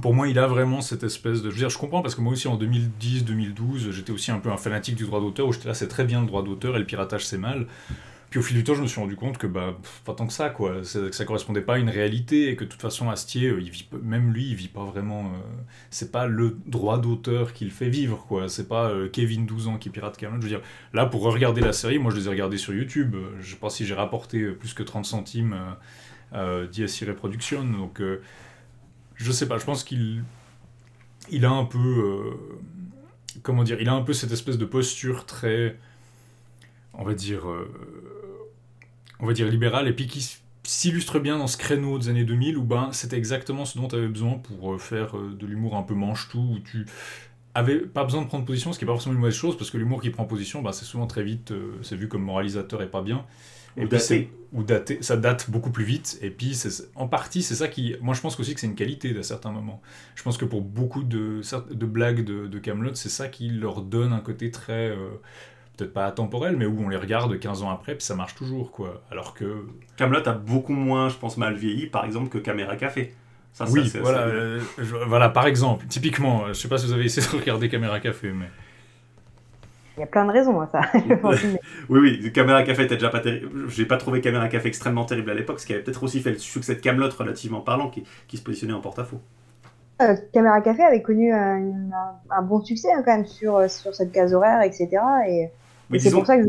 [0.00, 1.50] pour moi, il a vraiment cette espèce de.
[1.50, 4.94] Je je comprends parce que moi aussi en 2010-2012, j'étais aussi un peu un fanatique
[4.94, 7.24] du droit d'auteur où j'étais là, c'est très bien le droit d'auteur et le piratage
[7.24, 7.66] c'est mal.
[8.36, 10.32] Puis au fil du temps, je me suis rendu compte que bah, pas tant que
[10.34, 10.82] ça, quoi.
[10.82, 13.70] Que ça correspondait pas à une réalité et que de toute façon, Astier, euh, il
[13.70, 15.24] vit, même lui, il vit pas vraiment.
[15.24, 15.38] euh,
[15.88, 18.50] c'est pas le droit d'auteur qui le fait vivre, quoi.
[18.50, 20.42] C'est pas euh, Kevin 12 ans qui pirate Camelot.
[20.42, 20.60] Je veux dire,
[20.92, 23.16] là, pour regarder la série, moi, je les ai regardés sur YouTube.
[23.40, 25.58] Je sais pas si j'ai rapporté plus que 30 centimes
[26.34, 26.66] euh,
[27.08, 27.64] Reproduction.
[27.64, 28.02] Donc,
[29.14, 30.24] je sais pas, je pense qu'il
[31.30, 32.36] il a un peu.
[33.42, 35.78] comment dire Il a un peu cette espèce de posture très.
[36.92, 37.46] On va dire.
[39.20, 42.58] On va dire libérale, et puis qui s'illustre bien dans ce créneau des années 2000
[42.58, 45.76] où ben, c'était exactement ce dont tu avais besoin pour euh, faire euh, de l'humour
[45.76, 46.86] un peu manche-tout, où tu
[47.54, 49.70] avais pas besoin de prendre position, ce qui n'est pas forcément une mauvaise chose, parce
[49.70, 52.82] que l'humour qui prend position, ben, c'est souvent très vite, euh, c'est vu comme moralisateur
[52.82, 53.24] et pas bien.
[53.78, 54.30] Ou daté.
[54.54, 56.58] ou daté, ça date beaucoup plus vite, et puis
[56.94, 57.94] en partie c'est ça qui...
[58.00, 59.82] Moi je pense aussi que c'est une qualité à certains moments.
[60.14, 63.82] Je pense que pour beaucoup de, de blagues de, de Camelot, c'est ça qui leur
[63.82, 64.88] donne un côté très...
[64.88, 65.10] euh,
[65.76, 68.70] peut-être pas atemporel, mais où on les regarde 15 ans après, puis ça marche toujours,
[68.72, 69.02] quoi.
[69.10, 69.66] Alors que
[69.96, 73.14] Camelot a beaucoup moins, je pense, mal vieilli, par exemple, que Caméra Café.
[73.52, 76.86] Ça, ça, oui, voilà, euh, je- voilà, par exemple, typiquement, euh, je sais pas si
[76.86, 78.46] vous avez essayé de regarder Caméra Café, mais
[79.96, 80.80] Il y a plein de raisons à ça.
[81.08, 81.18] Mais-
[81.88, 83.70] Oui, oui, Caméra Café était déjà pas terrible.
[83.70, 86.32] J'ai pas trouvé Caméra Café extrêmement terrible à l'époque, ce qui avait peut-être aussi fait
[86.32, 89.20] le succès de Camelot relativement parlant, qui, qui se positionnait en porte-à-faux.
[90.02, 93.68] Euh, Caméra Café avait connu un, un- un bon succès hein, quand même sur, euh,
[93.68, 94.88] sur cette case horaire, etc.
[95.26, 95.48] Et,
[95.90, 96.48] Mais c'est disons, pour ça que je-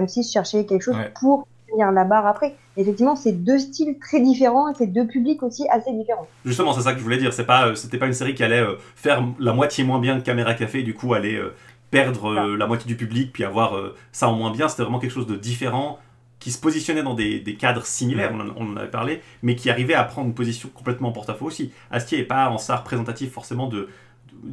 [0.00, 1.12] M6 cherchait quelque chose Ouais.
[1.20, 2.54] pour tenir la barre après.
[2.76, 6.26] Effectivement, c'est deux styles très différents, et c'est deux publics aussi assez différents.
[6.44, 7.32] justement, c'est ça que je voulais dire.
[7.32, 10.18] C'est pas, euh, c'était pas une série qui allait euh, faire la moitié moins bien
[10.18, 11.54] que Caméra Café, et du coup aller euh,
[11.90, 13.78] perdre la moitié du public, puis avoir
[14.10, 14.66] ça en moins bien.
[14.68, 16.00] C'était vraiment quelque chose de différent,
[16.40, 19.54] qui se positionnait dans des, des cadres similaires, on en, on en avait parlé, mais
[19.54, 21.72] qui arrivait à prendre une position complètement en porte-à-faux aussi.
[21.92, 23.88] Astier est pas en ça représentatif forcément de.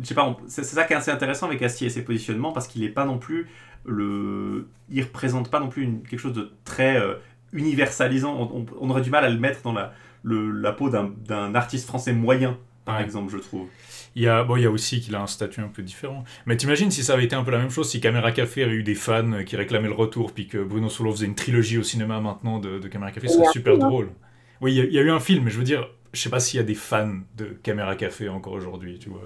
[0.03, 2.67] je sais pas, c'est ça qui est assez intéressant avec Astier et ses positionnements, parce
[2.67, 3.49] qu'il est pas non plus
[3.85, 4.67] le.
[4.89, 7.15] Il représente pas non plus une- quelque chose de très euh,
[7.53, 8.33] universalisant.
[8.35, 9.93] On, on- on aurait du mal à le mettre dans la,
[10.23, 13.03] le- la peau d'un artiste français moyen, par Ouais.
[13.03, 13.67] exemple, je trouve.
[14.15, 16.23] il y a, bon, il y a aussi qu'il a un statut un peu différent.
[16.45, 18.73] Mais t'imagines si ça avait été un peu la même chose, si Caméra Café avait
[18.73, 21.83] eu des fans qui réclamaient le retour, puis que Bruno Solo faisait une trilogie au
[21.83, 24.09] cinéma maintenant de, de Caméra Café, ce serait super film, drôle.
[24.59, 26.19] Oui, il y, a, il y a eu un film, mais je veux dire, je
[26.19, 29.21] sais pas s'il y a des fans de Caméra Café encore aujourd'hui, tu vois.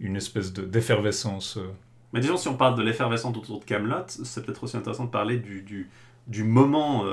[0.00, 1.56] Une espèce de- d'effervescence.
[1.58, 1.70] euh.
[2.12, 5.10] Mais disons, si on parle de l'effervescence autour de Camelot, c'est peut-être aussi intéressant de
[5.10, 5.88] parler du, du,
[6.26, 7.04] du moment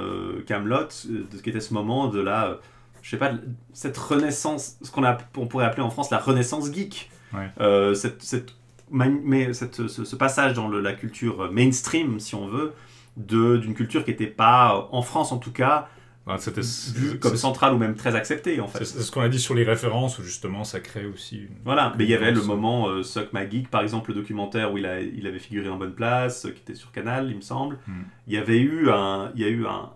[0.48, 2.56] Camelot, de ce qu'était ce moment de la, euh,
[3.04, 3.32] je sais pas,
[3.74, 5.04] cette renaissance, ce qu'on
[5.38, 7.12] on pourrait appeler en France la renaissance geek.
[7.34, 7.50] Ouais.
[7.60, 8.56] Euh, cette, cette,
[8.90, 12.74] mais cette- ce, ce passage dans le- la culture mainstream, si on veut,
[13.18, 15.90] d'une culture qui n'était pas, en France en tout cas,
[16.28, 18.84] Enfin, c'était- comme centrale ou même très acceptée en fait.
[18.86, 21.38] C'est ce qu'on a dit sur les références, où justement ça crée aussi.
[21.38, 24.16] une- Voilà, mais il y avait le moment euh, Suck My Geek, par exemple, le
[24.16, 27.30] documentaire où il, a, il avait figuré en bonne place, euh, qui était sur Canal,
[27.30, 27.78] il me semble.
[27.88, 28.02] Hmm.
[28.28, 29.90] Il y avait eu un, il y a eu un,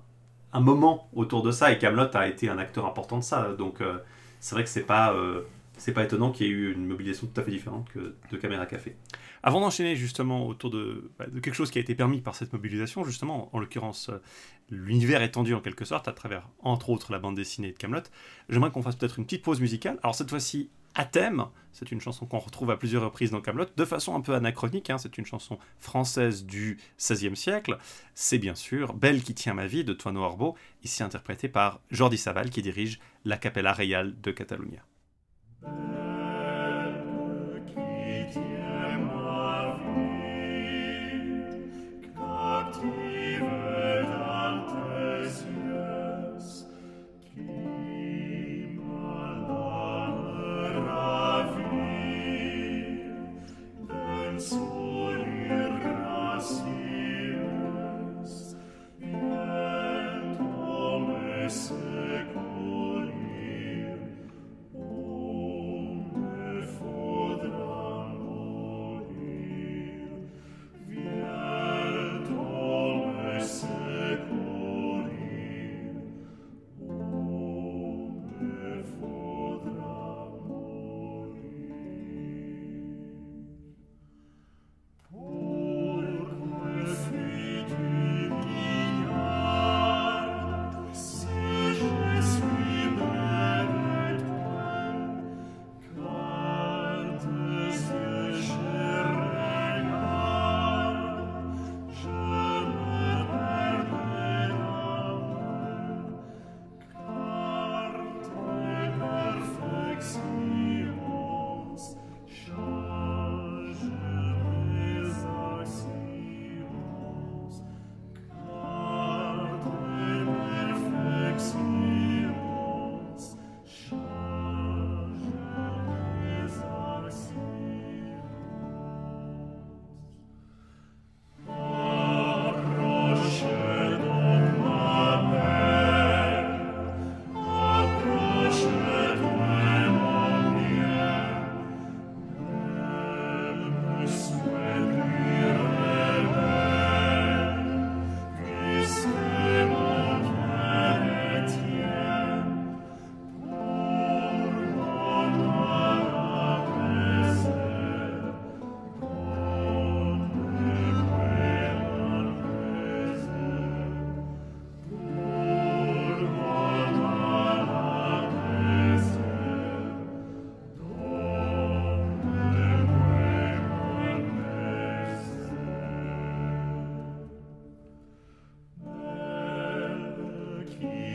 [0.54, 3.54] un moment autour de ça, et Camelot a été un acteur important de ça.
[3.58, 3.98] Donc euh,
[4.40, 5.42] c'est vrai que c'est pas, euh,
[5.78, 8.38] c'est pas étonnant qu'il y ait eu une mobilisation tout à fait différente que de
[8.38, 8.96] Caméra Café.
[9.44, 12.54] Avant d'enchaîner justement autour de, bah, de quelque chose qui a été permis par cette
[12.54, 14.22] mobilisation, justement, en l'occurrence euh,
[14.70, 18.04] l'univers étendu en quelque sorte à travers, entre autres, la bande dessinée de Camelot,
[18.50, 20.00] j'aimerais qu'on fasse peut-être une petite pause musicale.
[20.04, 23.66] Alors cette fois-ci à thème, c'est une chanson qu'on retrouve à plusieurs reprises dans Camelot,
[23.76, 27.78] de façon un peu anachronique, hein, c'est une chanson française du XVIe siècle,
[28.14, 32.18] c'est bien sûr Belle qui tient ma vie de Toino Orbo, ici interprétée par Jordi
[32.18, 34.84] Saval qui dirige la Capella Real de Catalunya.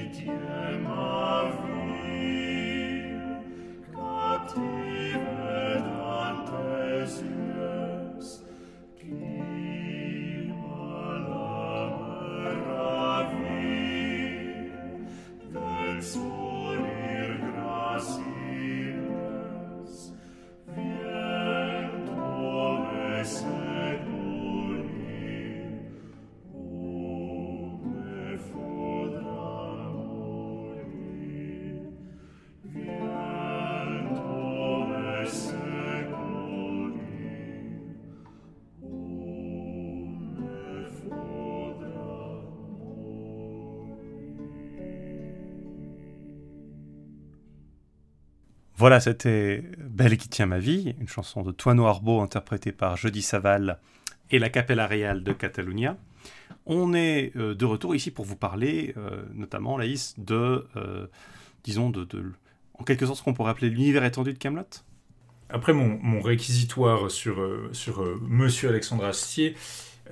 [0.08, 0.75] tiens
[48.86, 53.20] Voilà, c'était Belle qui tient ma vie, une chanson de Toino Arbo interprétée par Jody
[53.20, 53.80] Saval
[54.30, 55.96] et la Capella Real de Catalunya.
[56.66, 61.08] On est euh, de retour ici pour vous parler, euh, notamment, Laïs, de, euh,
[61.64, 62.06] disons, de,
[62.74, 64.62] en quelque sorte, ce qu'on pourrait appeler l'univers étendu de Camelot.
[65.48, 69.56] Après mon, réquisitoire sur, sur Monsieur Alexandre Astier,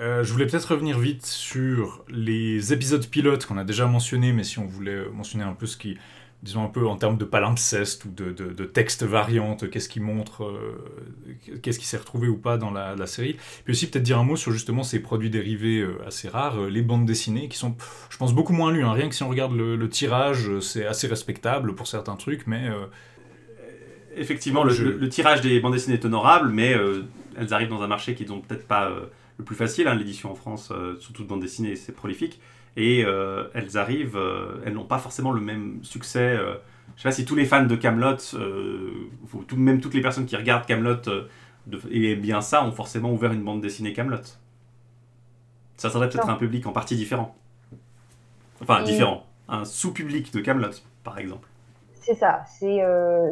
[0.00, 4.58] je voulais peut-être revenir vite sur les épisodes pilotes qu'on a déjà mentionnés, mais si
[4.58, 5.96] on voulait mentionner un peu ce qui,
[6.44, 10.44] disons un peu en termes de palimpseste ou de, de, textes variantes, qu'est-ce qui montre,
[10.44, 13.36] euh, qu'est-ce qui s'est retrouvé ou pas dans la, série.
[13.64, 16.68] Puis aussi peut-être dire un mot sur justement ces produits dérivés euh, assez rares, euh,
[16.68, 17.74] les bandes dessinées, qui sont,
[18.10, 18.84] je pense, beaucoup moins lues.
[18.84, 18.92] Hein.
[18.92, 22.68] Rien que si on regarde le, tirage, c'est assez respectable pour certains trucs, mais...
[24.16, 26.76] Effectivement, le, tirage des bandes dessinées est honorable, mais
[27.36, 28.90] elles arrivent dans un marché qui n'est peut-être pas
[29.38, 29.88] le plus facile.
[29.88, 29.94] Hein.
[29.94, 32.38] L'édition en France, surtout de bandes dessinées, c'est prolifique
[32.76, 36.36] et euh, elles arrivent, euh, elles n'ont pas forcément le même succès.
[36.36, 36.54] Euh,
[36.96, 40.36] je sais pas si tous les fans de Camelot, tout, même toutes les personnes qui
[40.36, 41.00] regardent Camelot
[41.90, 44.22] et bien ça, ont forcément ouvert une bande dessinée Camelot.
[45.76, 47.34] Ça serait peut-être un public en partie différent.
[48.60, 49.24] Enfin, différent.
[49.48, 50.70] Un sous-public de Camelot,
[51.02, 51.48] par exemple.
[51.94, 52.44] C'est ça.
[52.46, 52.78] C'est,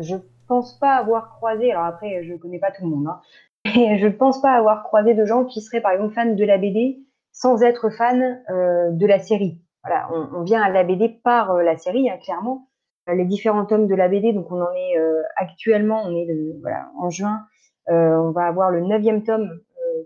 [0.00, 0.16] je
[0.48, 1.70] pense pas avoir croisé.
[1.72, 3.06] Alors après, je connais pas tout le monde.
[3.06, 3.20] Hein,
[3.76, 6.58] mais je pense pas avoir croisé de gens qui seraient par exemple fans de la
[6.58, 7.00] BD
[7.32, 9.60] sans être fan euh, de la série.
[9.84, 12.68] Voilà, on, vient à la BD par euh, la série, hein, clairement.
[13.08, 14.94] Euh, les différents tomes de la BD, donc on en est
[15.36, 16.28] actuellement, on est
[16.60, 17.40] voilà, en juin,
[17.88, 19.50] on va avoir le neuvième tome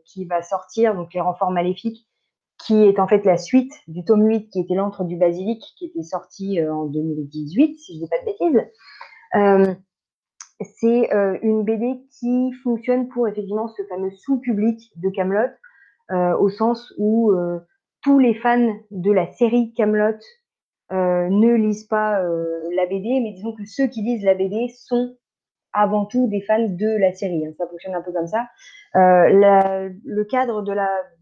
[0.06, 2.08] qui va sortir, donc les renforts maléfiques,
[2.58, 5.84] qui est en fait la suite du tome 8 qui était l'antre du basilic, qui
[5.84, 8.62] était sorti en 2018, si je dis pas de bêtises.
[10.60, 11.10] C'est
[11.42, 15.50] une BD qui fonctionne pour effectivement ce fameux sous-public de Camelot,
[16.10, 17.60] au sens où euh,
[18.02, 20.18] tous les fans de la série Camelot
[20.92, 25.16] euh, ne lisent pas la BD, mais disons que ceux qui lisent la BD sont
[25.72, 27.46] avant tout des fans de la série.
[27.46, 27.52] Hein.
[27.58, 28.46] Ça fonctionne un peu comme ça.
[28.94, 30.62] Le cadre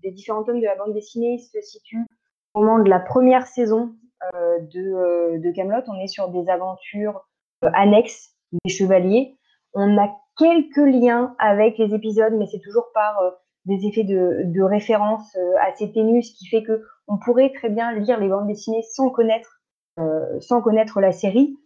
[0.02, 2.04] des différents tomes de la bande dessinée se situe
[2.52, 3.94] au moment de la première saison
[4.34, 5.82] euh, de, de Camelot.
[5.88, 7.26] On est sur des aventures
[7.62, 9.36] annexes des chevaliers.
[9.72, 13.18] On a quelques liens avec les épisodes, mais c'est toujours par
[13.66, 17.92] des effets de, référence euh, assez ténus, ce qui fait que on pourrait très bien
[17.92, 19.60] lire les bandes dessinées sans connaître,
[19.98, 21.56] euh, sans connaître la série.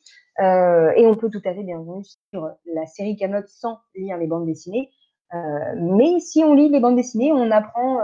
[0.40, 4.16] Euh, et on peut tout à fait bien entendu sur la série Camelot sans lire
[4.18, 4.90] les bandes dessinées.
[5.34, 5.38] Euh,
[5.76, 7.98] mais si on lit les bandes dessinées, on apprend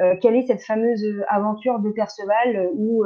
[0.00, 3.04] euh, quelle est cette fameuse aventure de Perceval où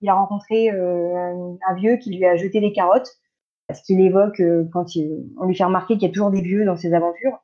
[0.00, 3.10] il a rencontré un, un, vieux qui lui a jeté des carottes,
[3.68, 4.42] parce qu'il évoque
[4.72, 7.38] quand il, on lui fait remarquer qu'il y a toujours des vieux dans ses aventures.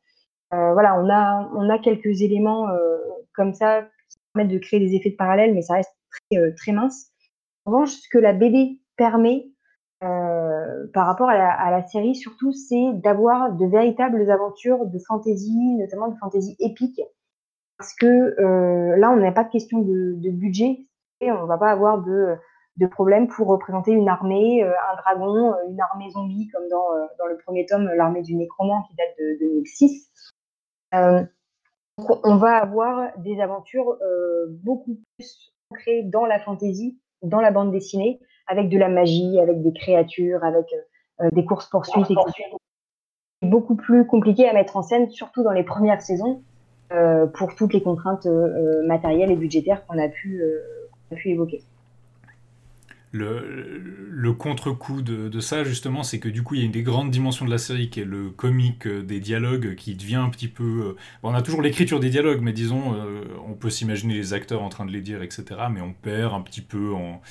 [0.55, 2.99] Euh, voilà, on a, on a quelques éléments euh,
[3.35, 5.95] comme ça qui permettent de créer des effets de parallèle, mais ça reste
[6.31, 7.11] très, euh, mince.
[7.65, 9.47] En revanche, ce que la BD permet
[10.01, 16.16] par rapport à la, série, surtout, c'est d'avoir de véritables aventures de fantasy, notamment de
[16.19, 17.01] fantasy épique.
[17.77, 20.87] Parce que là, on n'a pas de question de, de budget,
[21.20, 22.37] et on va pas avoir de,
[22.77, 27.37] de problème pour représenter une armée, un dragon, une armée zombie, comme dans, dans le
[27.37, 30.09] premier tome, l'armée du Nécromant qui date de 2006.
[30.94, 31.24] Euh,
[32.24, 37.73] on va avoir des aventures euh, beaucoup plus ancrées dans la fantaisie, dans la bande
[37.73, 40.66] dessinée, avec de la magie, avec des créatures, avec
[41.20, 42.56] euh, des courses poursuites, etc.
[43.43, 46.43] Beaucoup plus compliqué à mettre en scène, surtout dans les premières saisons,
[47.35, 48.27] pour toutes les contraintes
[48.86, 50.43] matérielles et budgétaires qu'on a a pu
[51.27, 51.62] évoquer
[53.13, 53.81] le,
[54.11, 57.11] le contre-coup de, ça, justement, c'est que du coup, il y a une des grandes
[57.11, 60.49] dimensions de la série qui est le comique euh, des dialogues qui devient un petit
[60.49, 60.65] peu.
[60.65, 64.63] Euh, on a toujours l'écriture des dialogues, mais disons, euh, on peut s'imaginer les acteurs
[64.63, 65.45] en train de les dire, etc.
[65.73, 67.23] Mais on perd un petit peu en,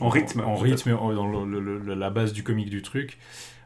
[0.00, 1.46] en rythme, en, rythme, dans
[1.94, 3.18] la base du comique du truc.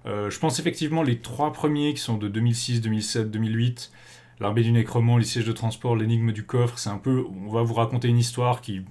[0.05, 3.91] je pense effectivement les trois premiers qui sont de 2006, 2007, 2008
[4.39, 7.25] L'armée du Nécromant, les sièges de transport, l'énigme du coffre, c'est un peu.
[7.47, 8.83] On va vous raconter une histoire qui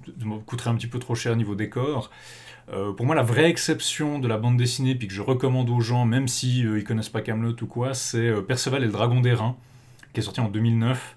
[0.44, 2.10] coûterait un petit peu trop cher niveau décor.
[2.72, 5.80] Euh, pour moi, la vraie exception de la bande dessinée, puis que je recommande aux
[5.80, 8.92] gens, même si euh, ils connaissent pas Camelot ou quoi, c'est euh, Perceval et le
[8.92, 9.56] Dragon d'airain,
[10.12, 11.16] qui est sorti en 2009.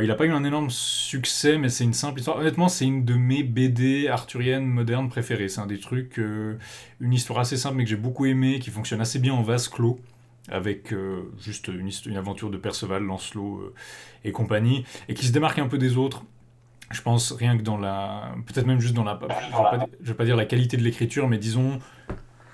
[0.00, 2.38] il n'a pas eu un énorme succès, mais c'est une simple histoire.
[2.38, 5.48] Honnêtement, c'est une de mes BD arthuriennes modernes préférées.
[5.48, 9.00] C'est un des trucs, une histoire assez simple, mais que j'ai beaucoup aimé, qui fonctionne
[9.00, 9.98] assez bien en vase clos
[10.48, 10.94] avec
[11.42, 13.74] juste une, aventure de Perceval, Lancelot
[14.24, 16.22] et compagnie, et qui se démarque un peu des autres.
[16.90, 18.34] Je pense rien que dans la...
[18.46, 19.18] Peut-être même juste dans la...
[19.20, 19.56] Je
[20.02, 21.78] ne vais, pas dire la qualité de l'écriture, mais disons,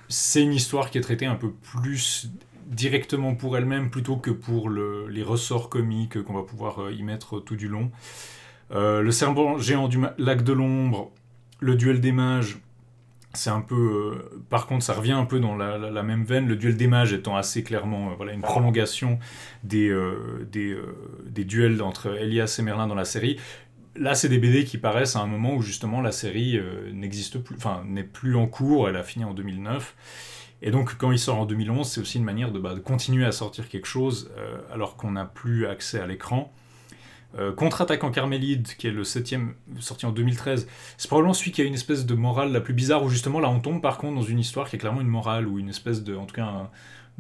[0.09, 2.31] c'est une histoire qui est traitée un peu plus
[2.67, 7.03] directement pour elle-même plutôt que pour le, les ressorts comiques qu'on va pouvoir euh, y
[7.03, 7.91] mettre tout du long.
[8.71, 11.11] le serpent géant du lac de l'ombre,
[11.61, 12.61] le duel des mages,
[13.33, 13.75] c'est un peu.
[13.75, 17.13] Euh, par contre, ça revient un peu dans la, même veine, le duel des mages
[17.13, 19.19] étant assez clairement euh, voilà, une prolongation
[19.63, 20.77] des, euh, des,
[21.27, 23.39] des, duels entre Elias et Merlin dans la série.
[23.97, 26.61] Là, c'est des BD qui paraissent à un moment où justement la série
[26.93, 29.95] n'existe plus, enfin, n'est plus en cours, elle a fini en 2009.
[30.63, 33.25] Et donc, quand il sort en 2011, c'est aussi une manière de, bah, de, continuer
[33.25, 34.31] à sortir quelque chose
[34.73, 36.53] alors qu'on n'a plus accès à l'écran.
[37.39, 41.63] Euh, Contre-attaque en Carmélide, qui est le septième, sorti en 2013, c'est probablement celui qui
[41.63, 44.17] a une espèce de morale la plus bizarre, où justement là on tombe par contre
[44.17, 46.71] dans une histoire qui est clairement une morale, ou une espèce de, en tout cas,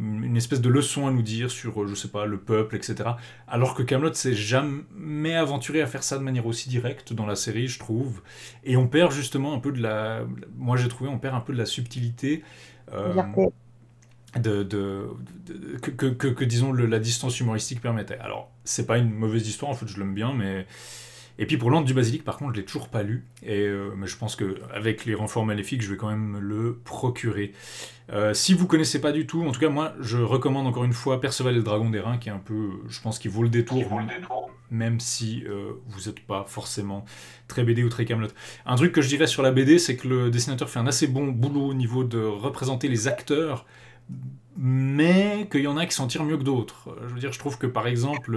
[0.00, 3.10] une espèce de leçon à nous dire sur, euh, je sais pas, le peuple, etc.
[3.46, 7.36] Alors que Camelot s'est jamais aventuré à faire ça de manière aussi directe dans la
[7.36, 8.22] série, je trouve.
[8.64, 10.22] Et on perd justement un peu de la,
[10.56, 12.42] moi j'ai trouvé, on perd un peu de la subtilité.
[12.92, 13.22] Euh,
[14.36, 15.08] de, de,
[15.82, 18.18] que, que, que, disons le, la distance humoristique permettait.
[18.18, 20.66] Alors, c'est pas une mauvaise histoire, en fait, je l'aime bien, mais.
[21.40, 23.94] Et puis pour l'Antre du Basilic, par contre, je l'ai toujours pas lu, et, euh,
[23.96, 27.54] mais je pense qu'avec les renforts maléfiques, je vais quand même le procurer.
[28.12, 30.92] Euh, si vous connaissez pas du tout, en tout cas, moi, je recommande encore une
[30.92, 33.42] fois Perceval et le Dragon des Reins, qui est un peu, je pense qu'il vaut
[33.42, 34.02] le détour,
[34.70, 37.06] même si euh, vous n'êtes pas forcément
[37.48, 38.28] très BD ou très Camelot.
[38.66, 41.06] Un truc que je dirais sur la BD, c'est que le dessinateur fait un assez
[41.06, 43.64] bon boulot au niveau de représenter les acteurs
[44.62, 46.94] mais qu'il y en a qui s'en tirent mieux que d'autres.
[47.08, 48.36] Je veux dire, je trouve que par exemple,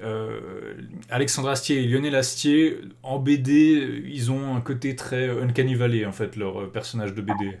[0.00, 0.74] euh, euh,
[1.10, 6.12] Alexandre Astier et Lionel Astier, en BD, ils ont un côté très Uncanny Valley, en
[6.12, 7.58] fait, leur personnage de BD.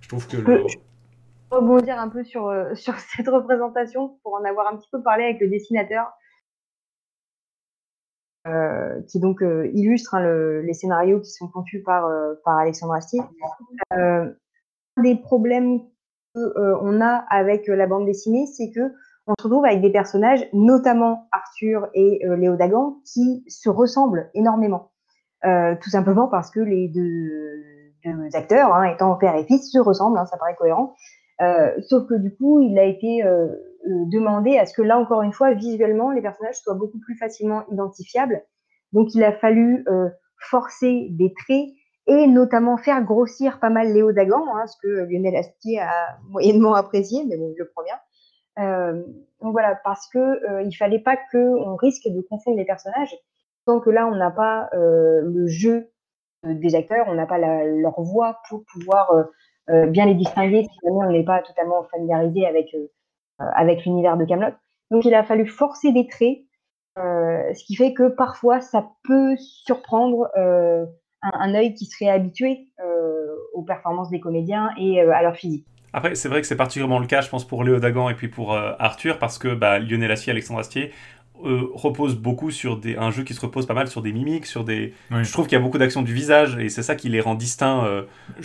[0.00, 0.38] Je trouve que.
[0.38, 0.64] Je peux,
[1.50, 5.24] rebondir un peu sur, euh, sur cette représentation pour en avoir un petit peu parlé
[5.24, 6.06] avec le dessinateur.
[9.08, 9.42] qui donc
[9.74, 12.08] illustre hein, les scénarios qui sont conçus par,
[12.44, 13.20] par Alexandre Astier.
[15.02, 15.80] des problèmes
[16.38, 18.92] euh, on a avec euh, la bande dessinée, c'est que
[19.28, 24.30] on se retrouve avec des personnages, notamment Arthur et euh, Léo Dagan, qui se ressemblent
[24.34, 24.90] énormément.
[25.42, 30.26] tout simplement parce que les deux, acteurs, hein, étant père et fils, se ressemblent, hein,
[30.26, 30.94] ça paraît cohérent.
[31.88, 33.22] sauf que du coup, il a été
[33.84, 37.64] demandé à ce que là, encore une fois, visuellement, les personnages soient beaucoup plus facilement
[37.70, 38.42] identifiables.
[38.92, 39.84] Donc, il a fallu
[40.38, 41.68] forcer des traits
[42.08, 46.74] et notamment faire grossir pas mal Léo Dagan, hein, ce que Lionel Astier a moyennement
[46.74, 47.96] apprécié, mais bon, je le prends bien.
[48.58, 49.02] Euh,
[49.40, 53.14] donc voilà, parce que euh, il fallait pas qu'on risque de confondre les personnages,
[53.66, 55.90] tant que là on n'a pas euh, le jeu
[56.44, 59.26] des acteurs, on n'a pas leur voix pour pouvoir
[59.88, 64.54] bien les distinguer si on n'est pas totalement familiarisé avec l'univers de Camelot.
[64.92, 66.38] Donc il a fallu forcer des traits,
[66.96, 72.68] ce qui fait que parfois ça peut surprendre un, œil qui serait habitué
[73.52, 75.66] aux performances des comédiens et à leur physique.
[75.92, 78.28] Après, c'est vrai que c'est particulièrement le cas, je pense, pour Léo Dagan et puis
[78.28, 80.92] pour euh, Arthur, parce que bah, Lionel Astier, Alexandre Astier
[81.40, 84.64] repose beaucoup sur des, un jeu qui se repose pas mal sur des mimiques, sur
[84.64, 84.92] des.
[85.08, 87.36] Je trouve qu'il y a beaucoup d'actions du visage et c'est ça qui les rend
[87.36, 87.84] distincts.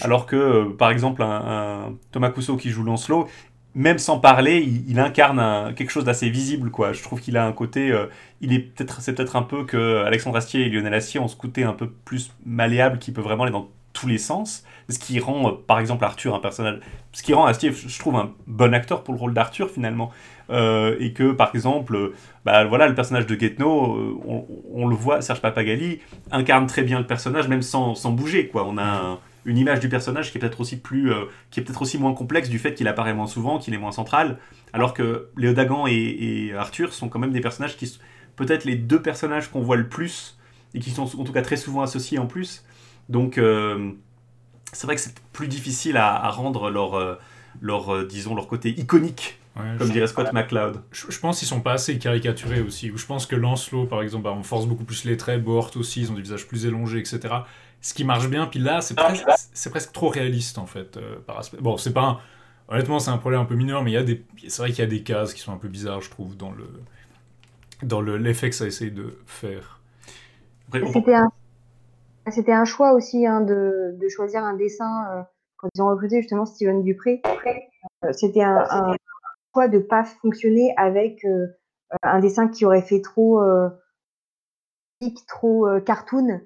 [0.01, 3.27] Alors que, par exemple, un, Thomas Cousseau qui joue Lancelot,
[3.75, 6.93] même sans parler, il, incarne quelque chose d'assez visible, quoi.
[6.93, 8.05] Je trouve qu'il a un côté, euh,
[8.41, 11.35] il est peut-être, c'est peut-être un peu que Alexandre Astier et Lionel Astier ont ce
[11.35, 13.69] côté un peu plus malléable qui peut vraiment aller dans
[14.03, 14.63] tous les sens.
[14.89, 16.79] Ce qui rend, euh, par exemple, Arthur un personnage,
[17.13, 20.11] ce qui rend Astier, je trouve, un bon acteur pour le rôle d'Arthur finalement.
[20.49, 22.11] Euh, et que, par exemple,
[22.43, 24.17] bah voilà, le personnage de Guetno,
[24.73, 26.01] on, le voit, Serge Papagali
[26.31, 28.65] incarne très bien le personnage, même sans, bouger, quoi.
[28.67, 31.63] On a un une image du personnage qui est peut-être aussi plus, euh, qui est
[31.63, 34.39] peut-être aussi moins complexe du fait qu'il apparaît moins souvent, qu'il est moins central,
[34.71, 37.99] alors que Léo Dagan et, Arthur sont quand même des personnages qui sont
[38.35, 40.37] peut-être les deux personnages qu'on voit le plus
[40.73, 42.63] et qui sont en tout cas très souvent associés en plus.
[43.09, 43.91] Donc euh,
[44.71, 47.15] c'est vrai que c'est plus difficile à, rendre leur, euh,
[47.61, 49.39] leur disons leur côté iconique.
[49.77, 50.81] comme dirait Scott McCloud.
[50.91, 52.91] Je, pense qu'ils sont pas assez caricaturés aussi.
[52.95, 56.01] Je pense que Lancelot, par exemple, bah, on force beaucoup plus les traits, Bort aussi,
[56.01, 57.43] ils ont des visages plus élongés, etc
[57.83, 58.47] ce qui marche bien.
[58.47, 60.97] Puis là, c'est presque, presque, trop réaliste en fait.
[60.97, 61.57] Euh, par aspect.
[61.59, 62.21] Bon, c'est pas
[62.69, 64.79] honnêtement, c'est un problème un peu mineur, mais il y a des, c'est vrai qu'il
[64.79, 66.65] y a des cases qui sont un peu bizarres, je trouve, dans le
[67.83, 69.81] dans le- l'effet que ça essaye de faire.
[70.71, 71.29] C'était un,
[72.31, 75.23] c'était un choix aussi hein, de, choisir un dessin euh,
[75.57, 77.21] quand ils ont recruté justement Steven Dupré.
[78.03, 78.95] Euh, c'était un,
[79.53, 81.47] choix de pas fonctionner avec euh,
[82.01, 83.69] un dessin qui aurait fait trop euh,
[85.27, 86.41] trop cartoon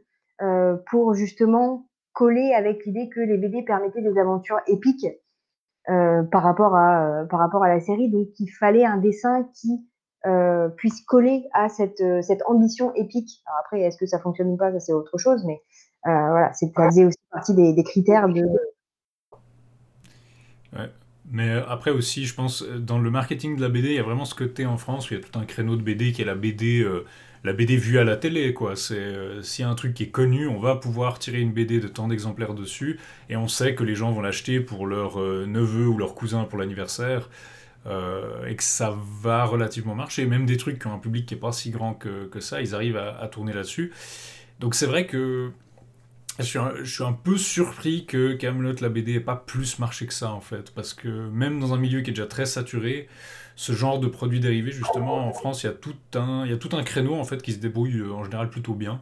[0.87, 5.07] pour justement coller avec l'idée que les BD permettaient des aventures épiques
[5.85, 8.09] par rapport à par rapport à la série.
[8.09, 9.87] Donc il fallait un dessin qui
[10.27, 13.41] euh, puisse coller à cette, euh, cette ambition épique.
[13.45, 15.61] Alors après, est-ce que ça fonctionne ou pas, ça c'est autre chose, mais
[16.07, 18.43] euh, voilà, c'est- faisait aussi partie des, des critères de.
[21.29, 24.03] Mais euh, après aussi, je pense, dans le marketing de la BD, il y a
[24.03, 26.21] vraiment ce côté en France où il y a tout un créneau de BD qui
[26.21, 27.05] est la BD, euh,
[27.43, 28.75] la BD vue à la télé, quoi.
[28.77, 31.51] C'est euh, s'il y a un truc qui est connu, on va pouvoir tirer une
[31.51, 32.99] BD de tant d'exemplaires dessus,
[33.29, 36.45] et on sait que les gens vont l'acheter pour leur euh, neveu ou leur cousin
[36.45, 37.29] pour l'anniversaire,
[37.87, 40.25] euh, et que ça va relativement marcher.
[40.25, 42.75] Même des trucs qui ont un public qui est pas si grand que, ça, ils
[42.75, 43.93] arrivent à, tourner là-dessus.
[44.59, 45.51] Donc c'est vrai que
[46.39, 46.43] je
[46.83, 50.41] suis, un, peu surpris que Camelot la BD ait pas plus marché que ça en
[50.41, 53.07] fait, parce que même dans un milieu qui est déjà très saturé,
[53.55, 56.57] ce genre de produits dérivés justement en France, il y a tout un, y a
[56.57, 59.01] tout un créneau en fait qui se débrouille euh, en général plutôt bien.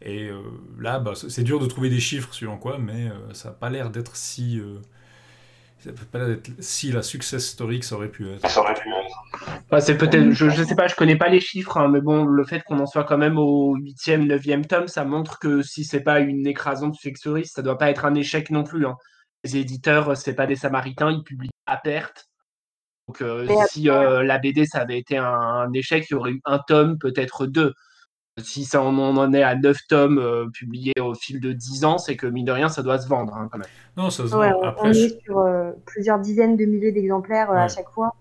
[0.00, 0.40] Et euh,
[0.80, 3.90] là, bah, c'est dur de trouver des chiffres suivant quoi, mais ça n'a pas l'air
[3.90, 4.60] d'être si,
[5.84, 6.26] ça peut pas
[6.60, 8.42] si la success story que ça aurait pu être.
[9.70, 12.24] Enfin, c'est peut-être, je, je sais pas, je connais pas les chiffres, hein, mais bon,
[12.24, 15.84] le fait qu'on en soit quand même au huitième, neuvième tome, ça montre que si
[15.84, 18.86] c'est pas une écrasante success story, ça doit pas être un échec non plus.
[18.86, 18.96] hein.
[19.44, 22.26] Les éditeurs, c'est pas des samaritains, ils publient à perte.
[23.08, 26.32] Donc euh, si euh, la BD ça avait été un, un échec, il y aurait
[26.32, 27.74] eu un tome, peut-être deux.
[28.40, 31.98] Si ça on en est à neuf tomes euh, publiés au fil de dix ans,
[31.98, 33.66] c'est que mine de rien, ça doit se vendre hein, quand même.
[33.98, 34.58] Non, ça se Ouais, vend.
[34.58, 37.90] on, on Après, je- est sur euh, plusieurs dizaines de milliers d'exemplaires euh, à chaque
[37.90, 38.14] fois.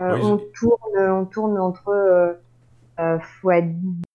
[0.00, 2.32] Euh, Oui, on, tourne, on tourne entre euh,
[2.98, 3.62] euh, ouais,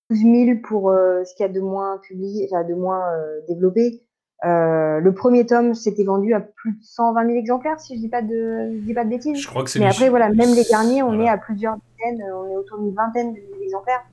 [0.10, 3.40] 12 000 pour euh, ce qu'il y a de moins publié, enfin de moins euh,
[3.48, 4.02] développé.
[4.44, 8.10] Euh, le premier tome s'était vendu à plus de 120 000 exemplaires, si je dis
[8.10, 9.40] pas de, je dis pas de bêtises.
[9.42, 11.24] je crois que c'est Mais après, voilà, même les derniers, on Voilà.
[11.24, 14.04] est à plusieurs dizaines, on est autour d'une vingtaine de milliers d'exemplaires,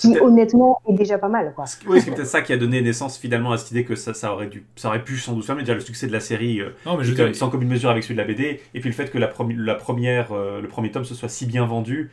[0.00, 1.52] qui honnêtement est déjà pas mal.
[1.54, 1.64] Quoi.
[1.86, 4.32] Oui, c'est peut-être ça qui a donné naissance finalement à cette idée que ça, ça,
[4.32, 6.60] aurait, dû, ça aurait pu sans doute faire, mais déjà le succès de la série
[6.60, 8.88] euh, Non, mais je dire, sans commune mesure avec celui de la BD, et puis
[8.88, 12.10] le fait que la, première, euh, le premier tome se soit si bien vendu,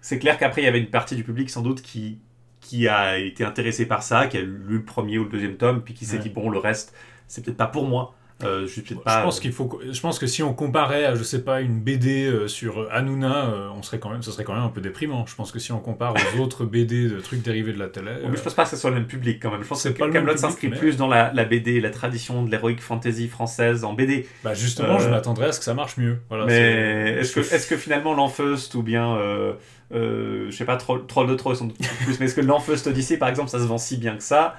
[0.00, 2.18] c'est clair qu'après il y avait une partie du public sans doute qui,
[2.60, 5.82] qui a été intéressée par ça, qui a lu le premier ou le deuxième tome,
[5.82, 6.22] puis qui s'est Ouais.
[6.22, 6.94] dit bon, le reste,
[7.28, 8.14] c'est peut-être pas pour moi.
[8.44, 9.22] Euh, je suis peut-être Je pas.
[9.22, 9.66] pense qu'il faut.
[9.66, 12.88] que- Je pense que si on comparait à, je sais pas, une BD euh, sur
[12.92, 15.24] Hanouna, euh, on serait quand même, ce serait quand même un peu déprimant.
[15.26, 18.10] Je pense que si on compare aux autres BD de trucs dérivés de la télé.
[18.22, 19.62] Oui, mais je pense pas que ce soit le même public quand même.
[19.62, 22.50] Je pense que pas Camelot s'inscrit mais- plus dans la, la BD, la tradition de
[22.50, 24.26] l'heroic fantasy française en BD.
[24.44, 26.18] Bah justement, Euh, je m'attendrais à ce que ça marche mieux.
[26.28, 29.52] Voilà, Mais est-ce que, est que finalement l'Enfeust ou bien, euh,
[29.94, 32.86] euh, je sais pas, Troll, Troll de Troll sans doute plus, mais est-ce que l'Enfeust
[32.86, 34.56] Odyssey par exemple ça se vend si bien que ça?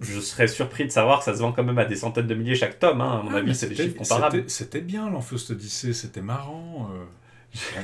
[0.00, 2.34] Je serais surpris de savoir que ça se vend quand même à des centaines de
[2.34, 3.20] milliers chaque tome, hein.
[3.20, 4.44] à mon Ah, avis c'est des c'était- chiffres comparables.
[4.48, 6.88] c'était- bien l'Enfeust Odyssey, c'était marrant.
[6.92, 7.04] euh.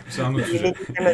[0.09, 0.73] C'est un autre sujet.
[1.01, 1.13] hein.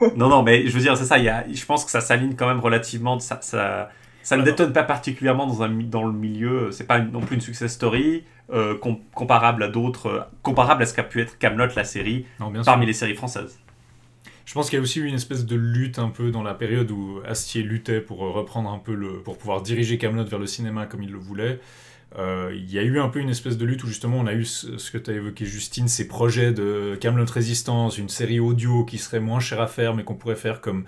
[0.16, 2.00] Non, non, mais je veux dire, c'est ça, il y a, je pense que ça
[2.00, 3.90] s'aligne quand même relativement, ça, ça,
[4.22, 4.52] ça ne Alors.
[4.54, 7.72] détonne pas particulièrement dans, un, dans le milieu, c'est pas une- non plus une success
[7.72, 11.84] story euh, com- comparable à d'autres, euh, comparable à ce qu'a pu être Camelot la
[11.84, 12.70] série, Non, bien sûr.
[12.72, 13.58] parmi les séries françaises.
[14.46, 16.54] Je pense qu'il y a aussi eu une espèce de lutte un peu dans la
[16.54, 20.38] période où Astier luttait pour euh, reprendre un peu le, pour pouvoir diriger Camelot vers
[20.38, 21.58] le cinéma comme il le voulait.
[22.16, 24.32] Euh, il y a eu un peu une espèce de lutte où justement on a
[24.32, 28.84] eu ce, que tu as évoqué Justine, ces projets de Camelot Résistance, une série audio
[28.84, 30.84] qui serait moins chère à faire mais qu'on pourrait faire comme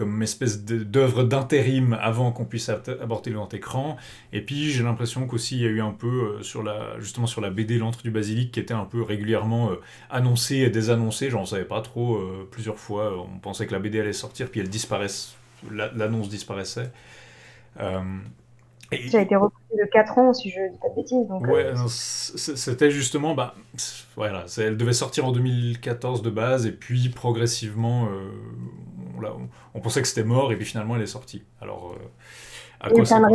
[0.00, 3.96] comme espèce d'œuvre d'intérim avant qu'on puisse ab- aborder le grand écran.
[4.32, 7.26] Et puis j'ai l'impression qu'aussi il y a eu un peu euh, sur la justement
[7.26, 9.76] sur la BD L'Antre du Basilic qui était un peu régulièrement euh,
[10.08, 14.00] annoncé et désannoncé, j'en savais pas trop, euh, plusieurs fois, on pensait que la BD
[14.00, 15.34] allait sortir, puis elle disparaisse,
[15.70, 16.90] la- l'annonce disparaissait.
[17.80, 18.00] Euh,
[18.92, 21.28] et- Ça a été repoussé de 4 ans, si je dis pas de bêtises.
[21.28, 23.54] Donc, Ouais, euh, c'était justement, bah,
[24.16, 28.30] voilà, elle devait sortir en 2014 de base, et puis progressivement, euh,
[29.16, 31.42] on, l'a- on- on pensait que c'était mort, et puis finalement elle est sortie.
[31.60, 32.02] Alors, euh,
[32.80, 33.28] à Il y a quoi ça hein,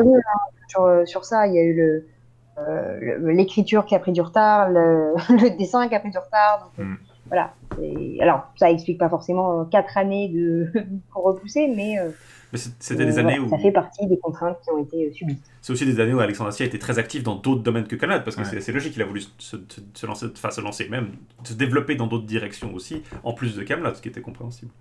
[0.67, 1.47] sur, euh, sur ça.
[1.47, 2.07] Il y a eu le,
[2.57, 6.71] euh, l'écriture qui a pris du retard, le, le dessin qui a pris du retard.
[6.77, 6.97] Donc, euh, Mm.
[7.27, 7.53] Voilà.
[7.81, 10.71] Et, alors, ça explique pas forcément quatre années de
[11.11, 12.09] pour repousser, mais euh,
[12.53, 14.77] Mais c'est- c'était des euh, années voilà, où ça fait partie des contraintes qui ont
[14.77, 15.39] été subies.
[15.59, 18.21] C'est aussi des années où Alexandre Astier était très actif dans d'autres domaines que Camelot,
[18.23, 18.61] parce que Ouais.
[18.61, 19.57] c'est- logique, il a voulu se, se-
[19.95, 23.63] se lancer, enfin se lancer même, se développer dans d'autres directions aussi, en plus de
[23.63, 24.71] Camelot, ce qui était compréhensible.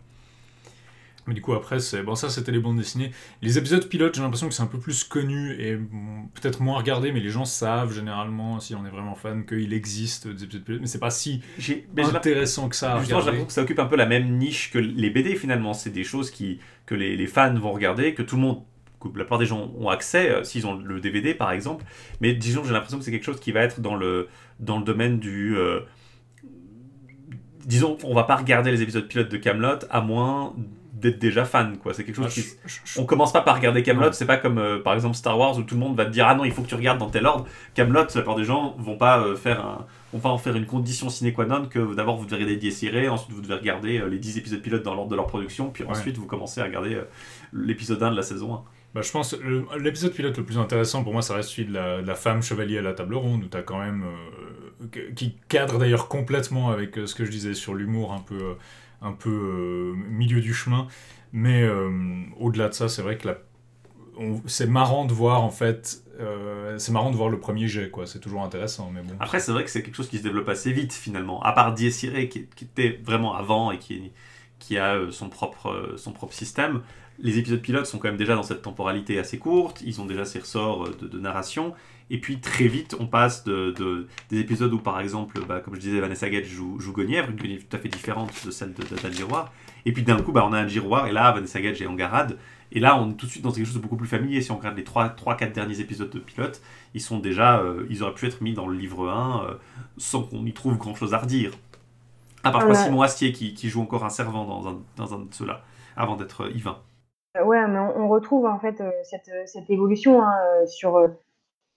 [1.27, 3.11] Mais du coup, après, c'est bon, ça c'était les bandes dessinées.
[3.41, 6.77] Les épisodes pilotes, j'ai l'impression que c'est un peu plus connu et bon, peut-être moins
[6.77, 10.65] regardé, mais les gens savent généralement, si on est vraiment fan, qu'il existe des épisodes
[10.65, 10.81] pilotes.
[10.83, 11.41] Mais c'est pas si
[11.97, 14.71] mais intéressant que ça Justement, j'ai l'impression que ça occupe un peu la même niche
[14.71, 15.73] que les BD finalement.
[15.73, 18.63] C'est des choses qui, que les, les fans vont regarder, que tout le monde,
[19.01, 21.85] que la plupart des gens ont accès, euh, s'ils ont le DVD par exemple.
[22.21, 24.29] Mais disons, j'ai l'impression que c'est quelque chose qui va être dans le,
[24.61, 25.57] dans le domaine du.
[25.57, 25.81] euh,
[27.65, 30.55] disons, on va pas regarder les épisodes pilotes de Camelot à moins
[31.05, 31.95] d'être déjà fan, quoi.
[31.95, 32.41] C'est quelque chose Ah, qui.
[32.41, 35.15] je- je- je- On commence pas par regarder Camelot, c'est pas comme euh, par exemple
[35.15, 36.75] Star Wars où tout le monde va te dire ah non il faut que tu
[36.75, 37.47] regardes dans tel ordre.
[37.75, 40.67] Camelot, la plupart des gens vont pas euh, faire un, vont pas en faire une
[40.67, 44.09] condition sine qua non que d'abord vous devez regarder séries, ensuite vous devez regarder euh,
[44.09, 45.91] les 10 épisodes pilotes dans l'ordre de leur production, puis Ouais.
[45.91, 46.99] ensuite vous commencez à regarder
[47.53, 48.63] l'épisode 1 de la saison 1.
[48.95, 49.37] Bah, je pense
[49.79, 52.43] l'épisode pilote le plus intéressant pour moi, ça reste celui de la, de la femme
[52.43, 54.05] chevalier à la table ronde, où tu as quand même.
[55.17, 58.55] qui cadre d'ailleurs complètement avec ce que je disais sur l'humour un peu,
[59.05, 60.89] un peu euh, milieu du chemin.
[61.33, 61.91] Mais euh,
[62.41, 63.29] au-delà de ça, c'est vrai que
[64.47, 66.03] c'est marrant de voir en fait.
[66.21, 68.07] euh, c'est marrant de voir le premier jet, quoi.
[68.07, 69.15] C'est toujours intéressant, mais bon.
[69.21, 71.75] Après c'est vrai que c'est quelque chose qui se développe assez vite finalement, à part
[71.75, 76.83] Die Siré qui, qui était vraiment avant et qui, a son propre, son propre système.
[77.19, 80.25] Les épisodes pilotes sont quand même déjà dans cette temporalité assez courte, ils ont déjà
[80.25, 81.75] ces ressorts de, de narration,
[82.11, 85.75] et puis très vite on passe de, de- des épisodes où par exemple, bah, comme
[85.75, 88.73] je disais, Vanessa Gage joue, joue Guenièvre, une Guenièvre tout à fait différente de celle
[88.75, 89.53] de de- Giroir,
[89.87, 91.95] et puis d'un coup bah, on a un Giroir, et là Vanessa Gage est en
[91.95, 92.39] garade,
[92.73, 94.51] et là on est tout de suite dans quelque chose de beaucoup plus familier, si
[94.51, 96.61] on regarde les 3-4 derniers épisodes de pilote,
[96.95, 99.55] ils sont déjà, euh, ils auraient pu être mis dans le livre 1 euh,
[99.97, 101.53] sans qu'on y trouve grand chose à redire.
[102.43, 102.75] À part.
[102.77, 105.63] Simon Astier qui, qui joue encore un servant dans un, dans un de ceux-là,
[105.97, 106.77] avant d'être euh, Yvain.
[107.43, 110.33] Ouais, mais on, retrouve en fait cette, cette évolution hein,
[110.67, 110.99] sur.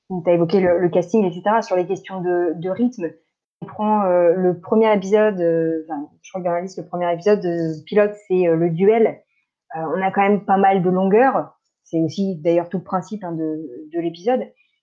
[0.09, 3.11] Tu as évoqué le, casting, etc., sur les questions de, rythme.
[3.61, 5.85] On prend euh, le premier épisode, euh,
[6.21, 9.21] je crois que dans la liste, le premier épisode de pilote, c'est euh, le duel.
[9.75, 11.57] On a quand même pas mal de longueur.
[11.83, 14.41] C'est aussi d'ailleurs tout le principe hein, de, de l'épisode.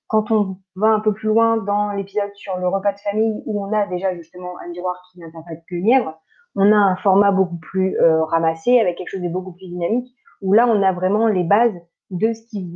[0.08, 3.64] Quand on va un peu plus loin dans l'épisode sur le repas de famille, où
[3.64, 6.20] on a déjà justement un miroir qui interprète Guenièvre,
[6.54, 10.14] on a un format beaucoup plus ramassé, avec quelque chose de beaucoup plus dynamique
[10.44, 11.74] où là, on a vraiment les bases
[12.10, 12.66] de ce qui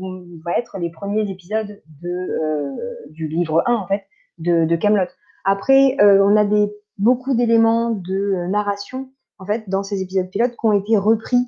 [0.44, 2.76] va être les premiers épisodes de, euh,
[3.10, 4.04] du livre 1, en fait,
[4.38, 5.10] de, de Camelot.
[5.44, 10.30] Après, euh, on a des, beaucoup d'éléments de euh, narration, en fait, dans ces épisodes
[10.30, 11.38] pilotes qui ont été repris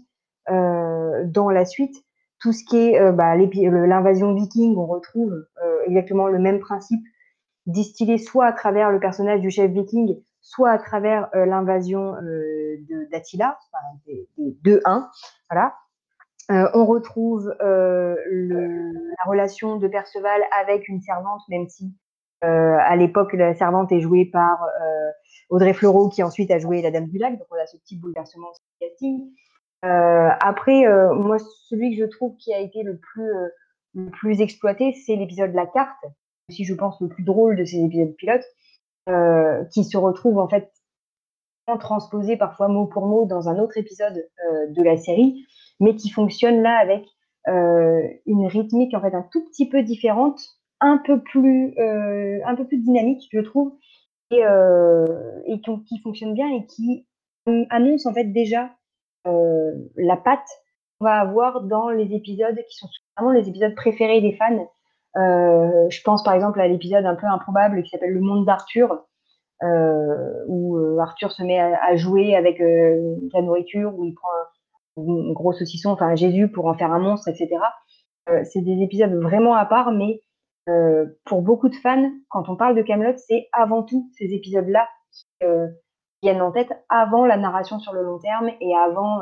[0.48, 1.94] dans la suite.
[2.40, 5.46] Tout ce qui est bah, l'invasion viking, on retrouve
[5.86, 7.04] exactement le même principe,
[7.66, 13.56] distillé soit à travers le personnage du chef viking, soit à travers l'invasion de- d'Attila,
[13.68, 15.08] enfin, des, des deux 1
[15.50, 15.74] voilà.
[16.50, 21.94] Euh, on retrouve euh, la relation de Perceval avec une servante, même si
[22.42, 24.66] euh, à l'époque la servante est jouée par
[25.48, 27.38] Audrey Fleurot, qui ensuite a joué la Dame du Lac.
[27.38, 28.48] Donc on a ce petit bouleversement
[28.80, 29.30] le casting.
[29.82, 33.30] Après, moi, celui que je trouve qui a été le plus
[33.94, 36.04] le plus exploité, c'est l'épisode de la carte,
[36.48, 38.46] aussi je pense le plus drôle de ces épisodes pilotes,
[39.72, 40.70] qui se retrouve en fait
[41.78, 44.28] transposé parfois mot pour mot dans un autre épisode
[44.68, 45.46] de la série,
[45.80, 47.04] mais qui fonctionne là avec
[47.48, 50.40] euh, une rythmique en fait un tout petit peu différente,
[50.80, 53.72] un peu plus, euh, un peu plus dynamique, je trouve,
[54.30, 55.06] et, euh,
[55.86, 57.06] qui, fonctionne bien et qui
[57.70, 58.70] annonce en fait déjà
[59.24, 60.48] la patte
[60.98, 64.68] qu'on va avoir dans les épisodes qui sont vraiment les épisodes préférés des fans.
[65.16, 69.06] Je pense par exemple à l'épisode un peu improbable qui s'appelle Le Monde d'Arthur,
[69.62, 74.28] où Arthur se met à, jouer avec la nourriture, où il prend
[75.32, 77.48] gros saucisson, enfin Jésus, pour en faire un monstre, etc.
[78.28, 80.22] Euh, c'est des épisodes vraiment à part, mais
[80.68, 84.88] euh, pour beaucoup de fans, quand on parle de Camelot, c'est avant tout ces épisodes-là
[85.12, 85.66] qui euh,
[86.22, 89.20] viennent en tête avant la narration sur le long terme et avant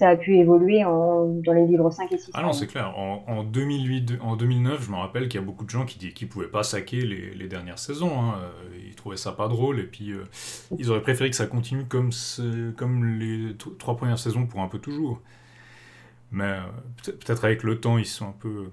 [0.00, 2.30] ça a pu évoluer en, dans les livres 5 et 6.
[2.34, 2.98] Ah non, c'est clair.
[2.98, 6.12] En, en 2008, en 2009, je me rappelle qu'il y a beaucoup de gens qui
[6.24, 8.20] ne pouvaient pas saquer les, les dernières saisons.
[8.20, 8.34] hein.
[8.42, 10.24] Euh, Ils trouvaient ça pas drôle et puis euh,
[10.78, 12.10] ils auraient préféré que ça continue comme,
[13.18, 15.20] les trois premières saisons pour un peu toujours.
[16.32, 16.60] Mais euh,
[17.04, 18.70] peut- peut-être avec le temps, ils sont un peu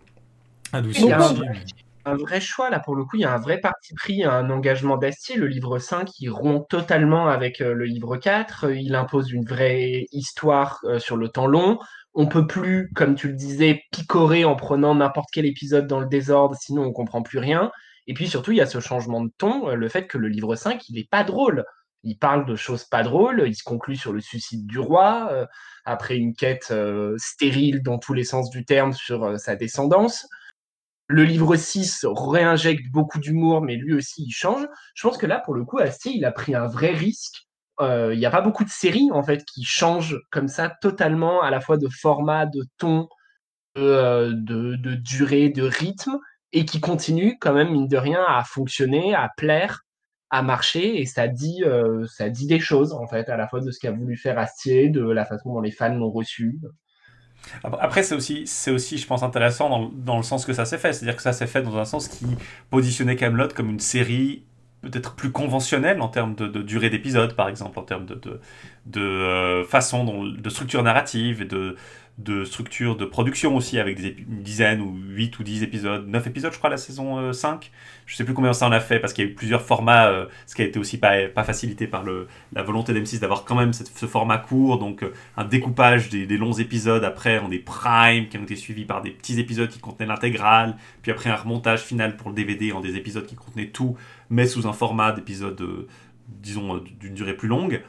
[0.74, 1.42] adoucis aussi.
[1.42, 1.66] mais-
[2.08, 4.50] un vrai choix là pour le coup, il y a un vrai parti pris, un
[4.50, 5.36] engagement d'Astier.
[5.36, 9.46] Le livre 5, il rompt totalement avec euh, le livre 4, euh, il impose une
[9.46, 11.80] vraie histoire euh, sur le temps long.
[12.14, 16.08] On peut plus, comme tu le disais, picorer en prenant n'importe quel épisode dans le
[16.08, 17.72] désordre, sinon on comprend plus rien.
[18.08, 20.30] Et puis surtout, il y a ce changement de ton, euh, le fait que le
[20.30, 21.66] livre 5, il est pas drôle.
[22.04, 25.48] Il parle de choses pas drôles, il se conclut sur le suicide du roi,
[25.84, 26.72] après une quête
[27.18, 30.26] stérile dans tous les sens du terme sur sa descendance.
[31.08, 34.68] Le livre 6 réinjecte beaucoup d'humour, mais lui aussi, il change.
[34.94, 37.48] Je pense que là, pour le coup, Astier, il a pris un vrai risque
[37.80, 41.42] euh, il n'y a pas beaucoup de séries en fait qui changent comme ça totalement
[41.44, 43.08] à la fois de format, de ton,
[43.76, 46.18] de, euh, durée, de rythme,
[46.54, 49.84] et qui continuent quand même mine de rien à fonctionner, à plaire,
[50.30, 53.62] à marcher, et ça dit, euh, ça dit des choses en fait à la fois
[53.62, 56.60] de ce qu'a voulu faire Astier, de la façon dont les fans l'ont reçu.
[57.64, 60.94] Après, c'est aussi, c'est aussi, je pense, intéressant dans, le sens que ça s'est fait.
[60.94, 62.26] C'est-à-dire que ça s'est fait dans un sens qui
[62.70, 64.44] positionnait Camelot comme une série
[64.82, 68.20] peut-être plus conventionnelle en termes de, durée d'épisode, par exemple, en termes de,
[68.86, 71.76] de, euh, façon, de structure narrative et de,
[72.18, 76.52] de structure de production aussi, avec une dizaine ou 8 ou 10 épisodes, 9 épisodes,
[76.52, 77.72] je crois, la saison euh, 5.
[78.08, 80.08] Je sais plus combien ça en a fait, parce qu'il y a eu plusieurs formats,
[80.08, 83.46] euh, ce qui a été aussi pas, pas facilité par le, la volonté d'M6 d'avoir
[83.46, 87.60] quand même ce format court, donc euh, un découpage des, longs épisodes après en des
[87.60, 91.36] primes qui ont été suivis par des petits épisodes qui contenaient l'intégrale, puis après un
[91.36, 93.96] remontage final pour le DVD en des épisodes qui contenaient tout,
[94.32, 95.88] mais sous un format d'épisodes, euh,
[96.28, 97.82] disons, d'une durée plus longue.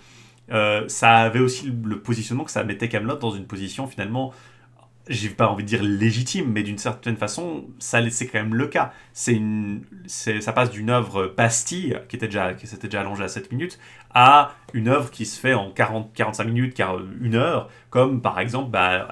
[0.50, 4.32] Euh, ça avait aussi le, positionnement que ça mettait Camelot dans une position finalement,
[5.08, 8.66] j'ai pas envie de dire légitime, mais d'une certaine façon, ça c'est quand même le
[8.66, 8.92] cas.
[9.12, 13.28] C'est une, ça passe d'une œuvre pastille qui était déjà, qui s'était déjà allongée à
[13.28, 13.78] 7 minutes,
[14.14, 18.38] à une œuvre qui se fait en 40, 45 minutes, car une heure, comme par
[18.38, 19.08] exemple, bah,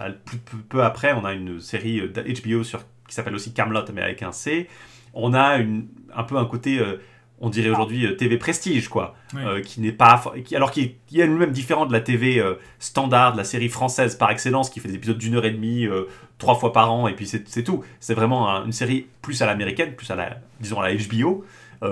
[0.69, 4.23] peu, après, on a une série euh, HBO sur, qui s'appelle aussi Camelot, mais avec
[4.23, 4.69] un C.
[5.15, 7.01] On a une, un peu un côté, euh,
[7.41, 9.41] on dirait aujourd'hui euh, TV prestige, quoi Oui.
[9.45, 12.39] euh, qui n'est pas qui- alors qui est, qui est elle-même différent de la TV
[12.39, 15.51] euh, standard, de la série française par excellence, qui fait des épisodes d'une heure et
[15.51, 16.05] demie, euh,
[16.39, 17.83] trois fois par an, et puis c'est tout.
[18.01, 21.45] C'est vraiment un- une série plus à l'américaine, plus à la, disons à la HBO,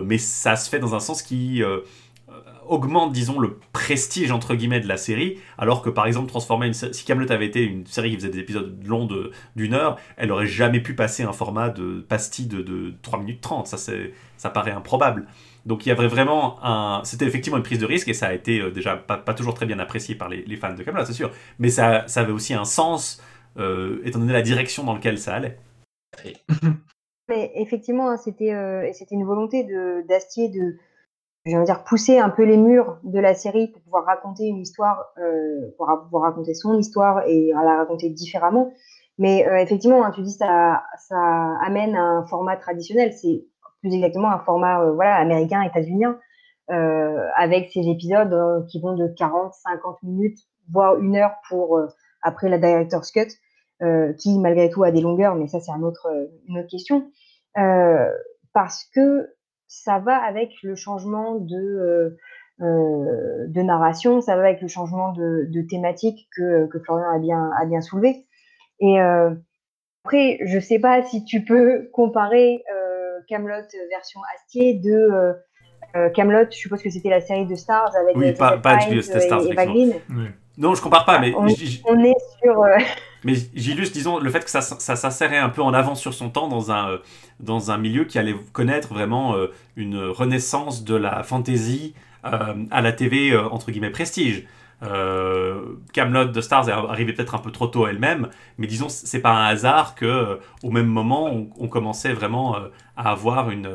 [0.03, 1.63] mais ça se fait dans un sens qui
[2.67, 6.75] augmente, disons, le prestige entre guillemets de la série, alors que par exemple transformer une
[6.75, 10.33] si Camelot avait été une série qui faisait des épisodes longs de- d'une heure, elle
[10.33, 14.13] aurait jamais pu passer un format de pastille de, de 3 minutes 30, ça c'est
[14.37, 15.27] ça paraît improbable.
[15.67, 17.03] Donc il y avait vraiment un.
[17.05, 19.55] C'était effectivement une prise de risque et ça a été euh, déjà pas, pas toujours
[19.55, 21.31] très bien apprécié par les, les fans de Camelot, c'est sûr.
[21.59, 23.23] Mais ça, ça avait aussi un sens,
[23.59, 25.59] euh, étant donné la direction dans laquelle ça allait.
[27.29, 30.77] Mais effectivement, hein, c'était euh, et c'était une volonté de d'Astier de,
[31.47, 34.61] je veux dire, pousser un peu les murs de la série pour pouvoir raconter une
[34.61, 38.73] histoire, euh, pour pouvoir raconter son histoire et la raconter différemment.
[39.19, 41.19] Mais euh, effectivement, hein, tu dis ça, ça
[41.65, 43.13] amène à un format traditionnel.
[43.13, 43.45] C'est
[43.81, 46.19] plus exactement un format euh, voilà américain, états-unien,
[46.71, 50.39] euh, avec ces épisodes euh, qui vont de 40, 50 minutes,
[50.71, 51.89] voire une heure pour euh,
[52.23, 53.29] après la director's cut
[54.19, 56.09] qui malgré tout a des longueurs, mais ça c'est un autre,
[56.49, 57.11] une autre question,
[58.55, 59.34] parce que
[59.83, 62.17] ça va avec le changement de, euh,
[62.61, 67.19] euh, de narration, ça va avec le changement de, de thématique que, que Florian a
[67.19, 68.27] bien, a bien soulevé.
[68.81, 69.31] Et euh,
[70.05, 75.35] après, je sais pas si tu peux comparer euh, Camelot version Astier de
[76.15, 76.47] Camelot.
[76.51, 78.81] Je suppose que c'était la série de Stars avec Oui, pas- pas
[79.21, 79.95] Stars, et.
[80.11, 80.27] Oui.
[80.57, 82.77] Non, je compare pas, mais On, est sur euh,
[83.25, 86.29] Mais j'illustre, disons, le fait que ça, ça s'insérait un peu en avance sur son
[86.31, 86.99] temps dans un, euh,
[87.41, 91.95] dans un milieu qui allait connaître vraiment euh, une renaissance de la fantasy
[92.25, 94.45] euh, à la TV, entre guillemets, prestige.
[94.83, 98.29] Euh, Camelot de Stars est arrivée peut-être un peu trop tôt elle-même,
[98.59, 102.57] mais disons, c'est pas un hasard que au même moment, on, commençait vraiment
[102.97, 103.71] à avoir une,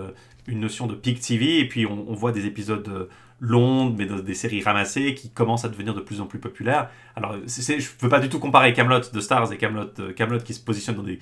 [0.45, 3.09] une notion de peak TV, et puis on voit des épisodes
[3.41, 6.39] euh, longs, mais de- des séries ramassées qui commencent à devenir de plus en plus
[6.39, 6.89] populaires.
[7.15, 9.87] Alors, c'est, c'est- je ne veux pas du tout comparer Camelot de Stars et Camelot,
[10.15, 11.19] Camelot qui se positionne dans des.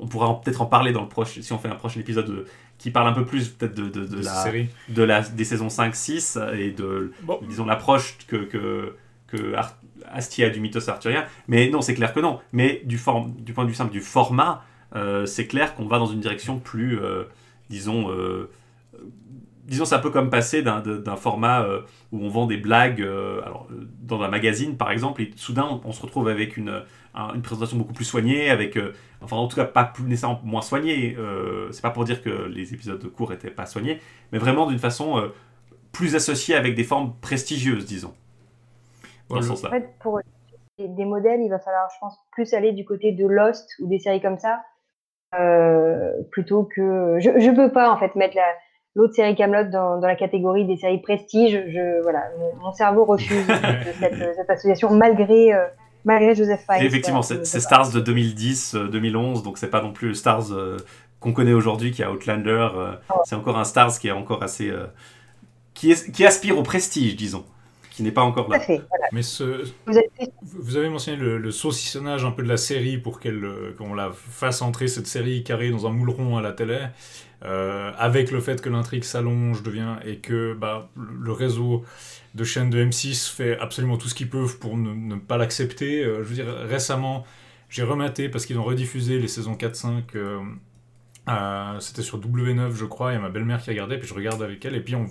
[0.00, 2.28] On pourra en- peut-être en parler dans le proche, si on fait un prochain épisode
[2.30, 2.44] euh,
[2.78, 4.68] qui parle un peu plus peut-être de, de, de de la, série.
[4.88, 7.38] de la, des saisons 5-6 et de, Bon.
[7.48, 8.94] disons, l'approche que, que,
[9.28, 9.76] que Ar-
[10.12, 11.24] a du mythos arthurien.
[11.48, 12.40] Mais non, c'est clair que non.
[12.52, 14.62] Mais du, form, du point de vue simple du format,
[14.94, 17.24] euh, c'est clair qu'on va dans une direction plus, euh,
[17.70, 18.50] disons, euh, euh,
[19.66, 21.82] disons, c'est un peu comme passer d'un, de- d'un format euh,
[22.12, 25.66] où on vend des blagues euh, alors, euh, dans un magazine, par exemple, et soudain,
[25.70, 26.82] on, on se retrouve avec une,
[27.14, 30.40] un- une présentation beaucoup plus soignée, avec, euh, enfin, en tout cas, pas plus nécessairement
[30.44, 31.16] moins soignée.
[31.18, 34.00] Euh, c'est pas pour dire que les épisodes courts étaient pas soignés,
[34.32, 35.28] mais vraiment d'une façon euh,
[35.92, 38.14] plus associée avec des formes prestigieuses, disons.
[39.28, 39.46] Dans ce Voilà.
[39.48, 39.68] sens-là.
[39.70, 40.20] En fait, pour
[40.78, 43.88] des, des modèles, il va falloir, je pense, plus aller du côté de Lost ou
[43.88, 44.62] des séries comme ça,
[45.38, 47.16] euh, plutôt que.
[47.18, 48.54] Je, je peux pas en fait mettre la-
[48.96, 51.52] l'autre série Camelot dans, dans la catégorie des séries prestige.
[51.68, 53.46] Je voilà, mon, mon cerveau refuse
[54.00, 55.64] cette, cette association malgré euh,
[56.04, 56.82] malgré Joseph Fiennes.
[56.82, 57.44] Et effectivement, c'est.
[57.44, 60.76] Stars de 2010, euh, 2011, donc c'est pas non plus le Stars euh,
[61.20, 62.68] qu'on connaît aujourd'hui qui a Outlander.
[62.76, 62.92] euh,
[63.24, 64.70] c'est encore un Stars qui est encore assez.
[64.70, 64.86] euh,
[65.74, 67.44] qui, est- qui aspire au prestige, disons.
[67.96, 68.60] Qui n'est pas encore là.
[68.60, 68.84] fait.
[68.88, 69.06] Voilà.
[69.12, 72.56] Mais ce, Vous avez fait vous avez mentionné le, le saucissonnage un peu de la
[72.58, 76.36] série pour qu'elle, euh, qu'on la fasse entrer cette série carrée dans un moule rond
[76.36, 76.78] à la télé,
[77.44, 81.84] euh, avec le fait que l'intrigue s'allonge, devient et que bah, le réseau
[82.34, 86.04] de chaînes de M6 fait absolument tout ce qu'ils peuvent pour ne, ne pas l'accepter.
[86.04, 87.24] Euh, je veux dire, récemment,
[87.70, 90.02] j'ai rematé parce qu'ils ont rediffusé les saisons 4-5.
[90.16, 90.40] euh,
[91.28, 93.10] euh, c'était sur W9, je crois.
[93.12, 95.06] A ma belle-mère qui regardait, puis je regarde avec elle, et puis on,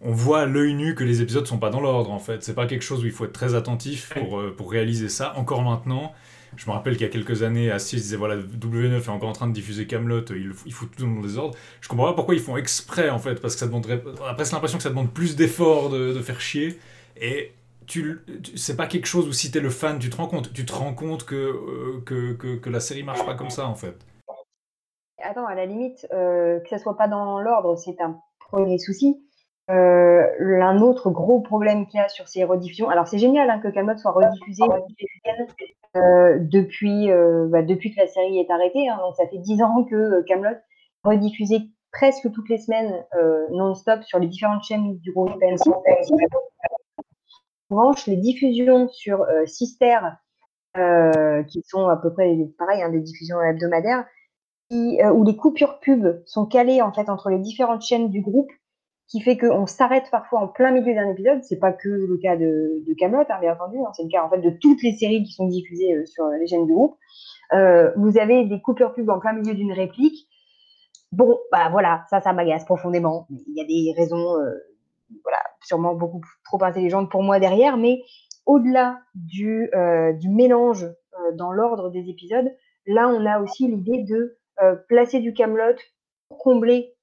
[0.00, 2.42] on voit à l'œil nu que les épisodes sont pas dans l'ordre en fait.
[2.42, 5.36] C'est pas quelque chose où il faut être très attentif pour, euh, pour réaliser ça.
[5.36, 6.12] Encore maintenant,
[6.56, 9.32] je me rappelle qu'il y a quelques années, Assis disait voilà, W9 est encore en
[9.32, 11.56] train de diffuser Camelot, il, il faut tout dans les ordres.
[11.80, 14.02] Je comprends pas pourquoi ils font exprès en fait, parce que ça demanderait.
[14.20, 16.78] On a presque l'impression que ça demande plus d'efforts de, de faire chier.
[17.20, 17.52] Et
[17.86, 20.52] tu, tu- c'est pas quelque chose où si t'es le fan, tu te rends compte.
[20.52, 23.66] Tu te rends compte que, euh, que, que, que la série marche pas comme ça
[23.66, 23.96] en fait.
[25.22, 28.18] Attends, à la limite, euh, que ça soit pas dans l'ordre, c'est un
[28.50, 29.16] premier souci.
[29.70, 30.26] Euh,
[30.62, 33.68] un autre gros problème qu'il y a sur ces rediffusions, alors c'est génial hein, que
[33.68, 34.62] Camelot soit rediffusé
[35.96, 38.88] euh, depuis, euh, bah, depuis que la série est arrêtée.
[38.88, 40.60] Hein, donc ça fait 10 ans que Camelot est
[41.04, 45.70] rediffusé presque toutes les semaines euh, non-stop sur les différentes chaînes du groupe M6.
[47.70, 49.98] En revanche, les diffusions sur euh, Sister,
[50.76, 54.06] euh, qui sont à peu près pareil, hein, des diffusions hebdomadaires,
[54.70, 58.20] qui, euh, où les coupures pub sont calées en fait entre les différentes chaînes du
[58.20, 58.50] groupe,
[59.08, 61.42] qui fait qu'on s'arrête parfois en plein milieu d'un épisode.
[61.42, 63.78] C'est pas que le cas de, de Camelot, hein, bien entendu.
[63.78, 66.26] hein, c'est le cas en fait de toutes les séries qui sont diffusées euh, sur
[66.28, 66.96] les chaînes du groupe.
[67.54, 70.28] Euh, vous avez des coupures pub en plein milieu d'une réplique.
[71.10, 73.26] Bon, bah voilà, ça, ça m'agace profondément.
[73.30, 74.52] Il y a des raisons, euh,
[75.22, 78.02] voilà, sûrement beaucoup trop intelligentes pour moi derrière, mais
[78.44, 79.70] au-delà du,
[80.28, 80.86] mélange
[81.34, 82.54] dans l'ordre des épisodes,
[82.86, 84.38] là, on a aussi l'idée de
[84.88, 85.76] placer du Camelot
[86.28, 86.94] pour combler,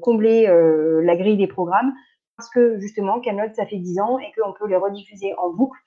[0.00, 1.92] combler euh, la grille des programmes,
[2.36, 5.78] parce que justement, Camelot, ça fait 10 ans et qu'on peut les rediffuser en boucle.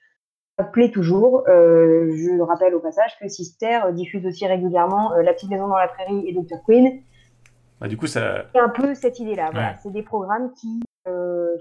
[0.58, 1.44] Ça plaît toujours.
[1.48, 5.78] Euh, je rappelle au passage que Sister diffuse aussi régulièrement euh, La petite maison dans
[5.78, 6.64] la prairie et Dr.
[6.68, 7.02] Queen.
[7.82, 9.50] Bah, du coup, ça, C'est un peu cette idée-là.
[9.52, 9.76] Voilà.
[9.82, 10.82] C'est des programmes qui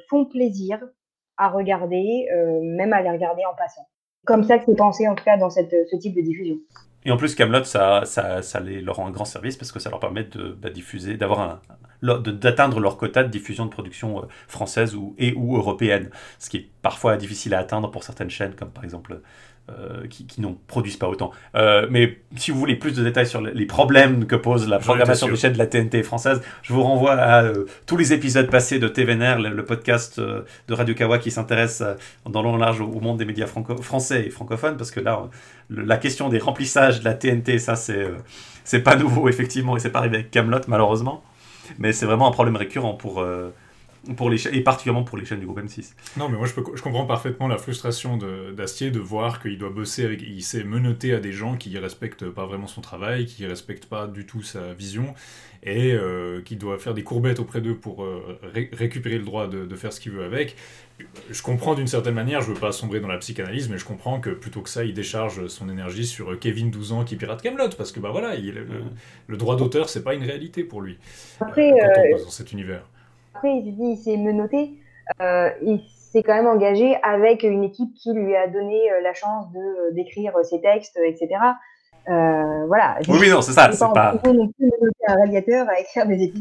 [0.09, 0.78] font plaisir
[1.36, 2.28] à regarder,
[2.62, 3.86] même à les regarder en passant.
[4.24, 6.56] Comme ça que c'est pensé en tout cas dans cette, ce type de diffusion.
[7.04, 8.04] Et en plus, Camelot, ça,
[8.64, 12.96] leur rend un grand service parce que ça leur permet de bah, diffuser, d'atteindre leur
[12.96, 17.16] quota de diffusion de production euh, française ou, et ou européenne, ce qui est parfois
[17.16, 19.20] difficile à atteindre pour certaines chaînes, comme par exemple
[19.70, 21.30] euh, qui, qui n'en produisent pas autant.
[21.55, 25.26] Euh, mais si vous voulez plus de détails sur les problèmes que pose la programmation
[25.28, 28.78] des chaînes de la TNT française, je vous renvoie à euh, tous les épisodes passés
[28.78, 31.82] de TVNR, le, le podcast de Radio Kawa qui s'intéresse
[32.28, 35.28] dans long et large au, au monde des médias français et francophones, parce que là,
[35.68, 38.09] le- la question des remplissages de la TNT, ça c'est
[38.64, 41.22] c'est pas nouveau effectivement et c'est pas arrivé avec Camelot malheureusement,
[41.78, 43.24] mais c'est vraiment un problème récurrent pour
[44.16, 45.92] pour les et particulièrement pour les chaînes du groupe M6.
[46.16, 48.18] Non, mais moi je, peux, je comprends parfaitement la frustration
[48.56, 50.22] d'Astier de, voir qu'il doit bosser avec.
[50.22, 54.06] Il s'est menotté à des gens qui respectent pas vraiment son travail, qui respectent pas
[54.06, 55.14] du tout sa vision,
[55.62, 59.46] et euh, qui doit faire des courbettes auprès d'eux pour euh, ré- récupérer le droit
[59.46, 60.56] de, de faire ce qu'il veut avec.
[61.30, 64.20] Je comprends d'une certaine manière, je veux pas sombrer dans la psychanalyse, mais je comprends
[64.20, 67.70] que plutôt que ça, il décharge son énergie sur Kevin 12 ans qui pirate Camelot,
[67.76, 68.66] parce que bah voilà, il, le,
[69.26, 70.98] le droit d'auteur c'est pas une réalité pour lui.
[71.40, 72.82] Après, euh, quand euh, on bosse dans cet univers.
[73.43, 74.70] Après, il dit, il s'est menotté.
[75.20, 75.81] Euh, il
[76.12, 79.59] s'est quand même engagé avec une équipe qui lui a donné euh, la chance de
[79.59, 81.28] euh, d'écrire ses textes, etc.
[82.09, 82.98] Euh, voilà.
[83.09, 84.14] Oui, oui, non, c'est ça, c'est pas-.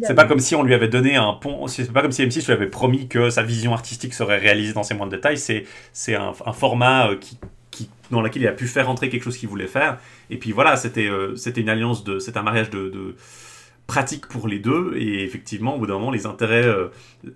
[0.04, 2.46] C'est pas comme si on lui avait donné un pont, c'est pas comme si M6
[2.46, 5.64] lui avait promis que sa vision artistique serait réalisée dans ses moindres détails, c'est
[5.94, 7.40] c'est un, un format qui,
[7.72, 9.98] qui, dans lequel il a pu faire entrer quelque chose qu'il voulait faire,
[10.30, 13.16] et puis voilà, c'était euh, c'était une alliance, de, c'était un mariage de, de
[13.88, 16.88] pratique pour les deux, et effectivement, au bout d'un moment, les intérêts euh,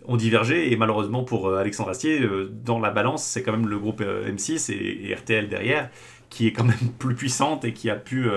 [0.06, 3.68] ont divergé, et malheureusement pour euh, Alexandre Astier, euh, dans la balance, c'est quand même
[3.68, 5.90] le groupe euh, M6 et, et RTL derrière,
[6.30, 8.30] qui est quand même plus puissante et qui a pu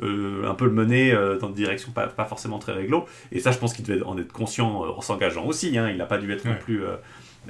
[0.00, 3.04] un peu le mener dans une direction pas, pas forcément très réglo.
[3.30, 5.76] Et ça, je pense qu'il devait en être conscient en s'engageant aussi.
[5.76, 5.90] Hein.
[5.90, 6.80] Il n'a pas dû être non plus.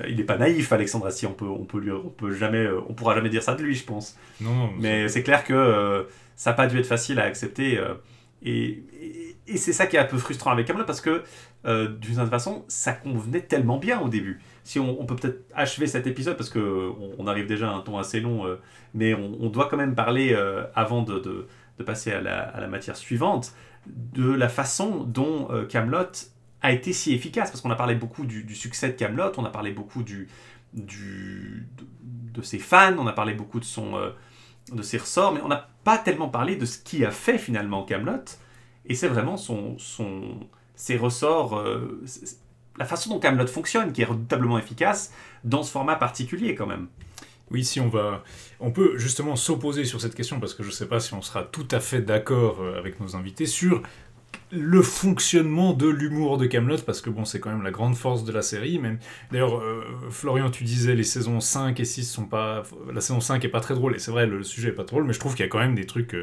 [0.06, 1.28] il n'est pas naïf, Alexandre Astier.
[1.28, 3.74] On peut, on peut lui, on peut jamais, on pourra jamais dire ça de lui,
[3.74, 4.18] je pense.
[4.40, 7.80] Non, non, Mais c'est clair que ça n'a pas dû être facile à accepter.
[8.44, 8.82] et
[9.46, 11.22] et, c'est ça qui est un peu frustrant avec Camelot parce que
[11.66, 14.40] euh, d'une certaine façon, ça convenait tellement bien au début.
[14.64, 17.98] Si on, peut peut-être achever cet épisode parce que on, arrive déjà à un ton
[17.98, 18.56] assez long, euh,
[18.94, 21.46] mais on, doit quand même parler euh, avant de, de-
[21.84, 23.52] passer à la, à la matière suivante
[23.86, 26.10] de la façon dont Camelot
[26.62, 29.50] a été si efficace parce qu'on a parlé beaucoup du, succès de Camelot, on a
[29.50, 30.26] parlé beaucoup du,
[30.72, 31.68] du
[32.02, 33.92] de, ses fans, on a parlé beaucoup de son
[34.72, 37.84] de ses ressorts, mais on n'a pas tellement parlé de ce qui a fait finalement
[37.84, 38.24] Camelot.
[38.88, 40.40] Et c'est vraiment son, son,
[40.74, 41.56] ses ressorts.
[41.58, 42.02] euh,
[42.78, 45.12] la façon dont Camelot fonctionne, qui est redoutablement efficace
[45.44, 46.88] dans ce format particulier quand même.
[47.50, 48.24] Oui, si on va,
[48.58, 51.22] on peut justement s'opposer sur cette question parce que je ne sais pas si on
[51.22, 53.82] sera tout à fait d'accord euh, avec nos invités sur
[54.50, 58.24] le fonctionnement de l'humour de Camelot parce que bon, c'est quand même la grande force
[58.24, 58.78] de la série.
[58.78, 58.98] Même
[59.30, 63.44] d'ailleurs, euh, Florian, tu disais les saisons 5 et 6 sont pas, la saison 5
[63.44, 65.34] est pas très drôle et c'est vrai, le, sujet est pas drôle, mais je trouve
[65.34, 66.16] qu'il y a quand même des trucs.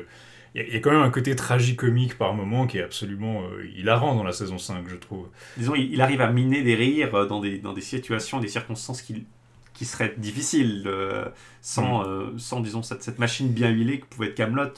[0.56, 4.14] Il y, a quand même un côté tragicomique par moment qui est absolument euh, hilarant
[4.16, 5.28] dans la saison 5, je trouve.
[5.58, 8.48] Disons, il, il arrive à miner des rires euh, dans des, dans des situations, des
[8.48, 9.26] circonstances qui,
[9.74, 11.26] qui seraient difficiles euh,
[11.62, 14.70] sans, euh, sans, disons, cette, cette machine bien huilée que pouvait être Camelot.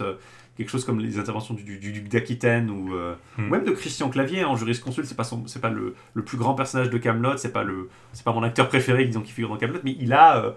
[0.58, 3.48] quelque chose comme les interventions du, du, du duc d'Aquitaine ou, euh, Hmm.
[3.48, 5.06] ou même de Christian Clavier en jurisconsulte.
[5.10, 7.36] C'est pas son- c'est pas le, le plus grand personnage de Camelot.
[7.36, 10.14] C'est pas le, c'est pas mon acteur préféré disons qui figure dans Camelot, mais il
[10.14, 10.52] a, euh,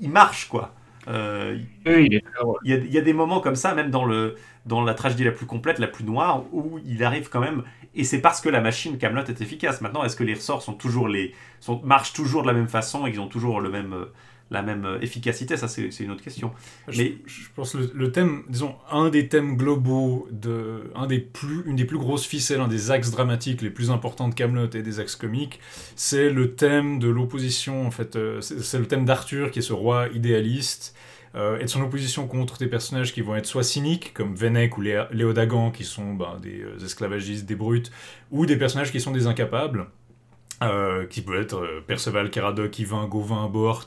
[0.00, 0.72] il marche quoi.
[1.08, 2.24] Euh, Oui, il est
[2.64, 5.24] y, a, il y a des moments comme ça, même dans, le, dans la tragédie
[5.24, 7.62] la plus complète, la plus noire, où il arrive quand même.
[7.94, 9.80] Et c'est parce que la machine Camelot est efficace.
[9.80, 13.06] Maintenant, est-ce que les ressorts sont toujours les, sont, marchent toujours de la même façon
[13.06, 14.06] et qu'ils ont toujours le même, euh,
[14.50, 16.52] la même euh, efficacité Ça, c'est une autre question.
[16.88, 21.18] Je, Mais- je pense le, le thème, disons, un des thèmes globaux, de, un des
[21.18, 24.70] plus, une des plus grosses ficelles, un des axes dramatiques les plus importants de Camelot
[24.74, 25.58] et des axes comiques,
[25.96, 29.72] c'est le thème de l'opposition, en fait, euh, c'est le thème d'Arthur qui est ce
[29.72, 30.94] roi idéaliste,
[31.34, 34.78] euh, et de son opposition contre des personnages qui vont être soit cyniques, comme Vennec
[34.78, 37.90] ou Léodagan, qui sont ben, des esclavagistes, des brutes,
[38.30, 39.88] ou des personnages qui sont des incapables,
[40.62, 43.84] euh, qui peuvent être euh, Perceval, Caradoc, Yvain, Gauvin, Bohort,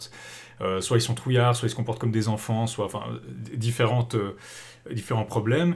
[0.61, 3.03] euh, soit ils sont trouillards, soit ils se comportent comme des enfants, soit enfin
[3.53, 4.35] différentes, euh,
[4.91, 5.75] différents problèmes.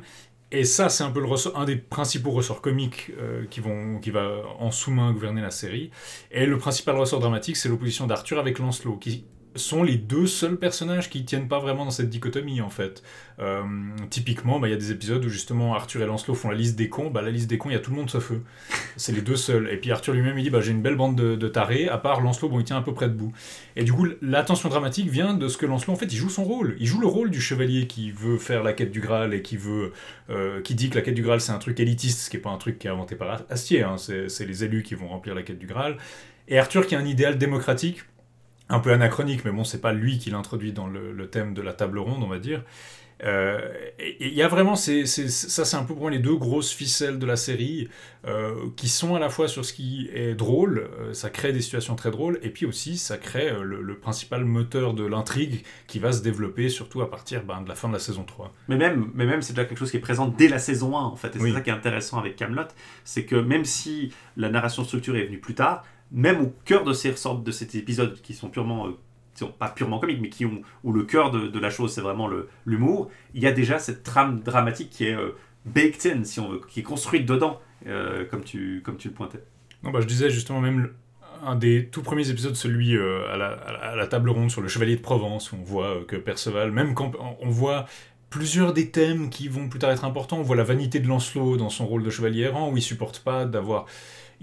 [0.51, 3.99] Et ça, c'est un peu le ressort, un des principaux ressorts comiques euh, qui, vont,
[3.99, 5.89] qui va en sous-main gouverner la série.
[6.29, 10.57] Et le principal ressort dramatique, c'est l'opposition d'Arthur avec Lancelot, qui sont les deux seuls
[10.57, 13.03] personnages qui tiennent pas vraiment dans cette dichotomie en fait.
[13.39, 13.63] Euh,
[14.09, 16.75] typiquement, bah, il y a des épisodes où justement Arthur et Lancelot font la liste
[16.75, 17.09] des cons.
[17.09, 18.43] Bah, la liste des cons, il y a tout le monde sauf eux.
[18.97, 19.69] C'est les deux seuls.
[19.71, 21.97] Et puis Arthur lui-même, il dit bah, j'ai une belle bande de, de tarés, à
[21.97, 23.33] part Lancelot, bon, il tient un peu près debout.
[23.75, 26.43] Et du coup, l'attention dramatique vient de ce que Lancelot, en fait, il joue son
[26.43, 26.75] rôle.
[26.79, 29.57] Il joue le rôle du chevalier qui veut faire la quête du Graal et qui
[29.57, 29.93] veut,
[30.29, 32.39] euh, qui dit que la quête du Graal c'est un truc élitiste, ce qui est
[32.41, 33.83] pas un truc qui est inventé par Astier.
[33.83, 33.97] hein.
[33.97, 35.97] C'est c'est les élus qui vont remplir la quête du Graal.
[36.47, 38.03] Et Arthur qui a un idéal démocratique,
[38.73, 41.61] un peu anachronique, mais bon, c'est pas lui qui l'introduit dans le, le thème de
[41.61, 42.63] la table ronde, on va dire.
[43.23, 43.59] Euh,
[43.99, 46.35] et il y a vraiment, ces- ces- ça c'est un peu pour moi les deux
[46.35, 47.87] grosses ficelles de la série,
[48.27, 51.61] euh, qui sont à la fois sur ce qui est drôle, euh, ça crée des
[51.61, 55.99] situations très drôles, et puis aussi ça crée le, le principal moteur de l'intrigue qui
[55.99, 58.51] va se développer surtout à partir ben, de la fin de la saison 3.
[58.67, 61.01] Mais même, mais même c'est déjà quelque chose qui est présent dès la saison 1,
[61.03, 61.33] en fait.
[61.35, 61.49] Et Oui.
[61.51, 62.63] c'est ça qui est intéressant avec Camelot,
[63.05, 66.93] c'est que même si la narration structurée est venue plus tard, même au cœur de
[66.93, 68.91] ces de cet épisode qui sont purement, euh,
[69.33, 72.01] qui sont pas purement comiques, mais qui ont où le cœur de, la chose c'est
[72.01, 72.29] vraiment
[72.65, 75.35] l'humour, il y a déjà cette trame dramatique qui est euh,
[75.65, 79.13] baked in, si on veut, qui est construite dedans, euh, comme tu comme tu le
[79.13, 79.43] pointais.
[79.83, 80.91] Non, bah, je disais justement même
[81.45, 84.69] un des tout premiers épisodes, celui euh, à, la, à la- table ronde sur le
[84.69, 87.11] chevalier de Provence, où on voit que Perceval, même quand
[87.41, 87.85] on voit
[88.29, 91.57] plusieurs des thèmes qui vont plus tard être importants, on voit la vanité de Lancelot
[91.57, 93.85] dans son rôle de chevalier errant, où il supporte pas d'avoir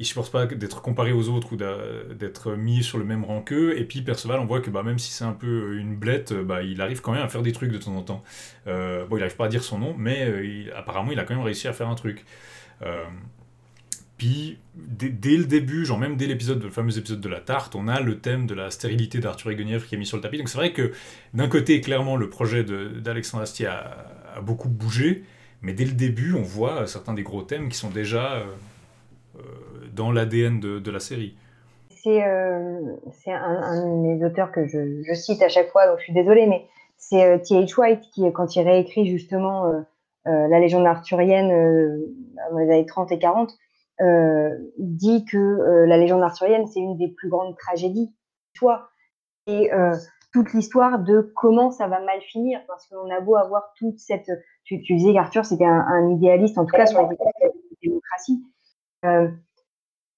[0.00, 3.78] il supporte pas d'être comparé aux autres ou d'être mis sur le même rang qu'eux.
[3.78, 6.62] Et puis Perceval, on voit que bah, même si c'est un peu une blette, bah,
[6.62, 8.24] il arrive quand même à faire des trucs de temps en temps.
[8.66, 11.34] Euh, bon, il arrive pas à dire son nom, mais euh, apparemment, il a quand
[11.34, 12.24] même réussi à faire un truc.
[12.80, 13.04] Euh,
[14.16, 17.86] puis, dès, le début, genre même dès l'épisode, le fameux épisode de la tarte, on
[17.86, 20.38] a le thème de la stérilité d'Arthur et Guenièvre qui est mis sur le tapis.
[20.38, 20.92] Donc c'est vrai que
[21.34, 24.06] d'un côté, clairement, le projet d'Alexandre Astier a,
[24.40, 25.24] beaucoup bougé,
[25.60, 28.46] mais dès le début, on voit certains des gros thèmes qui sont déjà
[29.94, 31.36] dans l'ADN de, la série.
[31.88, 32.96] C'est euh,
[33.26, 36.46] un, un de mes auteurs que je, cite à chaque fois, donc je suis désolée,
[36.46, 37.78] mais c'est euh, T.H.
[37.78, 39.80] White qui, quand il réécrit justement euh,
[40.26, 41.48] euh, la légende arthurienne
[42.50, 43.52] dans les années 30 et 40,
[44.02, 48.14] euh, dit que la légende arthurienne, c'est une des plus grandes tragédies,
[48.54, 48.88] toi,
[49.46, 49.70] et
[50.32, 54.30] toute l'histoire de comment ça va mal finir, parce qu'on a beau avoir toute cette...
[54.64, 57.08] Tu, disais qu'Arthur, c'était un, idéaliste, en tout cas sur la
[57.82, 58.44] démocratie.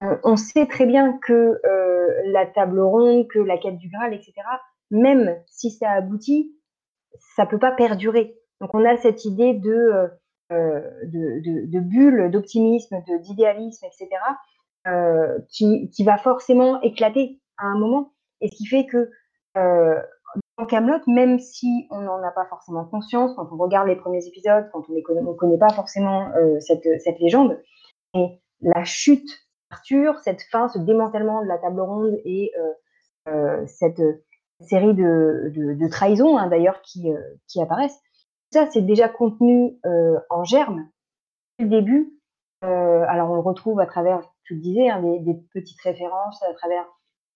[0.03, 4.15] On- on sait très bien que euh, la table ronde, que la quête du Graal,
[4.15, 4.35] etc.,
[4.91, 6.55] même si ça aboutit,
[7.37, 8.37] ça peut pas perdurer.
[8.61, 10.09] Donc on a cette idée de, euh,
[10.53, 10.81] euh,
[11.81, 14.09] bulle, d'optimisme, d'idéalisme, etc.,
[14.87, 18.13] euh, qui, va forcément éclater à un moment.
[18.41, 19.11] Et ce qui fait que
[19.57, 20.01] euh,
[20.59, 24.27] dans Camelot, même si on n'en a pas forcément conscience, quand on regarde les premiers
[24.27, 27.61] épisodes, quand on ne connaît pas forcément euh, cette, cette légende,
[28.15, 29.31] et la chute
[30.23, 32.73] cette fin, ce démantèlement de la table ronde et euh,
[33.29, 34.03] euh, cette
[34.61, 38.01] série de, trahisons hein, d'ailleurs qui, euh, apparaissent,
[38.53, 40.89] ça c'est déjà contenu euh, en germe
[41.59, 42.13] dès le début
[42.65, 46.55] Euh, alors on le retrouve à travers, tu le disais, hein, des, petites références, à
[46.55, 46.87] travers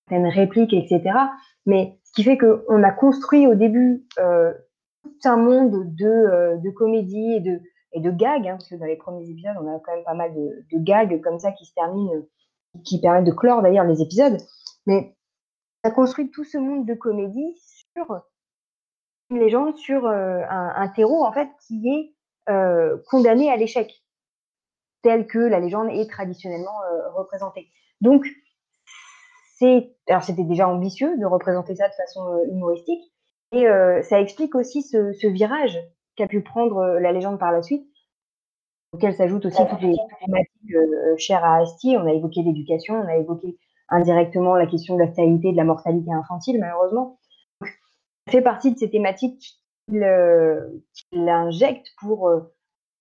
[0.08, 1.02] certaines répliques, etc.
[1.66, 4.52] Mais ce qui fait qu'on a construit au début euh,
[5.02, 7.60] tout un monde de, euh, de comédie et de,
[8.00, 10.34] de gags, hein, parce que dans les premiers épisodes, on a quand même pas mal
[10.34, 12.12] de, gags comme ça qui se terminent,
[12.84, 14.38] qui permettent de clore d'ailleurs les épisodes.
[14.86, 15.16] Mais
[15.82, 17.56] on a construit tout ce monde de comédie
[17.94, 18.22] sur
[19.30, 22.14] une légende, sur euh, un, un terreau en fait qui est
[22.52, 24.04] euh, condamné à l'échec,
[25.02, 27.68] tel que la légende est traditionnellement euh, représentée.
[28.00, 28.26] Donc,
[29.58, 33.02] c'était déjà ambitieux de représenter ça de façon humoristique,
[33.52, 33.64] et
[34.02, 35.78] ça explique aussi ce virage
[36.16, 37.86] qu'a pu prendre euh, la légende par la suite,
[38.92, 41.96] auquel s'ajoutent aussi toutes les thématiques euh, chères à Asti.
[41.98, 45.64] On a évoqué l'éducation, on a évoqué indirectement la question de la stérilité, de la
[45.64, 47.20] mortalité infantile, malheureusement.
[47.60, 47.70] Donc,
[48.26, 50.60] ça fait partie de ces thématiques qu'il euh,
[51.12, 52.40] injecte pour euh,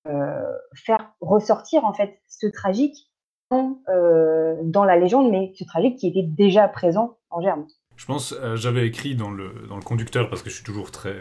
[0.07, 3.11] euh, faire ressortir en fait ce tragique
[3.49, 7.65] dans, euh, dans la légende, mais ce tragique qui était déjà présent en germe.
[7.95, 10.91] Je pense, euh, j'avais écrit dans le, dans le conducteur, parce que je suis toujours
[10.91, 11.15] très...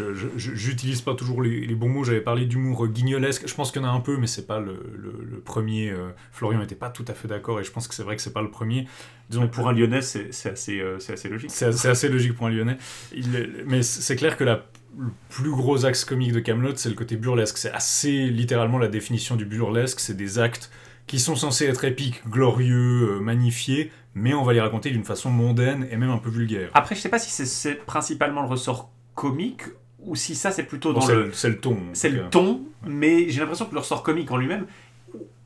[0.00, 3.82] euh, J'utilise pas toujours les, les bons mots, j'avais parlé d'humour guignolesque, je pense qu'il
[3.82, 5.90] y en a un peu, mais c'est pas le, le- le premier.
[5.90, 8.22] euh, Florian n'était pas tout à fait d'accord, et je pense que c'est vrai que
[8.22, 8.86] c'est pas le premier.
[9.30, 11.50] Disons, Pour un Lyonnais, c'est assez, euh, assez logique.
[11.50, 12.76] C'est assez logique pour un Lyonnais.
[13.14, 14.66] Il mais c'est clair que la,
[14.98, 17.56] le plus gros axe comique de Camelot, c'est le côté burlesque.
[17.58, 20.00] C'est assez littéralement la définition du burlesque.
[20.00, 20.70] C'est des actes
[21.06, 25.30] qui sont censés être épiques, glorieux, euh, magnifiés, mais on va les raconter d'une façon
[25.30, 26.70] mondaine et même un peu vulgaire.
[26.74, 29.62] Après, je sais pas si c'est principalement le ressort comique
[30.04, 31.78] ou si ça c'est plutôt dans le c'est le ton.
[31.92, 34.66] c'est le ton, mais j'ai l'impression que le ressort comique en lui-même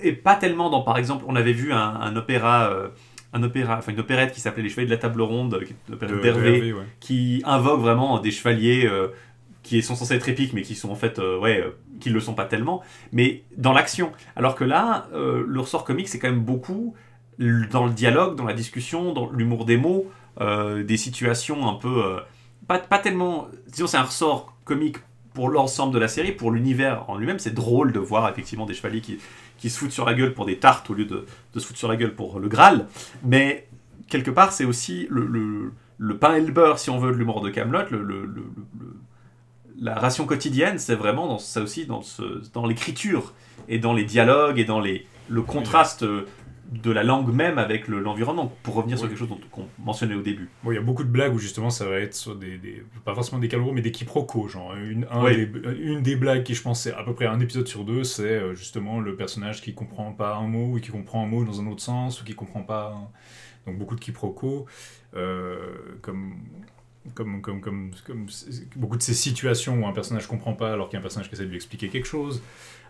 [0.00, 2.88] est pas tellement dans, par exemple, on avait vu un, un opéra, euh,
[3.32, 5.90] un opéra, enfin une opérette qui s'appelait Les Chevaliers de la Table Ronde, qui est
[5.90, 6.82] De d'Hervé, ouais.
[7.00, 9.08] qui invoque vraiment des chevaliers euh,
[9.62, 11.64] qui sont censés être épiques, mais qui sont en fait, euh, ouais,
[12.00, 14.12] qui le sont pas tellement, mais dans l'action.
[14.36, 16.94] Alors que là, le ressort comique, c'est quand même beaucoup
[17.38, 20.10] dans le dialogue, dans la discussion, dans l'humour des mots,
[20.40, 22.18] des situations un peu,
[22.66, 24.96] pas, pas tellement, disons, c'est un ressort comique
[25.34, 28.72] pour l'ensemble de la série, pour l'univers en lui-même, c'est drôle de voir effectivement des
[28.72, 29.18] chevaliers qui,
[29.58, 31.78] qui se foutent sur la gueule pour des tartes au lieu de, de se foutre
[31.78, 32.86] sur la gueule pour le Graal.
[33.22, 33.68] Mais
[34.08, 37.42] quelque part, c'est aussi le, le, pain et le beurre, si on veut, de l'humour
[37.42, 37.90] de Camelot.
[37.90, 38.30] Le,
[39.78, 42.00] la ration quotidienne, c'est vraiment dans ça aussi dans,
[42.54, 43.34] dans l'écriture
[43.68, 46.26] et dans les dialogues et dans les, le contraste euh,
[46.72, 48.52] de la langue même avec le- l'environnement.
[48.62, 50.48] pour revenir sur quelque chose dont- qu'on mentionnait au début.
[50.64, 52.82] Bon, il y a beaucoup de blagues où justement ça va être sur des, des-
[53.04, 54.48] pas forcément des calogros, mais des quiproquos.
[54.48, 55.36] Genre, une, un Oui.
[55.46, 58.02] des- une des blagues qui, je pense, c'est à peu près un épisode sur deux,
[58.04, 61.44] c'est euh, justement le personnage qui comprend pas un mot ou qui comprend un mot
[61.44, 62.94] dans un autre sens ou qui comprend pas.
[62.96, 64.66] un- Donc beaucoup de quiproquos,
[65.14, 65.56] euh,
[66.02, 66.34] comme.
[67.14, 67.92] Comme, comme, comme,
[68.74, 71.28] beaucoup de ces situations où un personnage comprend pas alors qu'il y a un personnage
[71.28, 72.42] qui essaie de lui expliquer quelque chose.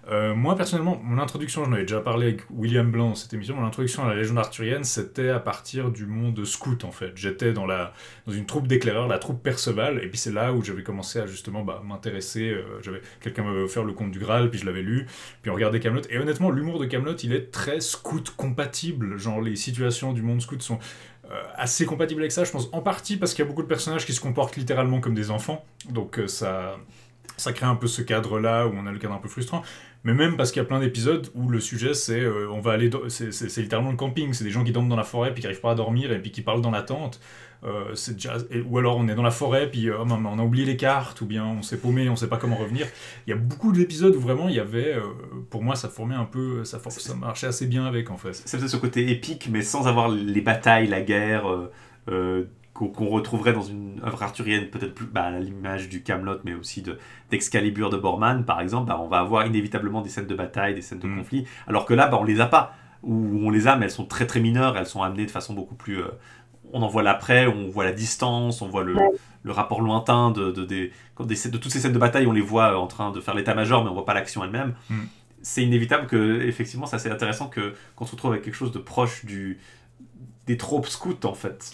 [0.08, 3.56] Euh, moi, personnellement, mon introduction, j'en avais déjà parlé avec William Blanc dans cette émission,
[3.56, 7.10] mon introduction à la légende arthurienne, c'était à partir du monde scout, en fait.
[7.16, 10.84] J'étais dans, dans une troupe d'éclaireurs, la troupe Perceval, et puis c'est là où j'avais
[10.84, 12.50] commencé à justement bah, m'intéresser.
[12.50, 15.06] euh, Quelqu'un m'avait offert le conte du Graal, puis je l'avais lu,
[15.42, 16.02] puis on regardait Camelot.
[16.08, 19.18] Et honnêtement, l'humour de Camelot, il est très scout compatible.
[19.18, 20.78] Genre, les situations du monde scout sont
[21.32, 23.68] euh, assez compatibles avec ça, je pense, en partie parce qu'il y a beaucoup de
[23.68, 26.76] personnages qui se comportent littéralement comme des enfants, donc ça,
[27.36, 29.62] ça crée un peu ce cadre-là où on a le cadre un peu frustrant.
[30.04, 32.72] Mais même parce qu'il y a plein d'épisodes où le sujet c'est euh, on va
[32.72, 35.46] aller c'est littéralement le camping, c'est des gens qui dorment dans la forêt puis qui
[35.46, 37.20] arrivent pas à dormir et puis qui parlent dans la tente.
[37.64, 38.36] Euh, déjà
[38.66, 41.22] ou alors on est dans la forêt puis euh, oh, on a oublié les cartes
[41.22, 42.86] ou bien on s'est paumé, on sait pas comment revenir.
[43.26, 45.00] Il y a beaucoup d'épisodes où vraiment il y avait euh,
[45.50, 48.34] pour moi ça formait un peu ça, ça marchait assez bien avec en fait.
[48.34, 51.44] C'est ce côté épique, mais sans avoir les batailles, la guerre,
[52.76, 56.82] qu'on retrouverait dans une œuvre arthurienne, peut-être plus bah, à l'image du Camelot, mais aussi
[56.82, 56.98] de-
[57.30, 58.88] d'Excalibur de, Borman, par exemple.
[58.88, 61.18] Bah, on va avoir inévitablement des scènes de bataille, des scènes de Mm.
[61.18, 62.74] conflit, alors que là, bah, on les a pas.
[63.02, 65.54] Ou on les a, mais elles sont très très mineures, elles sont amenées de façon
[65.54, 66.00] beaucoup plus.
[66.02, 66.08] euh,
[66.72, 69.10] on en voit l'après, on voit la distance, on voit le, Ouais.
[69.44, 70.90] le rapport lointain de, de, des-
[71.20, 73.84] de toutes ces scènes de bataille, on les voit euh, en train de faire l'état-major,
[73.84, 74.74] mais on voit pas l'action elle-même.
[74.90, 74.94] Mm.
[75.42, 78.80] C'est inévitable que, effectivement, c'est assez intéressant que qu'on se retrouve avec quelque chose de
[78.80, 79.60] proche du
[80.46, 81.72] des tropes scouts en fait.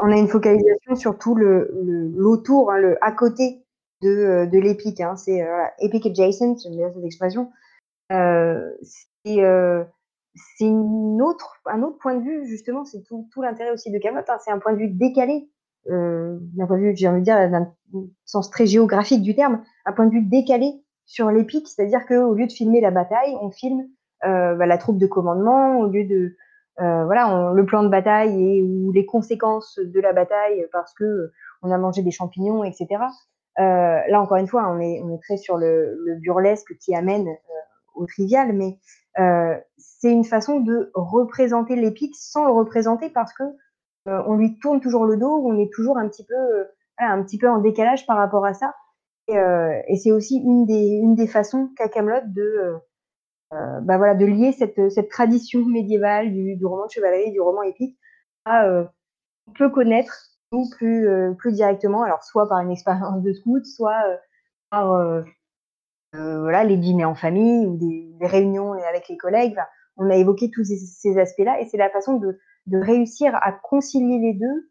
[0.00, 1.70] On a une focalisation sur tout le,
[2.16, 3.64] l'autour, hein, le à côté
[4.02, 5.00] de, euh, de l'épique.
[5.00, 5.16] Hein.
[5.16, 7.50] C'est euh, epic adjacent, j'aime bien cette expression.
[8.12, 8.70] Euh,
[9.24, 9.82] c'est, euh,
[10.60, 11.60] un autre
[12.00, 14.24] point de vue, justement, c'est tout, l'intérêt aussi de Camelot.
[14.28, 14.38] Hein.
[14.44, 15.48] C'est un point de vue décalé,
[15.86, 17.72] d'un point de vue, j'ai envie de dire, d'un
[18.24, 22.46] sens très géographique du terme, un point de vue décalé sur l'épique, c'est-à-dire qu'au lieu
[22.46, 23.86] de filmer la bataille, on filme
[24.22, 26.36] bah, la troupe de commandement, au lieu de
[26.80, 31.30] euh, voilà, le plan de bataille et ou les conséquences de la bataille parce que
[31.62, 32.86] on a mangé des champignons, etc.
[33.60, 36.94] Euh, là, encore une fois, on est, on est très sur le, le burlesque qui
[36.94, 37.60] amène euh,
[37.94, 38.78] au trivial, mais
[39.76, 43.44] c'est une façon de représenter l'épique sans le représenter parce que
[44.06, 46.66] on lui tourne toujours le dos, on est toujours un petit peu,
[46.98, 48.74] un petit peu en décalage par rapport à ça.
[49.28, 52.74] Et, c'est aussi une des, une des façons qu'a Camelot de,
[53.82, 57.98] bah voilà, de lier cette, tradition médiévale du, roman de chevalerie, du roman épique,
[58.44, 58.84] à euh,
[59.46, 64.00] on peut connaître plus, euh, plus directement, alors soit par une expérience de scout, soit
[64.08, 64.16] euh,
[64.70, 65.22] par euh,
[66.14, 69.56] euh, voilà, les dîners en famille ou des, réunions avec les collègues.
[69.96, 74.18] On a évoqué tous ces, aspects-là et c'est la façon de, de réussir à concilier
[74.18, 74.70] les deux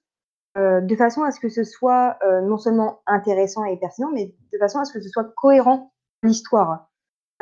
[0.58, 4.36] euh, de façon à ce que ce soit euh, non seulement intéressant et pertinent, mais
[4.52, 5.92] de façon à ce que ce soit cohérent
[6.22, 6.92] l'histoire.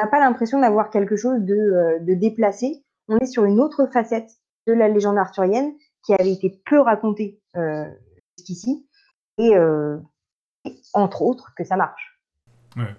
[0.02, 2.84] N'a pas l'impression d'avoir quelque chose de, euh, de déplacé.
[3.08, 4.32] On est sur une autre facette
[4.66, 5.74] de la légende arthurienne
[6.04, 7.86] qui avait été peu racontée euh,
[8.36, 8.88] jusqu'ici
[9.38, 9.98] et, euh,
[10.66, 12.20] et entre autres que ça marche.
[12.78, 12.96] Ouais.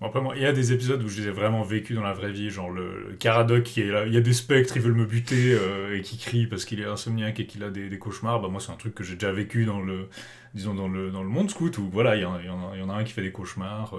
[0.00, 2.02] Bon, après, moi, il y a des épisodes où je les ai vraiment vécu dans
[2.02, 4.78] la vraie vie, genre le, le Caradoc qui est là, il y a des spectres,
[4.78, 5.54] ils veulent me buter
[5.92, 8.40] et qui crient parce qu'il est insomniaque et qu'il a des, cauchemars.
[8.40, 10.08] Bah, moi, c'est un truc que j'ai déjà vécu dans le,
[10.54, 13.12] disons, dans le, dans le monde scout où voilà, il y, en, a, un qui
[13.12, 13.94] fait des cauchemars.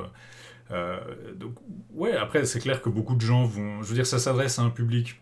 [1.35, 1.53] Donc,
[1.93, 3.81] ouais, après, c'est clair que beaucoup de gens vont.
[3.83, 5.21] Je veux dire, ça s'adresse à un public.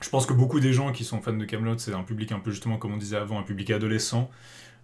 [0.00, 2.40] Je pense que beaucoup des gens qui sont fans de Camelot, c'est un public un
[2.40, 4.28] peu justement, comme on disait avant, un public adolescent.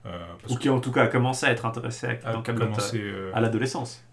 [0.07, 0.17] Euh,
[0.49, 3.41] Ou qui en tout cas a commencé à être intéressé à, dans Camelot euh, à
[3.41, 4.05] l'adolescence.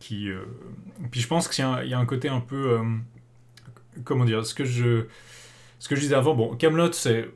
[0.00, 0.40] qui euh,
[1.12, 2.82] puis je pense qu'il y, a un- il y a un côté un peu euh,
[4.02, 5.04] comment dire ce que je
[5.78, 7.30] ce que je disais avant bon Camelot c'est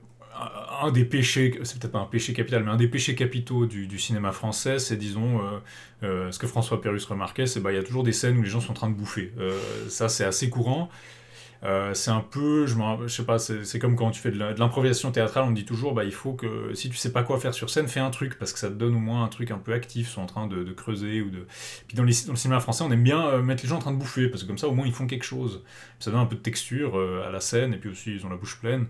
[0.83, 3.99] un- des péchés c'est peut-être pas un péché capital mais un des péchés capitaux du,
[3.99, 5.59] cinéma français c'est disons euh,
[6.05, 8.49] euh, ce que François Pérus remarquait c'est bah y a toujours des scènes où les
[8.49, 9.59] gens sont en train de bouffer Euh,
[9.89, 10.89] ça c'est assez courant
[11.95, 12.77] c'est un peu, je,
[13.07, 16.05] je sais pas, c'est comme quand tu fais de l'improvisation théâtrale, on dit toujours, bah,
[16.05, 18.53] il faut que si tu sais pas quoi faire sur scène, fais un truc, parce
[18.53, 20.63] que ça te donne au moins un truc un peu actif, soit en train de,
[20.73, 21.45] creuser ou de.
[21.89, 23.97] Puis dans, dans le cinéma français, on aime bien mettre les gens en train de
[23.97, 25.65] bouffer, parce que comme ça, au moins, ils font quelque chose.
[25.99, 26.97] Ça donne un peu de texture
[27.27, 28.87] à la scène, et puis aussi, ils ont la bouche pleine.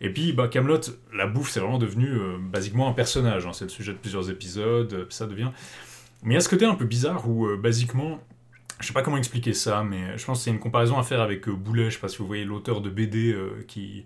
[0.00, 0.80] Et puis, bah, Camelot,
[1.12, 3.46] la bouffe, c'est vraiment devenu euh, basiquement un personnage.
[3.46, 3.52] hein.
[3.52, 5.50] c'est le sujet de plusieurs épisodes, euh, ça devient.
[6.22, 8.20] Mais il y a ce côté un peu bizarre où, euh, basiquement,
[8.80, 11.20] je sais pas comment expliquer ça, mais je pense y a une comparaison à faire
[11.20, 13.34] avec Boulet, je sais pas si vous voyez l'auteur de BD
[13.68, 14.04] qui,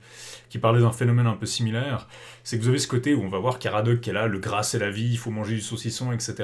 [0.51, 2.06] qui parlait d'un phénomène un peu similaire.
[2.44, 4.39] C'est que vous avez ce côté où on va voir Caradoc qui est là, le
[4.39, 6.35] gras c'est la vie, il faut manger du saucisson, etc.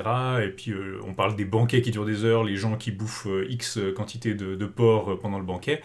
[0.43, 0.73] Et puis
[1.07, 4.67] on parle des banquets qui durent des heures, les gens qui bouffent X quantité de,
[4.67, 5.83] porc pendant le banquet.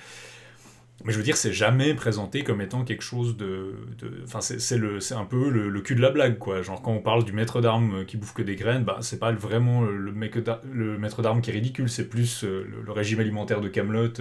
[1.05, 3.75] Mais je veux dire, c'est jamais présenté comme étant quelque chose de.
[4.23, 6.61] Enfin, c'est un peu le, cul de la blague, quoi.
[6.61, 9.31] Genre, quand on parle du maître d'armes qui bouffe que des graines, bah, c'est pas
[9.31, 14.13] vraiment le, maître d'armes qui est ridicule, c'est plus euh, le, régime alimentaire de Camelot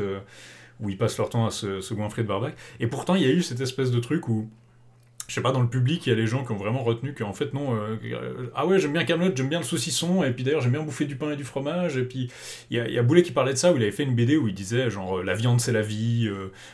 [0.81, 2.55] où ils passent leur temps à se, se goinfrer de barbac.
[2.79, 4.49] Et pourtant, il y a eu cette espèce de truc où.
[5.29, 7.13] Je sais pas, dans le public, il y a les gens qui ont vraiment retenu
[7.13, 10.31] qu'en fait, non, euh, euh, ah ouais, j'aime bien Camelot, j'aime bien le saucisson, et
[10.31, 12.33] puis d'ailleurs, j'aime bien bouffer du pain et du fromage, et puis
[12.71, 14.49] il y a, Boulet qui parlait de ça, où il avait fait une BD où
[14.49, 16.31] il disait, genre, euh, la viande c'est la vie,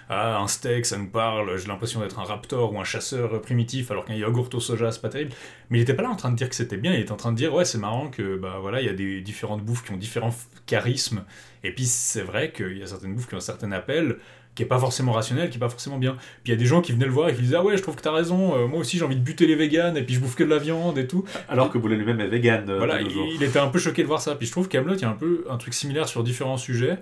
[0.09, 3.90] ah, un steak, ça nous parle, j'ai l'impression d'être un raptor ou un chasseur primitif,
[3.90, 5.32] alors qu'un yaourt au soja, c'est pas terrible.
[5.70, 7.16] Mais il était pas là en train de dire que c'était bien, il était en
[7.16, 9.85] train de dire, ouais, c'est marrant que, bah voilà, il y a des différentes bouffes
[9.85, 10.35] qui ont différents
[10.66, 11.24] charismes,
[11.64, 14.18] et puis c'est vrai qu'il y a certaines bouffes qui ont un certain appel,
[14.55, 16.12] qui est pas forcément rationnel, qui est pas forcément bien.
[16.44, 17.76] Puis il y a des gens qui venaient le voir et qui disaient, ah ouais,
[17.76, 20.02] je trouve que t'as raison, euh, moi aussi j'ai envie de buter les véganes, et
[20.02, 21.24] puis je bouffe que de la viande et tout.
[21.48, 22.64] Alors que Boulet lui-même est vegan.
[22.70, 24.36] euh, Voilà, il, il était un peu choqué de voir ça.
[24.36, 26.98] Puis je trouve qu'Amelot, il y a un peu un truc similaire sur différents sujets,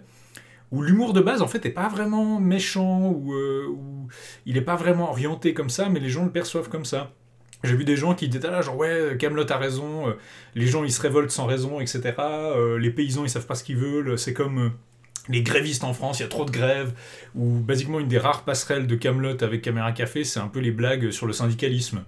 [0.70, 4.08] où l'humour de base, en fait, est pas vraiment méchant, ou, euh, ou
[4.46, 7.12] il est pas vraiment orienté comme ça, mais les gens le perçoivent comme ça.
[7.64, 10.12] J'ai vu des gens qui disaient, ah, genre, ouais, Camelot a raison,
[10.54, 12.00] les gens ils se révoltent sans raison, etc.
[12.78, 14.72] les paysans ils savent pas ce qu'ils veulent, c'est comme.
[15.28, 16.92] Les grévistes en France, il y a trop de grèves,
[17.34, 20.72] ou basiquement une des rares passerelles de Camelot avec Caméra Café, c'est un peu les
[20.72, 22.04] blagues sur le syndicalisme.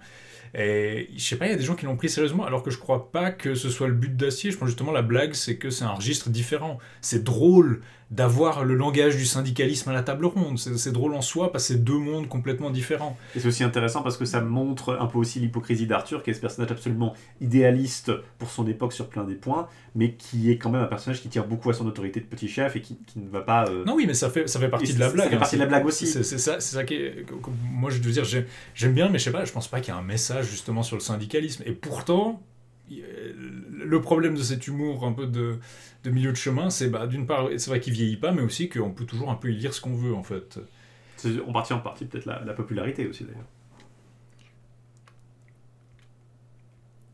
[0.57, 2.71] Et je sais pas, il y a des gens qui l'ont pris sérieusement, alors que
[2.71, 4.51] je crois pas que ce soit le but d'Acier.
[4.53, 6.79] Je pense justement la blague, c'est que c'est un registre différent.
[7.01, 10.59] C'est drôle d'avoir le langage du syndicalisme à la table ronde.
[10.59, 13.17] C'est drôle en soi parce que c'est deux mondes complètement différents.
[13.35, 16.35] Et c'est aussi intéressant parce que ça montre un peu aussi l'hypocrisie d'Arthur, qui est
[16.35, 20.71] ce personnage absolument idéaliste pour son époque sur plein des points, mais qui est quand
[20.71, 23.19] même un personnage qui tire beaucoup à son autorité de petit chef et qui, qui
[23.19, 23.67] ne va pas.
[23.69, 25.29] euh, Non, oui, mais ça fait, ça fait partie de la ça blague.
[25.31, 25.39] fait hein.
[25.39, 26.07] partie de la blague aussi.
[26.07, 27.25] C'est ça, ça qui est.
[27.73, 29.93] Moi, je veux dire, j'ai- j'aime bien, mais je sais pas, je pense pas qu'il
[29.93, 31.63] y a un message justement sur le syndicalisme.
[31.67, 32.43] Et pourtant,
[32.91, 35.59] le problème de cet humour un peu de,
[36.05, 38.69] de milieu de chemin, c'est bah, d'une part, c'est vrai qu'il vieillit pas, mais aussi
[38.69, 40.61] qu'on peut toujours un peu y lire ce qu'on veut en fait.
[41.17, 43.47] C'est en partie en partie peut-être la, la popularité aussi d'ailleurs.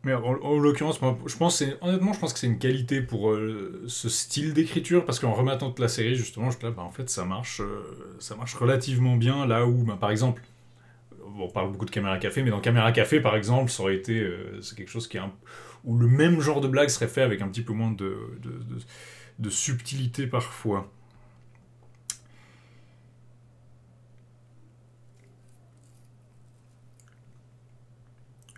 [0.03, 3.85] Mais en, en l'occurrence, je pense, honnêtement, je pense que c'est une qualité pour euh,
[3.87, 7.11] ce style d'écriture, parce qu'en remettant toute la série, justement, je là, bah, en fait,
[7.11, 10.43] ça marche, euh, ça marche relativement bien là où, bah, par exemple,
[11.39, 14.21] on parle beaucoup de Caméra Café, mais dans Caméra Café, par exemple, ça aurait été.
[14.21, 15.21] Euh, c'est quelque chose qui est
[15.85, 20.27] où le même genre de blague serait fait avec un petit peu moins de, subtilité
[20.27, 20.91] parfois.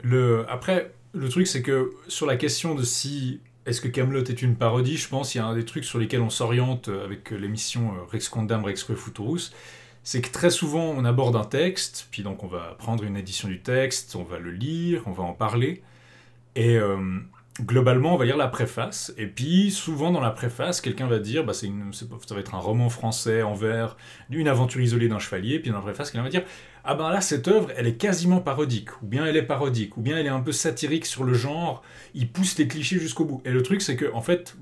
[0.02, 4.42] Le, après, le truc, c'est que sur la question de si est-ce que Camelot est
[4.42, 7.30] une parodie, je pense qu'il y a un des trucs sur lesquels on s'oriente avec
[7.30, 9.52] l'émission euh, Rex Condam, Rex Refuturus,
[10.04, 13.48] c'est que très souvent on aborde un texte, puis donc on va prendre une édition
[13.48, 15.82] du texte, on va le lire, on va en parler,
[16.54, 17.20] et euh,
[17.60, 21.44] globalement on va lire la préface, et puis souvent dans la préface quelqu'un va dire,
[21.44, 23.96] bah, une, ça va être un roman français en vers,
[24.30, 26.44] une aventure isolée d'un chevalier, puis dans la préface quelqu'un va dire,
[26.84, 30.00] ah ben là, cette œuvre, elle est quasiment parodique, ou bien elle est parodique, ou
[30.00, 31.82] bien elle est un peu satirique sur le genre,
[32.14, 33.40] il pousse les clichés jusqu'au bout.
[33.44, 34.56] Et le truc, c'est que, en fait,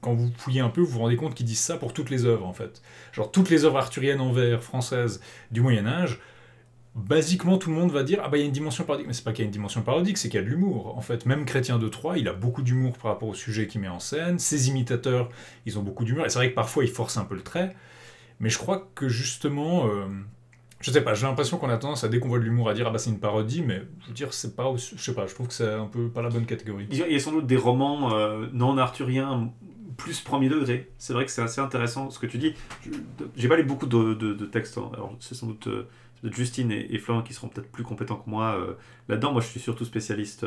[0.00, 2.24] quand vous fouillez un peu, vous vous rendez compte qu'ils disent ça pour toutes les
[2.24, 2.82] œuvres, en fait.
[3.12, 5.20] Genre, toutes les œuvres arthuriennes en vers françaises
[5.52, 6.18] du Moyen-Âge,
[6.94, 9.06] basiquement, tout le monde va dire Ah bah il y a une dimension parodique.
[9.06, 10.96] Mais c'est pas qu'il y a une dimension parodique, c'est qu'il y a de l'humour.
[10.96, 13.80] En fait, même Chrétien de Troyes, il a beaucoup d'humour par rapport au sujet qu'il
[13.80, 14.38] met en scène.
[14.38, 15.28] Ses imitateurs,
[15.66, 16.26] ils ont beaucoup d'humour.
[16.26, 17.74] Et c'est vrai que parfois, ils forcent un peu le trait.
[18.40, 19.86] Mais je crois que justement.
[19.86, 20.06] Euh,
[20.80, 22.74] je sais pas, j'ai l'impression qu'on a tendance à, dès qu'on voit de l'humour, à
[22.74, 24.72] dire ah bah c'est une parodie, mais je dire, c'est pas.
[24.76, 26.86] Je sais pas, je trouve que c'est un peu pas la bonne catégorie.
[26.90, 29.52] Il y a sans doute des romans euh, non arthuriens
[30.00, 30.90] plus premier degré.
[30.98, 32.54] C'est vrai que c'est assez intéressant ce que tu dis.
[33.36, 34.90] J'ai pas lu beaucoup de, de, textes, hein.
[34.94, 35.86] alors c'est sans doute euh,
[36.24, 38.74] Justine et, Florent qui seront peut-être plus compétents que moi euh,
[39.08, 39.32] là-dedans.
[39.32, 40.46] Moi je suis surtout spécialiste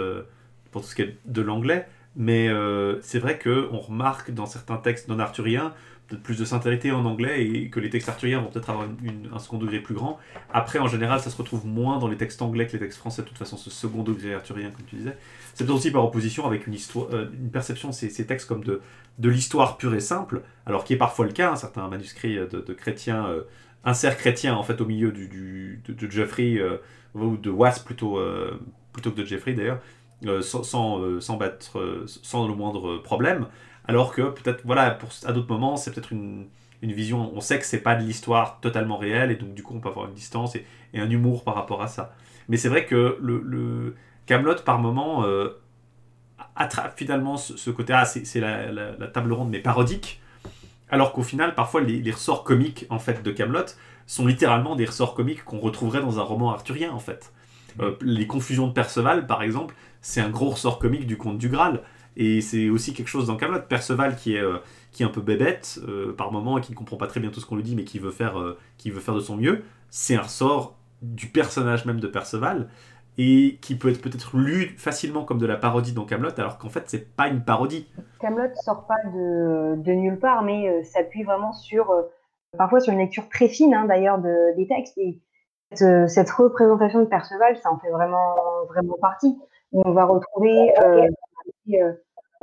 [0.72, 2.50] pour tout ce qui est de l'anglais, mais
[3.02, 5.74] c'est vrai qu'on remarque dans certains textes non arthuriens
[6.08, 8.88] peut-être plus de sincérité en anglais et que les textes arthuriens vont peut-être avoir
[9.34, 10.20] un second degré plus grand.
[10.54, 13.22] Après, en général, ça se retrouve moins dans les textes anglais que les textes français,
[13.22, 15.18] de toute façon, ce second degré arthurien, comme tu disais.
[15.54, 18.82] C'est aussi par opposition avec une, histoire, euh, une perception de ces, textes comme de,
[19.20, 22.46] de l'histoire pure et simple, alors qui est parfois le cas, un certain manuscrit de,
[22.46, 23.28] de chrétiens,
[23.86, 26.78] euh, insert chrétien en fait au milieu du, du de, Jeffrey, euh,
[27.14, 28.20] ou de Was plutôt,
[28.92, 29.80] plutôt que de Jeffrey d'ailleurs,
[30.42, 33.48] sans, sans, sans, battre, sans le moindre problème.
[33.86, 36.48] Alors que peut-être, voilà, pour, à d'autres moments, c'est peut-être une,
[36.82, 39.80] vision, on sait que c'est pas de l'histoire totalement réelle, et donc du coup on
[39.80, 40.66] peut avoir une distance et,
[40.96, 42.14] un humour par rapport à ça.
[42.50, 43.96] Mais c'est vrai que le,
[44.26, 45.50] Camelot par moment euh,
[46.56, 50.22] attrape finalement ce, côté, ah c'est la, table ronde mais parodique,
[50.90, 53.66] alors qu'au final parfois les, ressorts comiques en fait de Camelot
[54.06, 57.32] sont littéralement des ressorts comiques qu'on retrouverait dans un roman arthurien en fait.
[57.80, 61.50] Euh, les confusions de Perceval par exemple, c'est un gros ressort comique du conte du
[61.50, 61.82] Graal.
[62.16, 63.62] Et c'est aussi quelque chose dans Camelot.
[63.68, 64.58] Perceval qui est, euh,
[64.92, 67.32] qui est un peu bébête euh, par moment et qui ne comprend pas très bien
[67.32, 68.36] tout ce qu'on lui dit, mais qui veut faire,
[68.78, 69.64] qui veut faire de son mieux.
[69.90, 72.70] C'est un ressort du personnage même de Perceval
[73.18, 76.70] et qui peut être peut-être lu facilement comme de la parodie dans Camelot, alors qu'en
[76.70, 77.88] fait c'est pas une parodie.
[78.20, 81.94] Camelot sort pas de, nulle part, mais s'appuie vraiment sur
[82.58, 85.20] parfois sur une lecture très fine hein, d'ailleurs de, des textes et
[85.72, 88.36] cette, cette, représentation de Perceval, ça en fait vraiment
[88.70, 89.38] vraiment partie.
[89.74, 91.08] On va retrouver euh,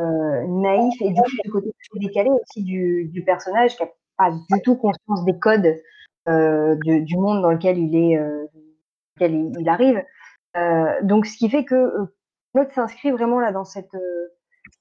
[0.00, 5.24] euh, naïf et du côté décalé aussi du, personnage qui n'a pas du tout conscience
[5.24, 5.76] des codes
[6.28, 8.18] euh, du, monde dans lequel il est,
[9.16, 10.02] lequel il, arrive.
[11.02, 11.92] Donc ce qui fait que
[12.52, 13.96] Claude s'inscrit vraiment là dans cette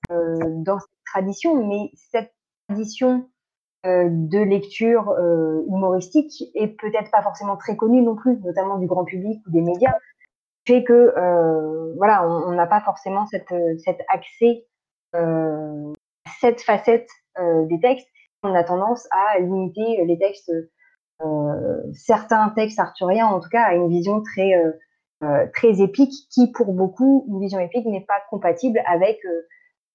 [0.09, 2.33] dans cette tradition, mais cette
[2.67, 3.29] tradition
[3.83, 5.15] de lecture
[5.67, 9.61] humoristique est peut-être pas forcément très connue non plus, notamment du grand public ou des
[9.61, 9.95] médias
[10.67, 14.67] fait que euh, voilà, on n'a pas forcément cette, cet accès
[15.15, 15.93] euh,
[16.39, 17.09] cette facette
[17.39, 18.07] euh, des textes.
[18.43, 20.51] On a tendance à limiter les textes,
[21.21, 24.53] euh, certains textes arthuriens en tout cas, à une vision très
[25.53, 29.19] très épique, qui pour beaucoup, une vision épique n'est pas compatible avec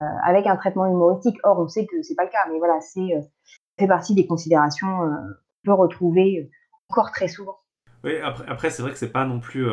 [0.01, 1.39] avec un traitement humoristique.
[1.45, 3.09] Or, on sait que c'est pas le cas, mais voilà, c'est
[3.79, 6.51] fait partie des considérations qu'on peut retrouver
[6.91, 7.57] encore très souvent.
[8.03, 9.67] Oui, après, après c'est vrai que c'est pas non plus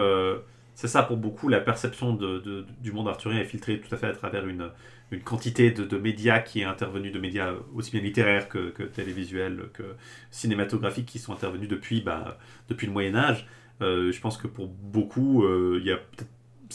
[0.76, 4.07] c'est ça pour beaucoup, la perception de, du monde arthurien est filtrée tout à fait
[4.07, 4.72] à travers une,
[5.11, 9.69] une quantité de, médias qui est intervenue, de médias aussi bien littéraires que, que télévisuels,
[9.73, 9.95] que
[10.32, 12.38] cinématographiques qui sont intervenus depuis, bah,
[12.69, 13.48] depuis le Moyen Âge.
[13.81, 15.99] Euh, je pense que pour beaucoup, euh, il y a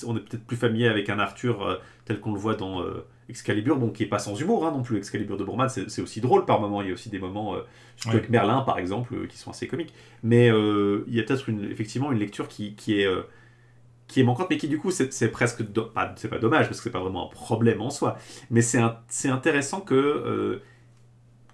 [0.07, 2.85] on est peut-être plus familier avec un Arthur euh, tel qu'on le voit dans
[3.31, 4.99] Excalibur, bon, qui est pas sans humour hein, non plus.
[4.99, 6.83] Excalibur de Bourman, c'est aussi drôle par moments.
[6.83, 7.57] Il y a aussi des moments,
[8.07, 9.95] avec Merlin par exemple, qui sont assez comiques.
[10.23, 13.09] Mais il y a peut-être effectivement une lecture qui, qui est
[14.09, 16.85] qui est manquante, mais qui du coup c'est presque pas c'est pas dommage parce que
[16.85, 18.17] c'est pas vraiment un problème en soi,
[18.51, 20.63] mais c'est c'est intéressant que euh,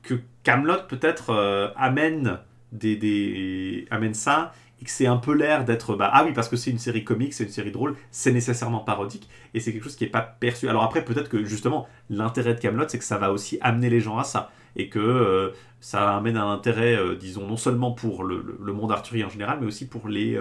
[0.03, 2.39] que Camelot peut-être euh, amène
[2.73, 4.53] des, des, amène ça
[4.91, 7.45] c'est un peu l'air d'être bah ah oui parce que c'est une série comique, c'est
[7.45, 10.69] une série drôle, c'est nécessairement parodique et c'est quelque chose qui est pas perçu.
[10.69, 14.01] Alors après peut-être que justement l'intérêt de Camelot c'est que ça va aussi amener les
[14.01, 15.51] gens à ça et que euh,
[15.81, 19.87] ça amène un intérêt disons non seulement pour le, monde arthurien en général mais aussi
[19.87, 20.41] pour les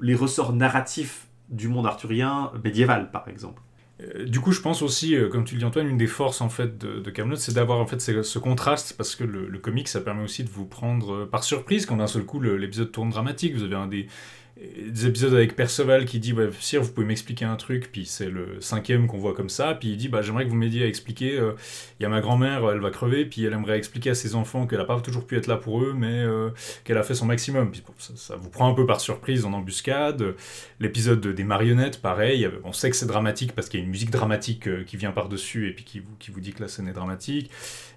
[0.00, 3.62] les ressorts narratifs du monde arthurien médiéval, par exemple.
[4.00, 6.40] Euh, du coup, je pense aussi, euh, comme tu le dis Antoine, une des forces
[6.40, 10.00] en fait de, Camelot, c'est d'avoir en fait ce, contraste parce que le, comic, ça
[10.00, 13.54] permet aussi de vous prendre euh, par surprise quand d'un seul coup l'épisode tourne dramatique.
[13.54, 14.08] Vous avez un des
[14.56, 18.30] des épisodes avec Perceval qui dit ouais, Sire, vous pouvez m'expliquer un truc, puis c'est
[18.30, 20.86] le cinquième qu'on voit comme ça, puis il dit bah, j'aimerais que vous m'aidiez à
[20.86, 21.36] expliquer.
[21.36, 21.54] euh,
[21.98, 24.68] Il y a ma grand-mère, elle va crever, puis elle aimerait expliquer à ses enfants
[24.68, 26.50] qu'elle n'a pas toujours pu être là pour eux, mais euh,
[26.84, 27.72] qu'elle a fait son maximum.
[27.98, 30.34] Ça, vous prend un peu par surprise en embuscade.
[30.78, 33.90] L'épisode de- des marionnettes, pareil, on sait que c'est dramatique parce qu'il y a une
[33.90, 36.68] musique dramatique euh, qui vient par-dessus et puis qui vous, qui vous dit que la
[36.68, 37.50] scène est dramatique.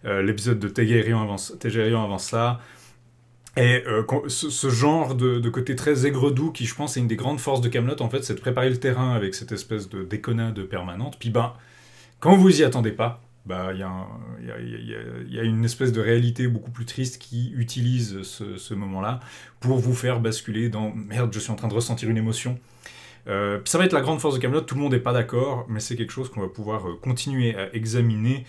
[0.03, 2.61] L'épisode de Tegerian avant, avant ça.
[3.57, 7.39] Et euh, ce, genre de, côté très aigre-doux qui, je pense, est une des grandes
[7.39, 10.61] forces de Camelot, en fait, c'est de préparer le terrain avec cette espèce de déconnade
[10.63, 11.17] permanente.
[11.19, 11.53] Puis ben,
[12.19, 13.85] quand vous y attendez pas, bah il
[14.39, 18.73] il y y a- une espèce de réalité beaucoup plus triste qui utilise ce, ce
[18.73, 19.21] moment-là
[19.59, 22.59] pour vous faire basculer dans merde, je suis en train de ressentir une émotion.
[23.27, 24.61] Euh, ça va être la grande force de Camelot.
[24.61, 27.55] Tout le monde n'est pas d'accord, mais c'est quelque chose qu'on va pouvoir euh, continuer
[27.55, 28.45] à examiner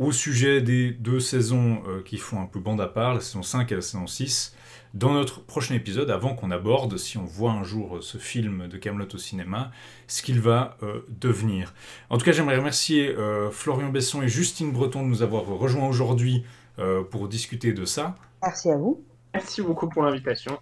[0.00, 3.42] au sujet des deux saisons euh, qui font un peu bande à part, la saison
[3.42, 4.56] 5 et la saison 6,
[4.94, 8.66] dans notre prochain épisode, avant qu'on aborde, si on voit un jour euh, ce film
[8.66, 9.70] de Camelot au cinéma,
[10.08, 11.74] ce qu'il va euh, devenir.
[12.08, 15.86] En tout cas, j'aimerais remercier euh, Florian Besson et Justine Breton de nous avoir rejoints
[15.86, 16.44] aujourd'hui
[16.78, 18.16] euh, pour discuter de ça.
[18.42, 19.04] Merci à vous.
[19.34, 20.58] Merci beaucoup pour l'invitation.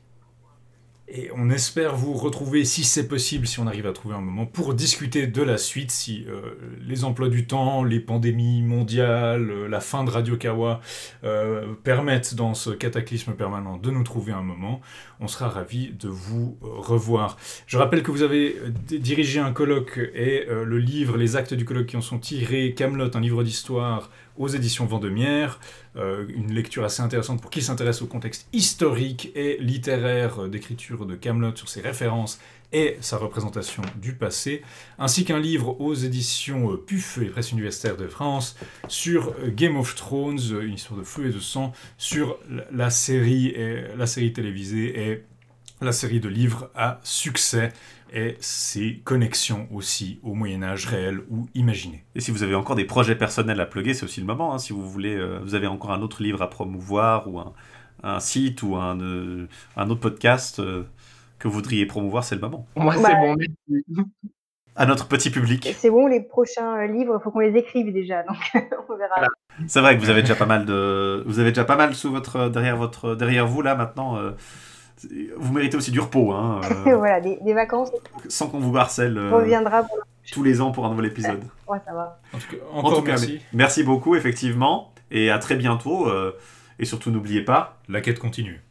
[1.10, 4.44] Et on espère vous retrouver, si c'est possible, si on arrive à trouver un moment,
[4.44, 6.54] pour discuter de la suite, si euh,
[6.86, 10.82] les emplois du temps, les pandémies mondiales, euh, la fin de Radio Kawa
[11.24, 14.82] euh, permettent dans ce cataclysme permanent de nous trouver un moment.
[15.20, 17.38] On sera ravis de vous euh, revoir.
[17.66, 18.56] Je rappelle que vous avez
[18.90, 23.16] dirigé un colloque et le livre, les actes du colloque qui en sont tirés, Camelot,
[23.16, 25.60] un livre d'histoire aux éditions Vendemiaire,
[25.96, 31.04] euh, une lecture assez intéressante pour qui s'intéresse au contexte historique et littéraire euh, d'écriture
[31.06, 32.40] de Camelot sur ses références
[32.72, 34.62] et sa représentation du passé,
[34.98, 38.56] ainsi qu'un livre aux éditions euh, PUF, les presses universitaires de France,
[38.88, 42.38] sur Game of Thrones, une histoire de feu et de sang, sur
[42.70, 43.54] la- série,
[43.96, 45.24] la série télévisée et
[45.80, 47.72] la série de livres à succès
[48.12, 52.04] et ses connexions aussi au Moyen Âge réel ou imaginé.
[52.14, 54.54] Et si vous avez encore des projets personnels à plugger, c'est aussi le moment.
[54.54, 54.58] hein.
[54.58, 57.52] Si vous voulez, euh, vous avez encore un autre livre à promouvoir ou un,
[58.02, 60.84] un site ou un, euh, un autre podcast euh,
[61.38, 62.66] que vous voudriez promouvoir, c'est le moment.
[62.76, 63.36] Moi, Bah, c'est bon.
[63.36, 63.84] merci.
[64.76, 65.68] À notre petit public.
[65.76, 68.36] C'est bon, les prochains euh, livres, il faut qu'on les écrive déjà, donc
[68.88, 69.14] on verra.
[69.16, 69.28] Voilà.
[69.66, 72.12] C'est vrai que vous avez déjà pas mal de, vous avez déjà pas mal sous
[72.12, 74.16] votre derrière votre derrière vous là maintenant.
[75.36, 77.90] Vous méritez aussi du repos, hein, euh, voilà, des, des vacances,
[78.28, 79.98] sans qu'on vous harcèle euh, on reviendra pour
[80.32, 81.42] tous les ans pour un nouvel épisode.
[81.66, 82.20] ouais, ça va.
[82.32, 83.40] En tout cas, En encore tout cas, merci.
[83.52, 86.08] merci beaucoup effectivement et à très bientôt.
[86.08, 86.32] euh,
[86.80, 88.62] et surtout n'oubliez pas, La quête continue.